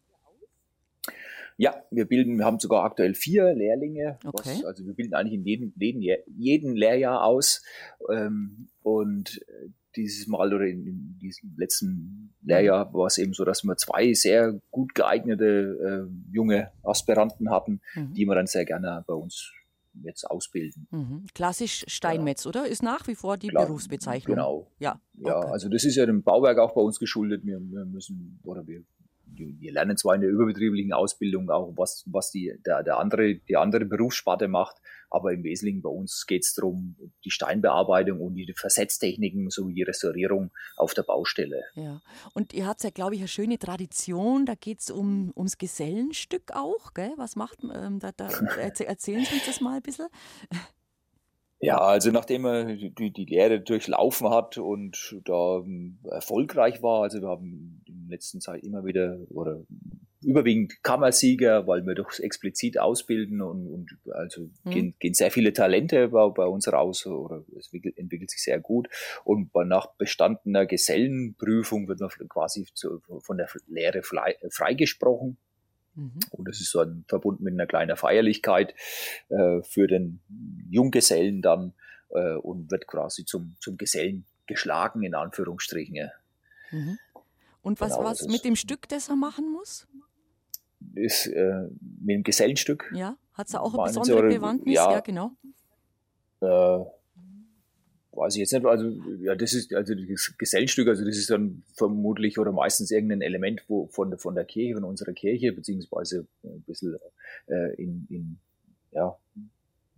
Ja, 1.60 1.76
wir 1.91 2.05
bilden, 2.05 2.38
wir 2.38 2.45
haben 2.45 2.57
sogar 2.57 2.86
aktuell 2.86 3.14
vier 3.14 3.53
Lehrlinge. 3.53 4.18
Okay. 4.24 4.49
Was, 4.55 4.64
also 4.64 4.86
wir 4.86 4.93
bilden 4.93 5.14
eigentlich 5.14 5.34
in 5.34 5.45
jedem, 5.45 5.74
jedem, 5.76 6.01
jeden 6.38 6.74
Lehrjahr 6.74 7.22
aus. 7.26 7.62
Ähm, 8.10 8.70
und 8.82 9.41
äh, 9.49 9.68
dieses 9.97 10.28
Mal 10.28 10.53
oder 10.53 10.66
in, 10.66 10.88
in, 10.88 11.20
diesem 11.20 11.53
letzten 11.57 12.34
Lehrjahr 12.43 12.93
war 12.93 13.07
es 13.07 13.18
eben 13.18 13.34
so, 13.34 13.43
dass 13.43 13.66
wir 13.66 13.76
zwei 13.76 14.14
sehr 14.14 14.57
gut 14.72 14.95
geeignete 14.95 16.07
äh, 16.07 16.34
junge 16.34 16.72
Aspiranten 16.82 17.51
hatten, 17.51 17.82
mhm. 17.93 18.14
die 18.14 18.26
wir 18.26 18.36
dann 18.36 18.47
sehr 18.47 18.64
gerne 18.64 19.03
bei 19.05 19.14
uns 19.14 19.51
jetzt 20.01 20.24
ausbilden. 20.32 20.88
Mhm. 20.91 21.26
Klassisch 21.34 21.84
Steinmetz, 21.89 22.45
ja. 22.45 22.49
oder? 22.51 22.68
Ist 22.68 22.84
nach 22.84 23.05
wie 23.10 23.16
vor 23.16 23.36
die 23.36 23.49
Klar, 23.49 23.66
Berufsbezeichnung. 23.66 24.38
Genau. 24.38 24.72
Ja. 24.80 25.01
Ja, 25.16 25.39
okay. 25.39 25.51
also 25.51 25.68
das 25.68 25.84
ist 25.84 25.97
ja 25.97 26.05
dem 26.05 26.24
Bauwerk 26.24 26.57
auch 26.60 26.74
bei 26.74 26.80
uns 26.80 26.99
geschuldet. 26.99 27.43
Wir, 27.43 27.60
wir 27.60 27.84
müssen 27.84 28.39
oder 28.45 28.66
wir 28.66 28.86
wir 29.36 29.72
lernen 29.72 29.98
zwar 29.98 30.16
in 30.16 30.22
der 30.22 30.30
überbetrieblichen 30.30 30.94
Ausbildung 30.94 31.50
auch, 31.50 31.74
was, 31.76 32.04
was 32.08 32.32
die, 32.32 32.54
der, 32.66 32.84
der 32.84 32.98
andere, 32.98 33.36
die 33.36 33.58
andere 33.58 33.86
Berufssparte 33.86 34.48
macht, 34.48 34.78
aber 35.10 35.34
im 35.34 35.44
Wesentlichen 35.44 35.82
bei 35.82 35.90
uns 35.90 36.26
geht 36.28 36.44
es 36.44 36.54
darum, 36.54 36.96
die 37.24 37.32
Steinbearbeitung 37.32 38.20
und 38.22 38.36
die 38.36 38.54
Versetztechniken 38.56 39.50
sowie 39.50 39.74
die 39.74 39.84
Restaurierung 39.84 40.52
auf 40.78 40.94
der 40.94 41.04
Baustelle. 41.04 41.64
Ja, 41.76 42.02
und 42.34 42.54
ihr 42.54 42.68
habt 42.68 42.84
ja, 42.84 42.90
glaube 42.90 43.16
ich, 43.16 43.22
eine 43.22 43.28
schöne 43.28 43.58
Tradition, 43.58 44.46
da 44.46 44.56
geht 44.56 44.82
es 44.82 44.92
um, 44.92 45.32
ums 45.36 45.58
Gesellenstück 45.58 46.52
auch, 46.54 46.94
gell? 46.94 47.14
Was 47.18 47.36
macht, 47.36 47.60
ähm, 47.64 48.00
da, 48.00 48.12
da, 48.12 48.28
erzählen 48.60 49.26
Sie 49.26 49.34
uns 49.34 49.46
das 49.46 49.62
mal 49.62 49.78
ein 49.78 49.82
bisschen. 49.82 50.08
Ja, 51.62 51.78
also 51.78 52.12
nachdem 52.12 52.45
er 52.45 52.64
die, 52.76 53.12
die 53.12 53.26
Lehre 53.26 53.60
durchlaufen 53.60 54.30
hat 54.30 54.57
und 54.57 55.20
da 55.26 55.57
ähm, 55.57 55.99
erfolgreich 56.10 56.82
war, 56.82 57.03
also 57.03 57.22
wir 57.22 57.28
haben 57.28 57.84
in 57.86 58.07
der 58.07 58.16
letzten 58.16 58.39
Zeit 58.39 58.64
immer 58.64 58.86
wieder 58.86 59.20
oder 59.30 59.66
überwiegend 60.24 60.82
Kammersieger, 60.84 61.68
weil 61.68 61.86
wir 61.86 61.95
doch 61.95 62.18
explizit 62.20 62.80
ausbilden 62.80 63.41
und, 63.41 63.68
und 63.68 63.89
also 64.14 64.49
mhm. 64.64 64.70
gehen, 64.70 64.95
gehen 64.99 65.14
sehr 65.14 65.32
viele 65.32 65.51
Talente 65.51 66.10
bei, 66.10 66.30
bei 66.30 66.45
uns 66.45 66.72
raus 66.72 67.05
oder 67.05 67.43
es 67.57 67.72
entwickelt, 67.74 68.30
sich 68.30 68.41
sehr 68.41 68.60
gut 68.60 68.88
und 69.26 69.53
nach 69.55 69.88
bestandener 69.97 70.66
Gesellenprüfung 70.66 71.89
wird 71.89 71.99
man 71.99 72.10
quasi 72.30 72.68
zu, 72.74 73.01
von 73.22 73.38
der 73.38 73.49
Lehre 73.68 74.01
frei, 74.01 74.36
freigesprochen 74.49 75.38
Mhm. 75.96 76.20
Und 76.32 76.48
das 76.48 76.60
ist 76.62 76.72
so 76.72 76.80
ein, 76.80 77.06
verbunden 77.08 77.44
mit 77.44 77.54
einer 77.54 77.68
kleinen 77.68 77.98
Feierlichkeit 77.98 78.74
äh, 79.30 79.62
für 79.64 79.88
den 79.88 80.22
Junggesellen 80.70 81.42
dann 81.42 81.74
äh, 82.10 82.36
und 82.36 82.72
wird 82.72 82.88
quasi 82.88 83.26
zum, 83.26 83.56
zum 83.60 83.78
Gesellen 83.78 84.26
geschlagen, 84.48 85.04
in 85.04 85.16
Anführungsstrichen. 85.16 86.10
Mhm. 86.72 86.98
Und 87.62 87.82
was, 87.82 87.94
genau, 87.94 88.06
was 88.06 88.28
mit 88.28 88.46
dem 88.46 88.56
Stück, 88.56 88.88
das 88.90 89.10
er 89.10 89.16
machen 89.16 89.52
muss? 89.52 89.88
Ist, 90.96 91.28
äh, 91.28 91.68
mit 92.00 92.16
dem 92.16 92.24
Gesellenstück. 92.24 92.92
Ja, 92.96 93.18
hat 93.34 93.48
es 93.48 93.56
auch 93.56 93.74
eine 93.74 93.84
besondere 93.84 94.28
Bewandtnis? 94.28 94.76
Ja, 94.76 94.92
ja 94.92 95.00
genau. 95.02 95.32
Äh, 96.42 96.86
weiß 98.20 98.36
ich 98.36 98.41
jetzt 98.41 98.53
nicht, 98.53 98.65
also 98.65 98.91
ja, 99.22 99.36
das 99.36 99.53
ist 99.53 99.74
also 99.74 99.95
das 99.95 100.34
Gesellenstück, 100.38 100.88
also 100.88 101.05
das 101.05 101.17
ist 101.17 101.30
dann 101.30 101.63
vermutlich 101.74 102.38
oder 102.38 102.51
meistens 102.51 102.91
irgendein 102.91 103.22
Element 103.22 103.63
wo, 103.67 103.88
von, 103.88 104.17
von 104.17 104.36
der 104.36 104.45
Kirche, 104.45 104.76
von 104.76 104.84
unserer 104.84 105.13
Kirche, 105.13 105.51
beziehungsweise 105.51 106.28
ein 106.43 106.61
bisschen 106.61 106.97
äh, 107.47 107.74
in, 107.76 108.07
in 108.09 108.38
ja, 108.91 109.15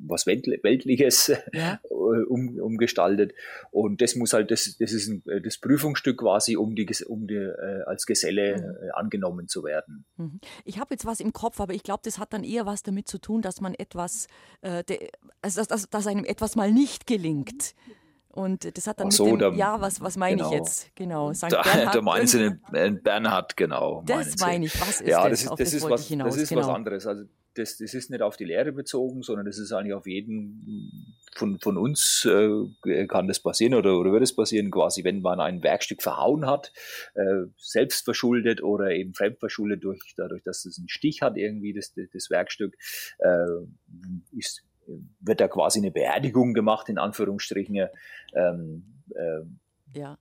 was 0.07 0.25
Weltliches 0.25 1.31
ja. 1.53 1.79
um, 1.89 2.59
umgestaltet. 2.59 3.33
Und 3.71 4.01
das 4.01 4.15
muss 4.15 4.33
halt, 4.33 4.51
das, 4.51 4.77
das 4.77 4.91
ist 4.91 5.07
ein, 5.07 5.23
das 5.43 5.57
Prüfungsstück 5.57 6.19
quasi, 6.19 6.57
um, 6.57 6.75
die, 6.75 6.87
um 7.07 7.27
die, 7.27 7.35
äh, 7.35 7.83
als 7.85 8.05
Geselle 8.05 8.57
mhm. 8.57 8.87
äh, 8.87 8.91
angenommen 8.91 9.47
zu 9.47 9.63
werden. 9.63 10.05
Mhm. 10.17 10.39
Ich 10.65 10.79
habe 10.79 10.93
jetzt 10.93 11.05
was 11.05 11.19
im 11.19 11.33
Kopf, 11.33 11.59
aber 11.59 11.73
ich 11.73 11.83
glaube, 11.83 12.01
das 12.03 12.17
hat 12.17 12.33
dann 12.33 12.43
eher 12.43 12.65
was 12.65 12.83
damit 12.83 13.07
zu 13.07 13.19
tun, 13.19 13.41
dass 13.41 13.61
man 13.61 13.73
etwas, 13.75 14.27
äh, 14.61 14.83
de, 14.83 15.09
also 15.41 15.61
dass, 15.61 15.67
dass, 15.67 15.89
dass 15.89 16.07
einem 16.07 16.25
etwas 16.25 16.55
mal 16.55 16.71
nicht 16.71 17.07
gelingt. 17.07 17.75
Und 18.33 18.77
das 18.77 18.87
hat 18.87 18.99
dann 18.99 19.11
so, 19.11 19.25
mit 19.25 19.33
dem, 19.33 19.39
da, 19.39 19.51
ja, 19.51 19.81
was, 19.81 19.99
was 19.99 20.15
meine 20.17 20.37
genau. 20.37 20.51
ich 20.51 20.57
jetzt? 20.57 20.95
Genau, 20.95 21.33
St. 21.33 21.51
Da, 21.51 21.61
Bernhard. 21.61 21.95
Da 21.95 22.01
meinen 22.01 22.27
Sie 22.27 22.57
den 22.73 23.03
Bernhard, 23.03 23.57
genau. 23.57 24.03
Das 24.05 24.37
meine 24.39 24.65
ich, 24.65 24.79
was 24.79 25.01
ist 25.01 25.09
ja, 25.09 25.27
das? 25.27 25.43
Ist, 25.43 25.49
das, 25.49 25.57
das, 25.57 25.73
ist, 25.73 25.89
was, 25.89 26.07
hinaus, 26.07 26.33
das 26.33 26.43
ist 26.43 26.49
genau. 26.49 26.61
was 26.61 26.69
anderes. 26.69 27.07
Also 27.07 27.25
das, 27.55 27.77
das 27.77 27.93
ist 27.93 28.09
nicht 28.09 28.21
auf 28.21 28.37
die 28.37 28.45
Lehre 28.45 28.71
bezogen, 28.71 29.23
sondern 29.23 29.45
das 29.45 29.57
ist 29.57 29.73
eigentlich 29.73 29.93
auf 29.93 30.07
jeden 30.07 31.17
von, 31.33 31.59
von 31.59 31.77
uns 31.77 32.25
äh, 32.25 33.07
kann 33.07 33.27
das 33.27 33.39
passieren 33.39 33.73
oder, 33.73 33.97
oder 33.97 34.11
wird 34.11 34.23
es 34.23 34.35
passieren, 34.35 34.71
quasi, 34.71 35.03
wenn 35.03 35.21
man 35.21 35.39
ein 35.39 35.63
Werkstück 35.63 36.01
verhauen 36.01 36.45
hat, 36.45 36.73
äh, 37.15 37.45
selbst 37.57 38.05
verschuldet 38.05 38.61
oder 38.61 38.91
eben 38.91 39.13
fremdverschuldet 39.13 39.83
durch, 39.83 40.13
dadurch, 40.17 40.43
dass 40.43 40.65
es 40.65 40.77
einen 40.77 40.89
Stich 40.89 41.21
hat, 41.21 41.37
irgendwie 41.37 41.73
das, 41.73 41.93
das 42.13 42.29
Werkstück, 42.29 42.75
äh, 43.19 44.37
ist, 44.37 44.63
wird 45.19 45.39
da 45.39 45.47
quasi 45.47 45.79
eine 45.79 45.91
Beerdigung 45.91 46.53
gemacht, 46.53 46.89
in 46.89 46.97
Anführungsstrichen. 46.97 47.87
Ähm, 48.35 49.03
äh, 49.13 49.97
ja. 49.97 50.17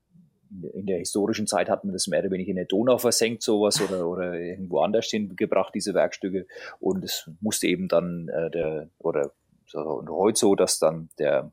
In 0.75 0.87
der 0.87 0.99
historischen 0.99 1.47
Zeit 1.47 1.69
hat 1.69 1.85
man 1.85 1.93
das 1.93 2.09
mehr 2.09 2.21
oder 2.21 2.33
weniger 2.33 2.51
in 2.51 2.57
der 2.57 2.65
Donau 2.65 2.99
versenkt, 2.99 3.43
sowas, 3.43 3.81
oder, 3.81 4.07
oder 4.09 4.35
irgendwo 4.35 4.81
anders 4.81 5.07
hingebracht, 5.07 5.75
diese 5.75 5.95
Werkstücke. 5.95 6.47
Und 6.81 7.05
es 7.05 7.31
musste 7.41 7.69
eben 7.69 7.89
dann 7.89 8.29
äh, 8.29 8.51
der, 8.51 8.91
oder 8.99 9.33
so, 9.67 9.79
und 9.79 10.11
heute 10.11 10.39
so, 10.39 10.55
dass 10.57 10.79
dann 10.79 11.09
der 11.19 11.53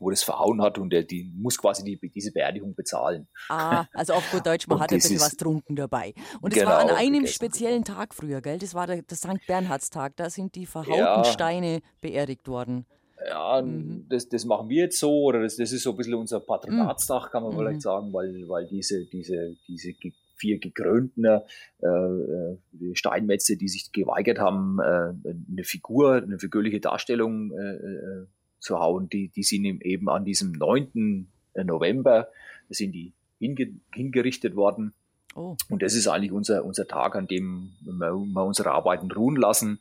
wo 0.00 0.10
das 0.10 0.22
verhauen 0.22 0.62
hat 0.62 0.78
und 0.78 0.90
der 0.90 1.02
die 1.02 1.30
muss 1.34 1.58
quasi 1.58 1.84
die, 1.84 1.98
diese 2.10 2.32
Beerdigung 2.32 2.74
bezahlen. 2.74 3.28
Ah, 3.48 3.86
also 3.92 4.14
auf 4.14 4.30
gut 4.30 4.46
Deutsch, 4.46 4.66
man 4.68 4.80
hat 4.80 4.90
ein 4.90 4.98
bisschen 4.98 5.20
was 5.20 5.36
trunken 5.36 5.76
dabei. 5.76 6.14
Und 6.40 6.52
es 6.52 6.58
genau, 6.58 6.70
war 6.70 6.80
an 6.80 6.90
einem 6.90 7.20
gegessen. 7.20 7.34
speziellen 7.34 7.84
Tag 7.84 8.14
früher, 8.14 8.40
gell? 8.40 8.58
Das 8.58 8.74
war 8.74 8.86
der, 8.86 9.02
der 9.02 9.16
St. 9.16 9.46
Bernhardstag, 9.46 10.16
da 10.16 10.30
sind 10.30 10.54
die 10.54 10.66
verhauten 10.66 10.98
ja. 10.98 11.24
Steine 11.24 11.80
beerdigt 12.00 12.48
worden. 12.48 12.86
Ja, 13.26 13.60
mhm. 13.62 14.06
das, 14.08 14.28
das 14.28 14.44
machen 14.44 14.68
wir 14.68 14.84
jetzt 14.84 14.98
so, 14.98 15.10
oder 15.24 15.42
das, 15.42 15.56
das 15.56 15.72
ist 15.72 15.82
so 15.82 15.90
ein 15.90 15.96
bisschen 15.96 16.14
unser 16.14 16.40
Patronatstag, 16.40 17.30
kann 17.30 17.42
man 17.42 17.52
mhm. 17.52 17.58
vielleicht 17.58 17.82
sagen, 17.82 18.12
weil, 18.12 18.48
weil 18.48 18.66
diese, 18.66 19.04
diese, 19.06 19.56
diese 19.66 19.92
vier 20.36 20.58
gekrönten 20.58 21.24
äh, 21.24 21.86
äh 21.86 22.94
Steinmetze, 22.94 23.56
die 23.56 23.68
sich 23.68 23.90
geweigert 23.92 24.38
haben, 24.38 24.78
äh, 24.78 25.30
eine 25.50 25.64
Figur, 25.64 26.16
eine 26.16 26.38
figürliche 26.38 26.80
Darstellung 26.80 27.50
äh, 27.52 27.74
äh 27.74 28.26
zu 28.58 28.78
hauen. 28.78 29.08
Die, 29.08 29.28
die 29.28 29.42
sind 29.42 29.64
eben 29.64 30.08
an 30.08 30.24
diesem 30.24 30.52
9. 30.52 31.28
November, 31.64 32.28
sind 32.68 32.92
die 32.92 33.12
hinge, 33.38 33.74
hingerichtet 33.92 34.56
worden. 34.56 34.92
Oh. 35.34 35.56
Und 35.68 35.82
das 35.82 35.94
ist 35.94 36.08
eigentlich 36.08 36.32
unser, 36.32 36.64
unser 36.64 36.88
Tag, 36.88 37.14
an 37.14 37.26
dem 37.26 37.70
wir, 37.80 38.12
wir 38.12 38.44
unsere 38.44 38.72
Arbeiten 38.72 39.10
ruhen 39.10 39.36
lassen. 39.36 39.78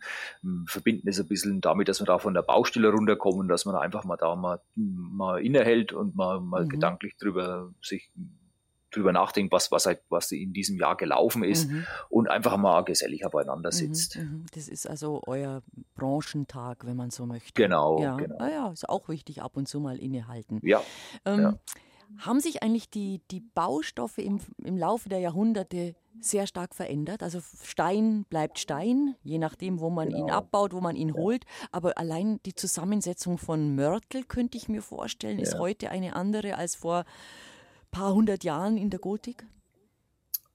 Verbinden 0.68 1.08
es 1.08 1.20
ein 1.20 1.28
bisschen 1.28 1.62
damit, 1.62 1.88
dass 1.88 2.00
wir 2.00 2.06
da 2.06 2.20
von 2.20 2.34
der 2.34 2.42
Baustelle 2.44 2.90
runterkommen, 2.90 3.48
dass 3.48 3.66
man 3.66 3.76
einfach 3.76 4.04
mal 4.04 4.18
da 4.18 4.36
mal, 4.36 4.62
mal 4.76 5.44
innehält 5.44 5.94
und 5.94 6.16
mal, 6.16 6.40
mal 6.42 6.66
mhm. 6.66 6.70
gedanklich 6.70 7.18
drüber 7.18 7.74
sich 7.82 8.12
drüber 8.92 9.12
nachdenkt, 9.12 9.52
was, 9.52 9.72
was, 9.72 9.86
halt, 9.86 10.02
was 10.10 10.32
in 10.32 10.54
diesem 10.54 10.78
Jahr 10.78 10.96
gelaufen 10.96 11.44
ist 11.44 11.70
mhm. 11.70 11.86
und 12.10 12.30
einfach 12.30 12.58
mal 12.58 12.84
geselliger 12.84 13.30
beieinander 13.30 13.70
mhm, 13.70 13.76
sitzt. 13.76 14.18
Mhm, 14.18 14.46
das 14.54 14.68
ist 14.68 14.88
also 14.88 15.22
euer 15.26 15.62
Branchentag, 15.96 16.86
wenn 16.86 16.96
man 16.96 17.10
so 17.10 17.26
möchte. 17.26 17.54
Genau. 17.54 18.02
Ja, 18.02 18.16
genau. 18.16 18.38
Ah 18.40 18.50
ja 18.50 18.72
ist 18.72 18.88
auch 18.88 19.10
wichtig, 19.10 19.42
ab 19.42 19.58
und 19.58 19.68
zu 19.68 19.80
mal 19.80 19.98
innehalten. 19.98 20.60
Ja. 20.64 20.82
Ähm, 21.26 21.40
ja. 21.40 21.60
Haben 22.20 22.40
sich 22.40 22.64
eigentlich 22.64 22.90
die, 22.90 23.22
die 23.32 23.42
Baustoffe 23.42 24.20
im, 24.20 24.40
im 24.64 24.78
Laufe 24.78 25.10
der 25.10 25.20
Jahrhunderte 25.20 25.96
sehr 26.20 26.48
stark 26.48 26.74
verändert. 26.74 27.22
Also 27.22 27.42
Stein 27.64 28.26
bleibt 28.30 28.60
Stein, 28.60 29.16
je 29.24 29.38
nachdem, 29.38 29.80
wo 29.80 29.90
man 29.90 30.10
genau. 30.10 30.26
ihn 30.26 30.32
abbaut, 30.32 30.74
wo 30.74 30.82
man 30.82 30.96
ihn 30.96 31.14
holt. 31.14 31.46
Aber 31.72 31.98
allein 31.98 32.40
die 32.46 32.56
Zusammensetzung 32.56 33.38
von 33.38 33.76
Mörtel, 33.76 34.24
könnte 34.24 34.58
ich 34.58 34.70
mir 34.70 34.82
vorstellen, 34.82 35.38
ja. 35.38 35.44
ist 35.44 35.60
heute 35.60 35.90
eine 35.92 36.16
andere 36.16 36.56
als 36.56 36.76
vor 36.76 37.04
paar 37.92 38.14
hundert 38.14 38.44
Jahren 38.44 38.78
in 38.78 38.90
der 38.90 39.00
Gotik. 39.00 39.46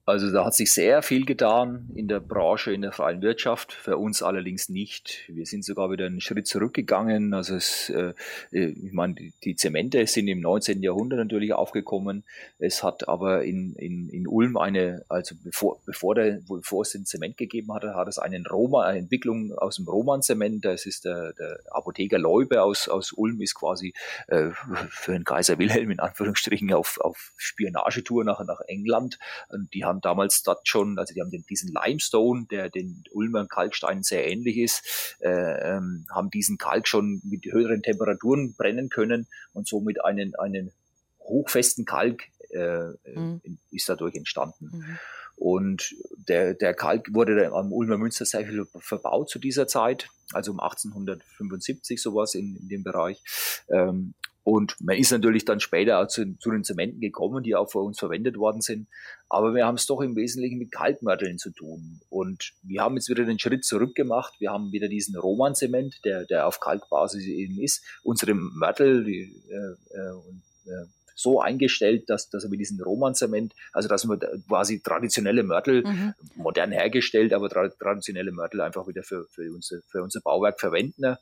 Also 0.04 0.32
da 0.32 0.44
hat 0.44 0.54
sich 0.54 0.72
sehr 0.72 1.00
viel 1.00 1.24
getan 1.24 1.88
in 1.94 2.08
der 2.08 2.18
Branche, 2.18 2.72
in 2.72 2.82
der 2.82 2.90
freien 2.90 3.22
Wirtschaft, 3.22 3.72
für 3.72 3.98
uns 3.98 4.20
allerdings 4.20 4.68
nicht. 4.68 5.22
Wir 5.28 5.46
sind 5.46 5.64
sogar 5.64 5.92
wieder 5.92 6.06
einen 6.06 6.20
Schritt 6.20 6.48
zurückgegangen. 6.48 7.32
Also 7.34 7.54
es, 7.54 7.88
äh, 7.88 8.12
äh 8.50 8.70
ich 8.70 8.92
meine, 8.92 9.14
die, 9.44 9.54
Zemente 9.54 10.04
sind 10.08 10.26
im 10.26 10.40
19. 10.40 10.82
Jahrhundert 10.82 11.20
natürlich 11.20 11.52
aufgekommen. 11.52 12.24
Es 12.58 12.82
hat 12.82 13.08
aber 13.08 13.44
in, 13.44 13.76
in, 13.76 14.08
in 14.08 14.26
Ulm 14.26 14.56
eine, 14.56 15.04
also 15.08 15.36
bevor, 15.44 15.78
bevor, 15.86 16.16
der, 16.16 16.40
bevor 16.48 16.82
es 16.82 16.90
den 16.90 17.06
Zement 17.06 17.36
gegeben 17.36 17.72
hatte, 17.72 17.94
hat 17.94 18.08
es 18.08 18.18
einen 18.18 18.44
Roma, 18.44 18.82
eine 18.82 18.98
Entwicklung 18.98 19.52
aus 19.52 19.76
dem 19.76 19.86
Roman-Zement. 19.86 20.64
Das 20.64 20.84
ist 20.84 21.04
der, 21.04 21.32
der 21.34 21.60
Apotheker 21.70 22.18
Leube 22.18 22.60
aus, 22.62 22.88
aus 22.88 23.12
Ulm, 23.12 23.40
ist 23.40 23.54
quasi 23.54 23.94
äh, 24.26 24.48
für 24.90 25.12
den 25.12 25.22
Kaiser 25.22 25.60
Wilhelm 25.60 25.92
in 25.92 26.00
Anführungsstrichen 26.00 26.72
auf, 26.72 26.98
auf 27.00 27.32
Spionagetour 27.36 28.24
nach, 28.24 28.44
nach 28.44 28.62
England. 28.66 29.20
Und 29.48 29.72
die 29.72 29.91
haben 29.92 30.00
damals 30.00 30.42
dort 30.42 30.66
schon, 30.66 30.98
also 30.98 31.12
die 31.14 31.20
haben 31.20 31.30
den, 31.30 31.44
diesen 31.48 31.72
Limestone, 31.72 32.46
der 32.50 32.70
den 32.70 33.04
Ulmer 33.12 33.46
Kalksteinen 33.46 34.02
sehr 34.02 34.26
ähnlich 34.26 34.56
ist, 34.56 35.16
äh, 35.20 35.76
ähm, 35.76 36.06
haben 36.10 36.30
diesen 36.30 36.58
Kalk 36.58 36.88
schon 36.88 37.20
mit 37.24 37.44
höheren 37.44 37.82
Temperaturen 37.82 38.54
brennen 38.54 38.88
können 38.88 39.26
und 39.52 39.68
somit 39.68 40.04
einen, 40.04 40.34
einen 40.36 40.72
hochfesten 41.20 41.84
Kalk 41.84 42.22
äh, 42.50 42.88
mhm. 43.14 43.40
ist 43.70 43.88
dadurch 43.88 44.14
entstanden. 44.14 44.70
Mhm. 44.72 44.98
Und 45.36 45.94
der, 46.28 46.54
der 46.54 46.74
Kalk 46.74 47.12
wurde 47.12 47.52
am 47.52 47.72
Ulmer 47.72 47.98
Münster 47.98 48.24
sehr 48.24 48.46
viel 48.46 48.66
verbaut 48.78 49.28
zu 49.28 49.38
dieser 49.38 49.66
Zeit, 49.66 50.08
also 50.32 50.52
um 50.52 50.60
1875 50.60 52.00
sowas 52.00 52.34
in, 52.34 52.56
in 52.56 52.68
dem 52.68 52.84
Bereich. 52.84 53.22
Ähm, 53.68 54.14
und 54.44 54.74
man 54.80 54.96
ist 54.96 55.12
natürlich 55.12 55.44
dann 55.44 55.60
später 55.60 56.00
auch 56.00 56.08
zu, 56.08 56.36
zu, 56.38 56.50
den 56.50 56.64
Zementen 56.64 57.00
gekommen, 57.00 57.44
die 57.44 57.54
auch 57.54 57.70
für 57.70 57.78
uns 57.78 57.98
verwendet 57.98 58.36
worden 58.36 58.60
sind. 58.60 58.88
Aber 59.28 59.54
wir 59.54 59.66
haben 59.66 59.76
es 59.76 59.86
doch 59.86 60.00
im 60.00 60.16
Wesentlichen 60.16 60.58
mit 60.58 60.72
Kalkmörteln 60.72 61.38
zu 61.38 61.50
tun. 61.50 62.00
Und 62.10 62.52
wir 62.62 62.82
haben 62.82 62.96
jetzt 62.96 63.08
wieder 63.08 63.24
den 63.24 63.38
Schritt 63.38 63.64
zurück 63.64 63.94
gemacht. 63.94 64.34
Wir 64.40 64.50
haben 64.50 64.72
wieder 64.72 64.88
diesen 64.88 65.16
Roman-Zement, 65.16 66.00
der, 66.04 66.24
der 66.24 66.48
auf 66.48 66.58
Kalkbasis 66.58 67.24
eben 67.26 67.60
ist. 67.60 67.84
Unsere 68.02 68.34
Mörtel 68.34 69.04
die, 69.04 69.32
äh, 69.48 69.96
äh, 69.96 70.72
äh, 70.72 70.86
so 71.14 71.40
eingestellt, 71.40 72.10
dass, 72.10 72.28
dass 72.28 72.42
wir 72.42 72.50
mit 72.50 72.58
diesem 72.58 72.80
Roman-Zement, 72.80 73.54
also 73.72 73.88
dass 73.88 74.06
wir 74.06 74.18
quasi 74.48 74.80
traditionelle 74.80 75.44
Mörtel, 75.44 75.84
mhm. 75.84 76.14
modern 76.34 76.72
hergestellt, 76.72 77.32
aber 77.32 77.48
tra 77.48 77.68
traditionelle 77.68 78.32
Mörtel 78.32 78.60
einfach 78.60 78.88
wieder 78.88 79.04
für, 79.04 79.26
für, 79.30 79.52
unser, 79.52 79.82
für 79.86 80.02
unser 80.02 80.20
Bauwerk 80.20 80.58
verwenden 80.58 81.16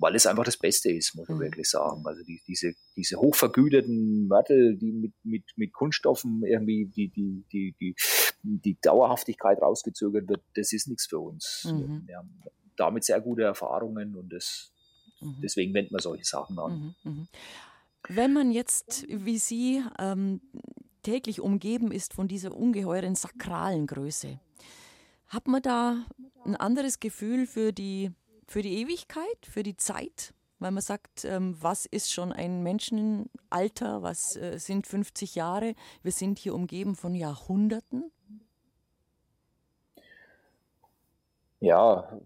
weil 0.00 0.14
es 0.14 0.26
einfach 0.26 0.44
das 0.44 0.56
Beste 0.56 0.90
ist, 0.90 1.14
muss 1.14 1.28
man 1.28 1.38
mhm. 1.38 1.42
wirklich 1.42 1.68
sagen. 1.68 2.02
Also 2.06 2.22
die, 2.24 2.42
diese, 2.46 2.72
diese 2.96 3.18
hochvergüteten 3.18 4.26
Mörtel, 4.26 4.76
die 4.76 4.92
mit, 4.92 5.12
mit, 5.22 5.44
mit 5.56 5.72
Kunststoffen 5.72 6.42
irgendwie 6.44 6.86
die, 6.86 7.08
die, 7.08 7.44
die, 7.52 7.74
die, 7.78 7.94
die 8.42 8.80
Dauerhaftigkeit 8.80 9.60
rausgezögert 9.60 10.28
wird, 10.28 10.42
das 10.54 10.72
ist 10.72 10.88
nichts 10.88 11.06
für 11.06 11.18
uns. 11.18 11.66
Mhm. 11.70 12.04
Wir 12.06 12.16
haben 12.16 12.42
damit 12.76 13.04
sehr 13.04 13.20
gute 13.20 13.42
Erfahrungen 13.42 14.16
und 14.16 14.32
das, 14.32 14.72
mhm. 15.20 15.36
deswegen 15.42 15.74
wenden 15.74 15.94
wir 15.94 16.00
solche 16.00 16.24
Sachen 16.24 16.58
an. 16.58 16.94
Mhm, 17.04 17.12
mhm. 17.12 17.28
Wenn 18.08 18.32
man 18.32 18.50
jetzt, 18.50 19.06
wie 19.08 19.38
Sie, 19.38 19.84
ähm, 19.98 20.40
täglich 21.02 21.40
umgeben 21.40 21.92
ist 21.92 22.14
von 22.14 22.26
dieser 22.26 22.54
ungeheuren 22.54 23.14
sakralen 23.14 23.86
Größe, 23.86 24.40
hat 25.28 25.46
man 25.46 25.62
da 25.62 26.06
ein 26.44 26.56
anderes 26.56 27.00
Gefühl 27.00 27.46
für 27.46 27.72
die 27.72 28.10
für 28.50 28.62
die 28.62 28.80
Ewigkeit, 28.82 29.46
für 29.48 29.62
die 29.62 29.76
Zeit, 29.76 30.34
weil 30.58 30.72
man 30.72 30.82
sagt, 30.82 31.24
ähm, 31.24 31.56
was 31.60 31.86
ist 31.86 32.12
schon 32.12 32.32
ein 32.32 32.64
Menschenalter, 32.64 34.02
was 34.02 34.34
äh, 34.34 34.58
sind 34.58 34.88
50 34.88 35.36
Jahre, 35.36 35.76
wir 36.02 36.10
sind 36.10 36.40
hier 36.40 36.56
umgeben 36.56 36.96
von 36.96 37.14
Jahrhunderten. 37.14 38.10
Ja, 41.60 42.20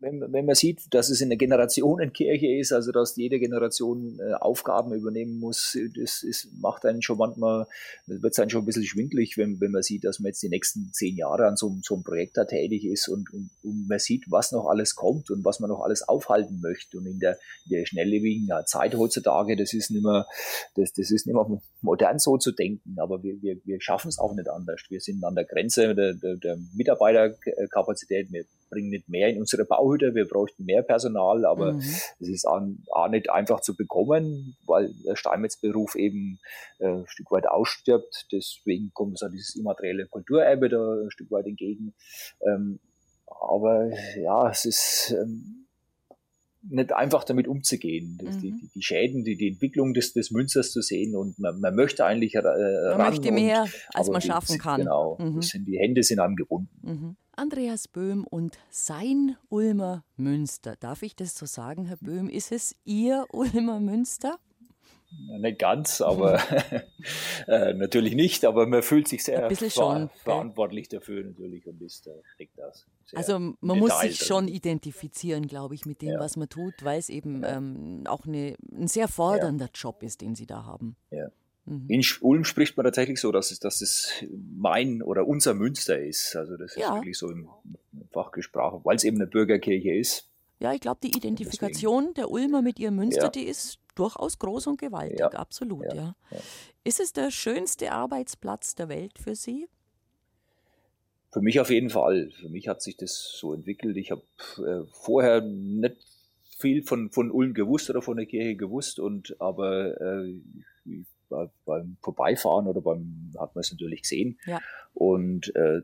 wenn, 0.00 0.20
wenn, 0.32 0.44
man 0.44 0.54
sieht, 0.54 0.82
dass 0.94 1.08
es 1.08 1.20
in 1.20 1.30
der 1.30 1.38
Generationenkirche 1.38 2.46
ist, 2.58 2.72
also 2.72 2.92
dass 2.92 3.16
jede 3.16 3.38
Generation 3.38 4.18
äh, 4.20 4.34
Aufgaben 4.34 4.92
übernehmen 4.92 5.38
muss, 5.38 5.76
das 5.96 6.22
ist, 6.22 6.48
macht 6.60 6.84
einen 6.84 7.02
schon 7.02 7.18
manchmal, 7.18 7.66
wird 8.06 8.32
es 8.32 8.38
einen 8.38 8.50
schon 8.50 8.62
ein 8.62 8.66
bisschen 8.66 8.84
schwindlig, 8.84 9.36
wenn, 9.36 9.60
wenn 9.60 9.70
man 9.70 9.82
sieht, 9.82 10.04
dass 10.04 10.20
man 10.20 10.28
jetzt 10.28 10.42
die 10.42 10.48
nächsten 10.48 10.92
zehn 10.92 11.16
Jahre 11.16 11.46
an 11.46 11.56
so, 11.56 11.74
so 11.82 11.94
einem 11.94 12.04
Projekt 12.04 12.36
da 12.36 12.44
tätig 12.44 12.84
ist 12.84 13.08
und, 13.08 13.32
und, 13.32 13.50
und, 13.62 13.88
man 13.88 13.98
sieht, 13.98 14.24
was 14.30 14.52
noch 14.52 14.66
alles 14.66 14.94
kommt 14.94 15.30
und 15.30 15.44
was 15.44 15.60
man 15.60 15.70
noch 15.70 15.80
alles 15.80 16.06
aufhalten 16.06 16.60
möchte. 16.60 16.98
Und 16.98 17.06
in 17.06 17.18
der, 17.18 17.38
der 17.70 17.86
schnelllebigen 17.86 18.48
Zeit 18.66 18.94
heutzutage, 18.94 19.56
das 19.56 19.72
ist 19.72 19.90
nicht 19.90 20.04
mehr, 20.04 20.26
das, 20.74 20.92
das 20.92 21.10
ist 21.10 21.26
nicht 21.26 21.34
mehr 21.34 21.60
modern 21.80 22.18
so 22.18 22.36
zu 22.36 22.52
denken, 22.52 22.96
aber 22.98 23.22
wir, 23.22 23.40
wir, 23.42 23.56
wir 23.64 23.80
schaffen 23.80 24.08
es 24.08 24.18
auch 24.18 24.34
nicht 24.34 24.48
anders. 24.48 24.82
Wir 24.88 25.00
sind 25.00 25.24
an 25.24 25.34
der 25.34 25.44
Grenze 25.44 25.94
der, 25.94 26.14
der, 26.14 26.36
der 26.36 26.58
Mitarbeiterkapazität, 26.74 28.30
wir 28.32 28.44
bringen 28.68 28.90
nicht 28.90 29.08
mehr 29.08 29.28
in 29.28 29.38
unsere 29.38 29.64
Bauhütte, 29.64 30.14
wir 30.14 30.26
bräuchten 30.26 30.64
mehr 30.64 30.82
Personal, 30.82 31.44
aber 31.44 31.74
mhm. 31.74 31.78
es 31.80 32.28
ist 32.28 32.46
auch, 32.46 32.60
auch, 32.90 33.08
nicht 33.08 33.30
einfach 33.30 33.60
zu 33.60 33.76
bekommen, 33.76 34.56
weil 34.66 34.92
der 35.04 35.16
Steinmetzberuf 35.16 35.94
eben 35.94 36.38
äh, 36.78 36.88
ein 36.88 37.06
Stück 37.06 37.30
weit 37.30 37.46
ausstirbt. 37.46 38.26
Deswegen 38.32 38.90
kommt 38.92 39.14
es 39.16 39.22
an 39.22 39.32
dieses 39.32 39.56
immaterielle 39.56 40.06
Kulturerbe 40.06 40.68
da 40.68 41.02
ein 41.02 41.10
Stück 41.10 41.30
weit 41.30 41.46
entgegen. 41.46 41.94
Ähm, 42.40 42.80
aber 43.26 43.90
ja, 44.16 44.50
es 44.50 44.64
ist 44.64 45.14
ähm, 45.16 45.65
nicht 46.68 46.92
einfach 46.92 47.24
damit 47.24 47.48
umzugehen, 47.48 48.18
mhm. 48.22 48.40
die, 48.40 48.70
die, 48.74 48.82
Schäden, 48.82 49.24
die, 49.24 49.36
die 49.36 49.48
Entwicklung 49.48 49.94
des, 49.94 50.12
des 50.12 50.30
Münzers 50.30 50.72
zu 50.72 50.80
sehen 50.82 51.16
und 51.16 51.38
man, 51.38 51.60
man 51.60 51.74
möchte 51.74 52.04
eigentlich 52.04 52.34
äh, 52.34 52.42
man 52.42 53.10
möchte 53.10 53.32
mehr, 53.32 53.62
und, 53.62 53.72
als 53.94 54.08
man 54.08 54.20
schaffen 54.20 54.54
die, 54.54 54.58
kann. 54.58 54.80
Genau, 54.80 55.16
mhm. 55.18 55.42
sind, 55.42 55.66
die 55.66 55.78
Hände 55.78 56.02
sind 56.02 56.20
einem 56.20 56.36
gebunden. 56.36 56.70
Mhm. 56.82 57.16
Andreas 57.32 57.86
Böhm 57.86 58.24
und 58.24 58.58
sein 58.70 59.36
Ulmer 59.50 60.04
Münster. 60.16 60.74
Darf 60.80 61.02
ich 61.02 61.14
das 61.14 61.34
so 61.34 61.44
sagen, 61.44 61.84
Herr 61.84 61.98
Böhm? 61.98 62.30
Ist 62.30 62.50
es 62.50 62.74
Ihr 62.84 63.26
Ulmer 63.30 63.78
Münster? 63.78 64.38
Nicht 65.18 65.58
ganz, 65.58 66.00
aber 66.00 66.40
äh, 67.46 67.74
natürlich 67.74 68.14
nicht, 68.14 68.44
aber 68.44 68.66
man 68.66 68.82
fühlt 68.82 69.08
sich 69.08 69.24
sehr 69.24 69.50
ver 69.50 69.70
schon, 69.70 70.10
verantwortlich 70.22 70.88
dafür 70.88 71.24
natürlich 71.24 71.66
und 71.66 71.80
ist, 71.82 72.06
äh, 72.06 72.10
steckt 72.34 72.58
das. 72.58 72.86
Also 73.14 73.38
man 73.38 73.78
muss 73.78 73.98
sich 74.00 74.18
drin. 74.18 74.26
schon 74.26 74.48
identifizieren, 74.48 75.46
glaube 75.46 75.74
ich, 75.74 75.86
mit 75.86 76.02
dem, 76.02 76.10
ja. 76.10 76.20
was 76.20 76.36
man 76.36 76.48
tut, 76.48 76.74
weil 76.82 76.98
es 76.98 77.08
eben 77.08 77.42
ja. 77.42 77.56
ähm, 77.56 78.02
auch 78.06 78.26
eine, 78.26 78.56
ein 78.72 78.88
sehr 78.88 79.08
fordernder 79.08 79.66
ja. 79.66 79.70
Job 79.74 80.02
ist, 80.02 80.20
den 80.20 80.34
Sie 80.34 80.46
da 80.46 80.64
haben. 80.64 80.96
Ja. 81.10 81.28
Mhm. 81.66 81.86
In 81.88 82.04
Ulm 82.20 82.44
spricht 82.44 82.76
man 82.76 82.84
tatsächlich 82.84 83.20
so, 83.20 83.32
dass 83.32 83.50
es, 83.50 83.58
dass 83.58 83.80
es 83.80 84.24
mein 84.30 85.02
oder 85.02 85.26
unser 85.26 85.54
Münster 85.54 85.98
ist. 85.98 86.36
Also 86.36 86.56
das 86.56 86.76
ist 86.76 86.88
wirklich 86.88 87.18
so 87.18 87.30
im 87.30 87.48
Fachgesprache, 88.12 88.80
weil 88.84 88.96
es 88.96 89.04
eben 89.04 89.16
eine 89.16 89.26
Bürgerkirche 89.26 89.92
ist. 89.94 90.28
Ja, 90.60 90.72
ich 90.72 90.80
glaube, 90.80 91.00
die 91.02 91.14
Identifikation 91.14 92.14
der 92.14 92.30
Ulmer 92.30 92.62
mit 92.62 92.78
ihrem 92.78 92.96
Münster, 92.96 93.28
die 93.28 93.44
ist 93.44 93.78
durchaus 93.98 94.38
groß 94.38 94.68
und 94.68 94.80
gewaltig, 94.80 95.18
ja. 95.18 95.28
absolut, 95.30 95.84
ja. 95.86 95.94
ja. 96.30 96.38
Ist 96.84 97.00
es 97.00 97.12
der 97.12 97.30
schönste 97.30 97.92
Arbeitsplatz 97.92 98.74
der 98.74 98.88
Welt 98.88 99.18
für 99.18 99.34
Sie? 99.34 99.68
Für 101.32 101.42
mich 101.42 101.60
auf 101.60 101.70
jeden 101.70 101.90
Fall. 101.90 102.30
Für 102.40 102.48
mich 102.48 102.68
hat 102.68 102.80
sich 102.80 102.96
das 102.96 103.36
so 103.38 103.52
entwickelt. 103.52 103.96
Ich 103.96 104.10
habe 104.10 104.22
äh, 104.58 104.86
vorher 104.92 105.40
nicht 105.42 105.96
viel 106.58 106.82
von, 106.82 107.10
von 107.10 107.30
Ulm 107.30 107.52
gewusst 107.52 107.90
oder 107.90 108.00
von 108.00 108.16
der 108.16 108.26
Kirche 108.26 108.56
gewusst 108.56 108.98
und 108.98 109.38
aber 109.40 110.00
äh, 110.00 110.40
bei, 111.28 111.50
beim 111.64 111.96
Vorbeifahren 112.00 112.66
oder 112.66 112.80
beim 112.80 113.32
hat 113.38 113.54
man 113.54 113.60
es 113.60 113.70
natürlich 113.70 114.02
gesehen. 114.02 114.38
Ja. 114.46 114.60
Und 114.94 115.54
äh, 115.56 115.82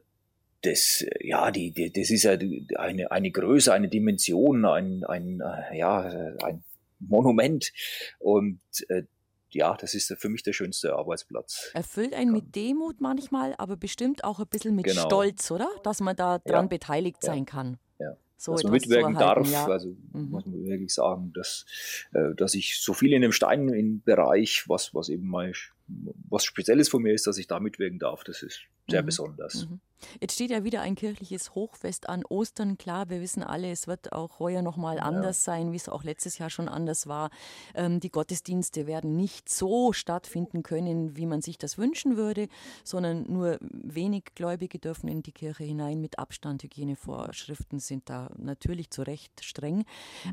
das, 0.63 1.05
ja, 1.21 1.51
die, 1.51 1.73
die, 1.73 1.93
das 1.93 2.11
ist 2.11 2.23
ja 2.23 2.39
eine, 2.79 3.11
eine 3.11 3.31
Größe, 3.31 3.73
eine 3.73 3.89
Dimension, 3.89 4.65
ein, 4.65 5.05
ein, 5.05 5.41
äh, 5.41 5.77
ja, 5.77 6.01
ein 6.45 6.63
Monument. 7.09 7.73
Und 8.19 8.61
äh, 8.89 9.05
ja, 9.51 9.77
das 9.79 9.95
ist 9.95 10.15
für 10.19 10.29
mich 10.29 10.43
der 10.43 10.53
schönste 10.53 10.95
Arbeitsplatz. 10.95 11.71
Erfüllt 11.75 12.15
einen 12.15 12.33
mit 12.33 12.55
Demut 12.57 13.01
manchmal, 13.01 13.55
aber 13.59 13.77
bestimmt 13.77 14.25
auch 14.25 14.41
ein 14.41 14.47
bisschen 14.47 14.75
mit 14.75 14.87
genau. 14.87 15.03
Stolz, 15.03 15.51
oder? 15.51 15.69
Dass 15.83 16.01
man 16.01 16.17
da 16.17 16.39
dran 16.39 16.65
ja. 16.65 16.69
beteiligt 16.69 17.19
ja. 17.23 17.33
sein 17.33 17.45
kann. 17.45 17.79
Ja. 17.99 18.17
So 18.39 18.53
dass 18.53 18.65
man 18.65 18.73
mitwirken 18.73 19.15
darf, 19.15 19.49
ja. 19.51 19.67
also 19.67 19.89
mhm. 20.13 20.31
muss 20.31 20.47
man 20.47 20.65
wirklich 20.65 20.93
sagen, 20.93 21.33
dass, 21.35 21.65
äh, 22.13 22.35
dass 22.35 22.55
ich 22.55 22.81
so 22.81 22.93
viel 22.93 23.13
in 23.13 23.23
dem 23.23 23.33
Steinbereich, 23.33 24.65
was, 24.69 24.95
was 24.95 25.11
eben 25.11 25.29
mein, 25.29 25.53
was 26.29 26.45
Spezielles 26.45 26.89
von 26.89 27.03
mir 27.03 27.13
ist, 27.13 27.27
dass 27.27 27.39
ich 27.39 27.47
da 27.47 27.61
mitwirken 27.61 27.99
darf. 27.99 28.25
Das 28.25 28.43
ist 28.43 28.63
sehr 28.89 29.03
mhm. 29.03 29.07
besonders. 29.07 29.69
Mhm. 29.69 29.81
Jetzt 30.21 30.35
steht 30.35 30.51
ja 30.51 30.65
wieder 30.65 30.81
ein 30.83 30.95
kirchliches 30.95 31.55
Hochfest 31.55 32.09
an 32.09 32.25
Ostern. 32.25 32.79
Klar, 32.79 33.11
wir 33.11 33.21
wissen 33.21 33.43
alle, 33.43 33.71
es 33.71 33.87
wird 33.87 34.13
auch 34.13 34.39
heuer 34.39 34.63
nochmal 34.63 34.97
ja. 34.97 35.03
anders 35.03 35.45
sein, 35.45 35.73
wie 35.73 35.77
es 35.77 35.89
auch 35.89 36.05
letztes 36.05 36.39
Jahr 36.39 36.51
schon 36.51 36.69
anders 36.69 37.07
war. 37.07 37.31
Ähm, 37.75 38.01
die 38.01 38.11
Gottesdienste 38.11 38.87
werden 38.87 39.17
nicht 39.17 39.49
so 39.49 39.93
stattfinden 39.93 40.63
können, 40.63 41.17
wie 41.17 41.27
man 41.27 41.43
sich 41.43 41.59
das 41.59 41.79
wünschen 41.79 42.17
würde, 42.17 42.49
sondern 42.85 43.31
nur 43.33 43.59
wenig 43.61 44.25
Gläubige 44.35 44.79
dürfen 44.79 45.09
in 45.09 45.23
die 45.23 45.33
Kirche 45.33 45.65
hinein 45.65 46.01
mit 46.01 46.19
Abstand. 46.19 46.63
Hygienevorschriften 46.63 47.79
sind 47.79 48.09
da 48.09 48.31
natürlich 48.37 48.91
zu 48.91 49.03
Recht 49.03 49.45
streng. 49.45 49.79
Mhm. 49.79 49.85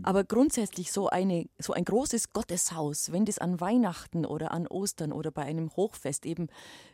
Aber 0.04 0.24
grundsätzlich 0.24 0.92
so, 0.92 1.10
eine, 1.10 1.48
so 1.60 1.74
ein 1.74 1.86
großes 1.86 2.34
Gotteshaus, 2.34 3.12
wenn 3.12 3.26
das 3.26 3.40
an 3.40 3.60
Weihnachten 3.60 4.26
oder 4.26 4.52
an 4.52 4.68
Ostern 4.68 5.12
oder 5.12 5.32
bei 5.32 5.44
einem 5.44 5.72
Hochfest 5.76 6.26
eben 6.26 6.48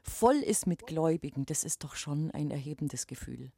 voll 0.04 0.36
ist 0.36 0.68
mit 0.68 0.86
Gläubigen, 0.88 1.46
das 1.46 1.64
ist 1.64 1.84
doch 1.84 1.96
schon 1.96 2.32
ein 2.32 2.52
erhebendes 2.66 3.08
Gefühl. 3.08 3.52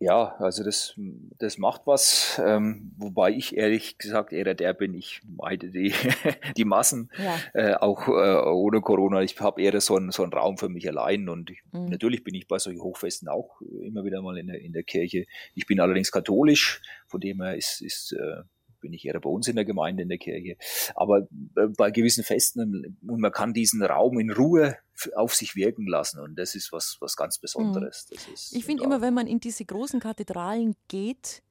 Ja, 0.00 0.36
also 0.38 0.62
das, 0.62 0.94
das 1.38 1.58
macht 1.58 1.82
was, 1.86 2.40
ähm, 2.44 2.92
wobei 2.98 3.32
ich 3.32 3.56
ehrlich 3.56 3.98
gesagt 3.98 4.32
eher 4.32 4.54
der 4.54 4.72
bin, 4.72 4.94
ich 4.94 5.20
meide 5.26 5.70
die, 5.70 5.92
die 6.56 6.64
Massen, 6.64 7.10
ja. 7.18 7.36
äh, 7.52 7.74
auch 7.74 8.06
äh, 8.06 8.48
ohne 8.48 8.80
Corona. 8.80 9.22
Ich 9.22 9.40
habe 9.40 9.60
eher 9.60 9.80
so 9.80 9.96
einen, 9.96 10.12
so 10.12 10.22
einen 10.22 10.32
Raum 10.32 10.56
für 10.56 10.68
mich 10.68 10.88
allein 10.88 11.28
und 11.28 11.50
ich, 11.50 11.62
mhm. 11.72 11.86
natürlich 11.86 12.22
bin 12.22 12.36
ich 12.36 12.46
bei 12.46 12.60
solchen 12.60 12.80
Hochfesten 12.80 13.26
auch 13.26 13.60
immer 13.60 14.04
wieder 14.04 14.22
mal 14.22 14.38
in 14.38 14.46
der, 14.46 14.60
in 14.60 14.72
der 14.72 14.84
Kirche. 14.84 15.26
Ich 15.56 15.66
bin 15.66 15.80
allerdings 15.80 16.12
katholisch, 16.12 16.80
von 17.08 17.20
dem 17.20 17.42
her 17.42 17.56
ist, 17.56 17.80
ist 17.80 18.12
äh, 18.12 18.42
bin 18.80 18.92
ich 18.92 19.04
eher 19.04 19.20
bei 19.20 19.30
uns 19.30 19.48
in 19.48 19.56
der 19.56 19.64
Gemeinde, 19.64 20.02
in 20.02 20.08
der 20.08 20.18
Kirche. 20.18 20.56
Aber 20.94 21.28
äh, 21.56 21.68
bei 21.76 21.90
gewissen 21.90 22.24
Festen, 22.24 22.98
und 23.06 23.20
man 23.20 23.32
kann 23.32 23.52
diesen 23.52 23.82
Raum 23.82 24.18
in 24.18 24.30
Ruhe 24.30 24.76
auf 25.14 25.34
sich 25.34 25.54
wirken 25.54 25.86
lassen. 25.86 26.20
Und 26.20 26.38
das 26.38 26.54
ist 26.54 26.72
was, 26.72 26.96
was 27.00 27.16
ganz 27.16 27.38
Besonderes. 27.38 28.08
Mhm. 28.10 28.34
ich 28.58 28.64
finde 28.64 28.84
immer, 28.84 29.00
wenn 29.00 29.14
man 29.14 29.26
in 29.26 29.40
diese 29.40 29.64
großen 29.64 30.00
Kathedralen 30.00 30.74
geht, 30.88 31.42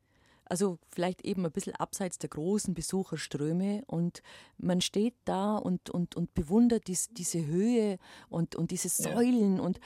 also 0.49 0.79
vielleicht 0.89 1.25
eben 1.25 1.45
ein 1.45 1.51
bisschen 1.51 1.75
abseits 1.75 2.19
der 2.19 2.29
großen 2.29 2.73
Besucherströme 2.73 3.83
und 3.87 4.21
man 4.57 4.81
steht 4.81 5.15
da 5.25 5.57
und, 5.57 5.89
und, 5.89 6.15
und 6.15 6.33
bewundert 6.33 6.87
dies, 6.87 7.09
diese 7.09 7.45
Höhe 7.45 7.99
und, 8.29 8.55
und 8.55 8.71
diese 8.71 8.89
Säulen 8.89 9.57
ja. 9.57 9.61
und 9.61 9.79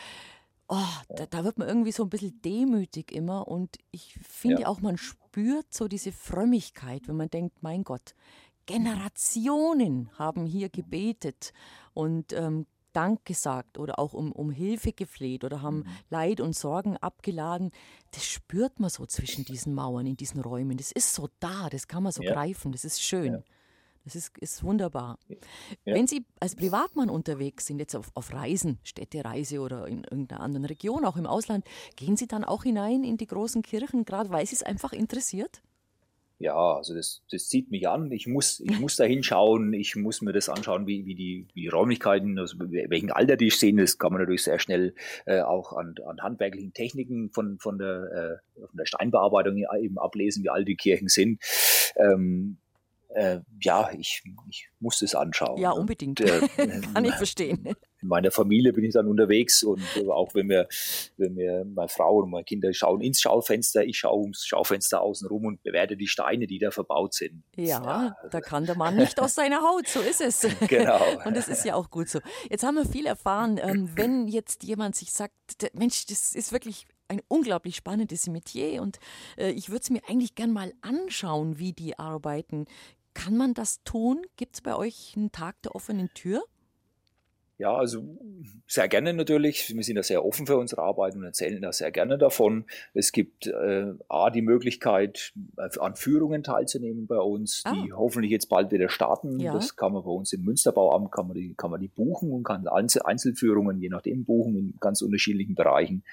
oh, 0.72 1.16
da, 1.16 1.26
da, 1.26 1.44
wird 1.44 1.58
man 1.58 1.68
irgendwie 1.68 1.92
so 1.92 2.04
ein 2.04 2.10
bisschen 2.10 2.42
demütig 2.42 3.12
immer 3.12 3.48
und 3.48 3.78
ich 3.92 4.18
finde 4.24 4.64
ja. 4.64 4.68
auch, 4.68 4.80
man 4.80 4.98
spürt 4.98 5.74
so 5.74 5.88
diese 5.88 6.12
Frömmigkeit, 6.12 7.08
wenn 7.08 7.18
man 7.18 7.30
denkt, 7.30 7.62
mein 7.62 7.84
Gott, 7.84 8.16
Generationen 8.66 10.10
haben 10.18 10.46
hier 10.46 10.70
gebetet 10.70 11.52
und 11.94 12.32
ähm, 12.34 12.66
Dank 12.94 13.26
gesagt 13.26 13.78
oder 13.78 14.00
auch 14.00 14.14
um, 14.14 14.32
um 14.32 14.52
Hilfe 14.52 14.92
gefleht 14.94 15.44
oder 15.44 15.62
haben 15.62 15.80
mhm. 15.80 15.88
Leid 16.10 16.42
und 16.42 16.56
Sorgen 16.56 16.98
abgeladen. 16.98 17.72
Das 18.12 18.26
spürt 18.26 18.80
man 18.80 18.90
so 18.90 19.06
zwischen 19.06 19.46
diesen 19.46 19.74
Mauern, 19.74 20.06
in 20.06 20.18
diesen 20.18 20.42
Räumen. 20.42 20.78
Das 20.78 20.92
ist 20.92 21.14
so 21.14 21.30
da, 21.40 21.70
das 21.70 21.88
kann 21.88 22.04
man 22.04 22.12
so 22.12 22.22
ja. 22.22 22.34
greifen, 22.34 22.72
das 22.72 22.84
ist 22.84 23.02
schön. 23.02 23.34
Ja. 23.34 23.44
Das 24.04 24.16
ist, 24.16 24.38
ist 24.40 24.64
wunderbar. 24.64 25.20
Ja. 25.28 25.38
Wenn 25.96 26.08
Sie 26.08 26.26
als 26.40 26.56
Privatmann 26.56 27.10
unterwegs 27.10 27.68
sind, 27.68 27.80
jetzt 27.80 27.96
auf, 27.96 28.12
auf 28.16 28.34
Reisen, 28.34 28.80
Städtereise 28.84 29.60
oder 29.60 29.88
in 29.88 30.04
irgendeiner 30.04 30.42
anderen 30.42 30.66
Region, 30.66 31.06
auch 31.06 31.18
im 31.18 31.28
Ausland, 31.28 31.66
gehen 31.96 32.18
Sie 32.18 32.28
dann 32.28 32.44
auch 32.44 32.64
hinein 32.64 33.04
in 33.04 33.18
die 33.18 33.28
großen 33.28 33.62
Kirchen, 33.62 34.06
gerade 34.06 34.32
weil 34.32 34.46
Sie 34.46 34.56
es 34.56 34.64
einfach 34.64 34.94
interessiert? 34.94 35.62
Ja, 36.42 36.56
also 36.56 36.96
das, 36.96 37.22
das 37.30 37.50
zieht 37.50 37.70
mich 37.70 37.88
an. 37.88 38.12
Ich 38.12 38.26
muss, 38.26 38.60
ich 38.62 38.80
muss 38.80 38.96
da 38.96 39.04
hinschauen, 39.04 39.74
ich 39.74 39.96
muss 39.96 40.24
mir 40.24 40.34
das 40.34 40.50
anschauen, 40.50 40.88
wie, 40.88 41.06
wie, 41.06 41.14
die, 41.14 41.48
wie 41.54 41.62
die 41.62 41.68
Räumlichkeiten, 41.68 42.40
also 42.40 42.58
welchen 42.60 43.12
Alter 43.12 43.38
die 43.38 43.52
stehen. 43.52 43.78
Das 43.78 44.00
kann 44.00 44.12
man 44.12 44.22
natürlich 44.22 44.44
sehr 44.44 44.58
schnell 44.58 44.96
äh, 45.28 45.42
auch 45.42 45.74
an, 45.74 45.94
an 46.04 46.20
handwerklichen 46.20 46.74
Techniken 46.74 47.30
von, 47.30 47.60
von, 47.60 47.78
der, 47.78 48.42
äh, 48.58 48.60
von 48.60 48.76
der 48.76 48.88
Steinbearbeitung 48.88 49.58
eben 49.58 50.00
ablesen, 50.00 50.44
wie 50.44 50.50
alt 50.50 50.68
die 50.68 50.76
Kirchen 50.76 51.10
sind. 51.10 51.40
Ähm, 51.96 52.58
äh, 53.14 53.40
ja, 53.62 53.90
ich, 53.98 54.24
ich 54.50 54.70
muss 54.80 55.02
es 55.02 55.16
anschauen. 55.16 55.60
Ja, 55.60 55.72
unbedingt. 55.72 56.22
Und, 56.22 56.30
äh, 56.58 56.82
Kann 56.94 57.06
ich 57.06 57.14
verstehen. 57.16 57.76
In 58.02 58.08
meiner 58.08 58.32
Familie 58.32 58.74
bin 58.74 58.84
ich 58.84 58.94
dann 58.94 59.08
unterwegs 59.08 59.62
und 59.64 59.82
auch 60.10 60.34
wenn 60.34 60.50
wir, 60.50 60.68
wenn 61.18 61.36
wir, 61.36 61.66
meine 61.66 61.90
Frau 61.90 62.18
und 62.18 62.32
meine 62.32 62.44
Kinder 62.44 62.74
schauen 62.74 63.02
ins 63.02 63.22
Schaufenster, 63.22 63.86
ich 63.86 64.00
schaue 64.00 64.22
ums 64.22 64.46
Schaufenster 64.46 65.02
außen 65.02 65.28
rum 65.28 65.46
und 65.46 65.62
bewerte 65.62 65.98
die 65.98 66.08
Steine, 66.08 66.48
die 66.48 66.58
da 66.58 66.72
verbaut 66.72 67.14
sind. 67.14 67.44
Ja, 67.56 67.84
ja 67.84 68.16
da 68.32 68.42
kann 68.42 68.66
der 68.66 68.76
Mann 68.76 68.96
nicht 68.96 69.20
aus 69.20 69.36
seiner 69.36 69.62
Haut, 69.62 69.88
so 69.88 70.00
ist 70.00 70.22
es. 70.22 70.48
Genau. 70.68 71.02
und 71.26 71.36
das 71.36 71.48
ist 71.48 71.66
ja 71.66 71.76
auch 71.76 71.90
gut 71.90 72.08
so. 72.08 72.20
Jetzt 72.50 72.64
haben 72.64 72.76
wir 72.76 72.86
viel 72.86 73.06
erfahren, 73.06 73.60
ähm, 73.62 73.90
wenn 73.96 74.28
jetzt 74.28 74.64
jemand 74.64 74.96
sich 74.96 75.12
sagt, 75.12 75.34
Mensch, 75.74 76.06
das 76.06 76.34
ist 76.34 76.52
wirklich 76.52 76.86
ein 77.12 77.22
unglaublich 77.28 77.76
spannendes 77.76 78.28
Metier 78.28 78.82
und 78.82 79.00
äh, 79.38 79.52
ich 79.52 79.70
würde 79.70 79.82
es 79.82 79.90
mir 79.90 80.02
eigentlich 80.08 80.34
gern 80.34 80.52
mal 80.52 80.74
anschauen, 80.82 81.60
wie 81.60 81.74
die 81.74 82.00
arbeiten. 82.00 82.66
Kann 83.14 83.38
man 83.38 83.54
das 83.54 83.84
tun? 83.84 84.22
Gibt 84.38 84.56
es 84.56 84.62
bei 84.62 84.76
euch 84.76 85.14
einen 85.16 85.32
Tag 85.32 85.62
der 85.64 85.76
offenen 85.76 86.14
Tür? 86.14 86.44
Ja, 87.62 87.76
also 87.76 88.04
sehr 88.66 88.88
gerne 88.88 89.14
natürlich. 89.14 89.72
Wir 89.76 89.84
sind 89.84 89.96
da 89.96 90.02
sehr 90.02 90.26
offen 90.26 90.48
für 90.48 90.58
unsere 90.58 90.82
Arbeit 90.82 91.16
und 91.16 91.24
erzählen 91.24 91.62
da 91.62 91.72
sehr 91.72 91.92
gerne 91.92 92.18
davon. 92.18 92.66
Es 92.96 93.12
gibt 93.12 93.46
äh, 93.46 93.94
A, 94.10 94.32
die 94.32 94.42
Möglichkeit, 94.42 95.32
an 95.58 95.96
Führungen 95.96 96.42
teilzunehmen 96.42 97.06
bei 97.06 97.20
uns, 97.20 97.62
ah. 97.66 97.72
die 97.72 97.94
hoffentlich 97.94 98.32
jetzt 98.32 98.50
bald 98.50 98.72
wieder 98.72 98.90
starten. 98.90 99.40
Ja. 99.40 99.54
Das 99.54 99.76
kann 99.76 99.94
man 99.94 100.04
bei 100.04 100.10
uns 100.10 100.34
im 100.34 100.42
Münsterbauamt, 100.42 101.12
kann 101.12 101.28
man 101.28 101.36
die, 101.36 101.54
kann 101.54 101.70
man 101.70 101.80
die 101.80 101.88
buchen 101.88 102.32
und 102.32 102.44
kann 102.44 102.68
Einzelführungen, 102.68 103.80
je 103.80 103.90
nachdem, 103.90 104.26
buchen 104.26 104.56
in 104.56 104.74
ganz 104.80 105.04
unterschiedlichen 105.04 105.54
Bereichen. 105.54 106.04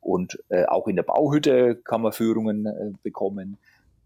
Und 0.00 0.38
äh, 0.50 0.66
auch 0.66 0.86
in 0.86 0.96
der 0.96 1.04
Bauhütte 1.04 1.76
kann 1.76 2.02
man 2.02 2.12
Führungen 2.12 2.66
äh, 2.66 2.92
bekommen. 3.02 3.56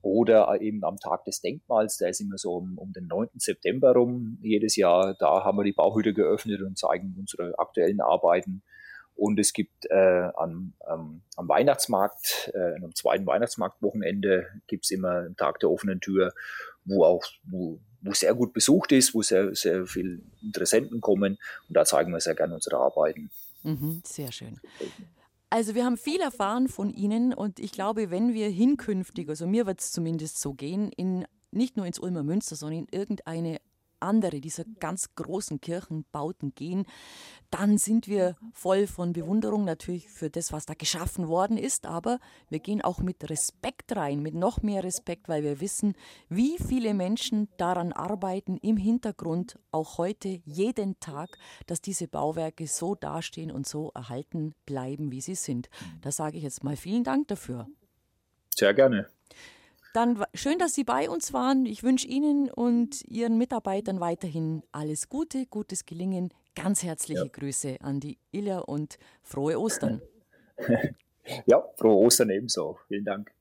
Oder 0.05 0.61
eben 0.61 0.85
am 0.85 0.99
Tag 0.99 1.25
des 1.25 1.41
Denkmals, 1.41 1.97
der 1.97 2.11
ist 2.11 2.21
immer 2.21 2.37
so 2.37 2.57
um, 2.57 2.77
um, 2.77 2.93
den 2.93 3.07
9. 3.07 3.29
September 3.37 3.93
rum 3.93 4.37
jedes 4.43 4.77
Jahr. 4.77 5.15
Da 5.19 5.45
haben 5.45 5.57
wir 5.57 5.65
die 5.65 5.73
Bauhütte 5.73 6.13
geöffnet 6.13 6.61
und 6.61 6.77
zeigen 6.77 7.17
unsere 7.19 7.59
aktuellen 7.59 8.03
Arbeiten. 8.03 8.63
Und 9.15 9.41
es 9.41 9.55
gibt 9.55 9.87
äh, 9.87 10.29
am, 10.37 10.75
am, 10.81 11.23
am, 11.37 11.49
Weihnachtsmarkt, 11.49 12.53
äh, 12.53 12.75
am 12.85 12.95
zweiten 12.95 13.25
Weihnachtsmarktwochenende 13.25 14.47
gibt 14.67 14.85
es 14.85 14.91
immer 14.91 15.21
einen 15.21 15.37
Tag 15.37 15.59
der 15.61 15.71
offenen 15.71 16.03
Tür, 16.03 16.35
wo 16.85 17.05
auch 17.05 17.25
wo, 17.45 17.81
wo 18.03 18.13
sehr 18.13 18.35
gut 18.35 18.53
besucht 18.53 18.93
ist, 18.93 19.15
wo 19.15 19.23
sehr, 19.23 19.55
sehr 19.55 19.87
viele 19.87 20.21
Interessenten 20.43 21.01
kommen. 21.01 21.39
Und 21.67 21.77
da 21.79 21.87
zeigen 21.87 22.13
wir 22.13 22.21
sehr 22.21 22.35
gerne 22.35 22.57
unsere 22.57 22.77
Arbeiten. 22.77 23.31
Mhm, 23.63 24.03
sehr 24.05 24.31
schön. 24.33 24.61
Also 25.55 25.77
wir 25.77 25.85
haben 25.85 25.97
viel 25.97 26.21
erfahren 26.21 26.67
von 26.67 26.91
Ihnen 26.91 27.33
und 27.33 27.61
ich 27.61 27.71
glaube, 27.71 28.11
wenn 28.11 28.35
wir 28.35 28.49
hinkünftig, 28.49 29.29
also 29.29 29.47
mir 29.47 29.67
wird 29.67 29.79
es 29.79 29.93
zumindest 29.93 30.41
so 30.41 30.53
gehen, 30.53 30.91
in, 30.91 31.27
nicht 31.53 31.77
nur 31.77 31.87
ins 31.87 32.01
Ulmer 32.01 32.25
Münster, 32.25 32.57
sondern 32.57 32.81
in 32.81 32.89
irgendeine 32.91 33.61
andere 34.05 34.41
dieser 34.41 34.65
ganz 34.81 35.15
großen 35.15 35.61
Kirchenbauten 35.61 36.55
gehen, 36.55 36.87
dann 37.51 37.79
sind 37.79 38.09
wir 38.09 38.37
voll 38.53 38.87
von 38.87 39.13
Bewunderung 39.13 39.65
natürlich 39.65 40.09
für 40.09 40.31
das, 40.31 40.53
was 40.53 40.67
da 40.67 40.75
geschaffen 40.75 41.29
worden 41.29 41.57
ist, 41.57 41.87
aber 41.87 42.19
wir 42.49 42.59
gehen 42.59 42.83
auch 42.83 42.99
mit 43.01 43.29
Respekt 43.31 43.95
rein, 43.97 44.21
mit 44.21 44.35
noch 44.35 44.63
mehr 44.63 44.85
Respekt, 44.85 45.29
weil 45.29 45.43
wir 45.43 45.61
wissen, 45.61 45.95
wie 46.29 46.59
viele 46.59 46.95
Menschen 46.95 47.49
daran 47.57 47.93
arbeiten 47.93 48.57
im 48.59 48.77
Hintergrund, 48.77 49.59
auch 49.71 49.99
heute, 49.99 50.41
jeden 50.45 50.99
Tag, 51.01 51.39
dass 51.67 51.81
diese 51.81 52.09
Bauwerke 52.09 52.67
so 52.67 52.95
dastehen 52.95 53.51
und 53.51 53.67
so 53.67 53.91
erhalten 53.95 54.55
bleiben, 54.67 55.13
wie 55.13 55.21
sie 55.21 55.35
sind. 55.35 55.69
Da 56.01 56.11
sage 56.11 56.37
ich 56.37 56.43
jetzt 56.43 56.65
mal 56.65 56.77
vielen 56.77 57.05
Dank 57.05 57.29
dafür. 57.29 57.67
Sehr 58.55 58.75
gerne. 58.75 59.09
Dann 59.95 60.25
schön, 60.35 60.59
dass 60.59 60.75
Sie 60.75 60.83
bei 60.83 61.09
uns 61.09 61.33
waren. 61.33 61.67
Ich 61.67 61.85
wünsche 61.85 62.09
Ihnen 62.09 62.51
und 62.51 63.05
Ihren 63.05 63.39
Mitarbeitern 63.39 64.01
weiterhin 64.01 64.65
alles 64.73 65.09
Gute, 65.09 65.47
gutes 65.47 65.87
Gelingen. 65.87 66.35
Ganz 66.57 66.83
herzliche 66.83 67.23
ja. 67.23 67.31
Grüße 67.31 67.77
an 67.81 68.01
die 68.01 68.19
Illa 68.33 68.59
und 68.59 68.99
frohe 69.23 69.59
Ostern. 69.59 70.03
Ja, 71.47 71.65
frohe 71.77 71.97
Ostern 72.05 72.29
ebenso. 72.29 72.79
Vielen 72.87 73.07
Dank. 73.07 73.35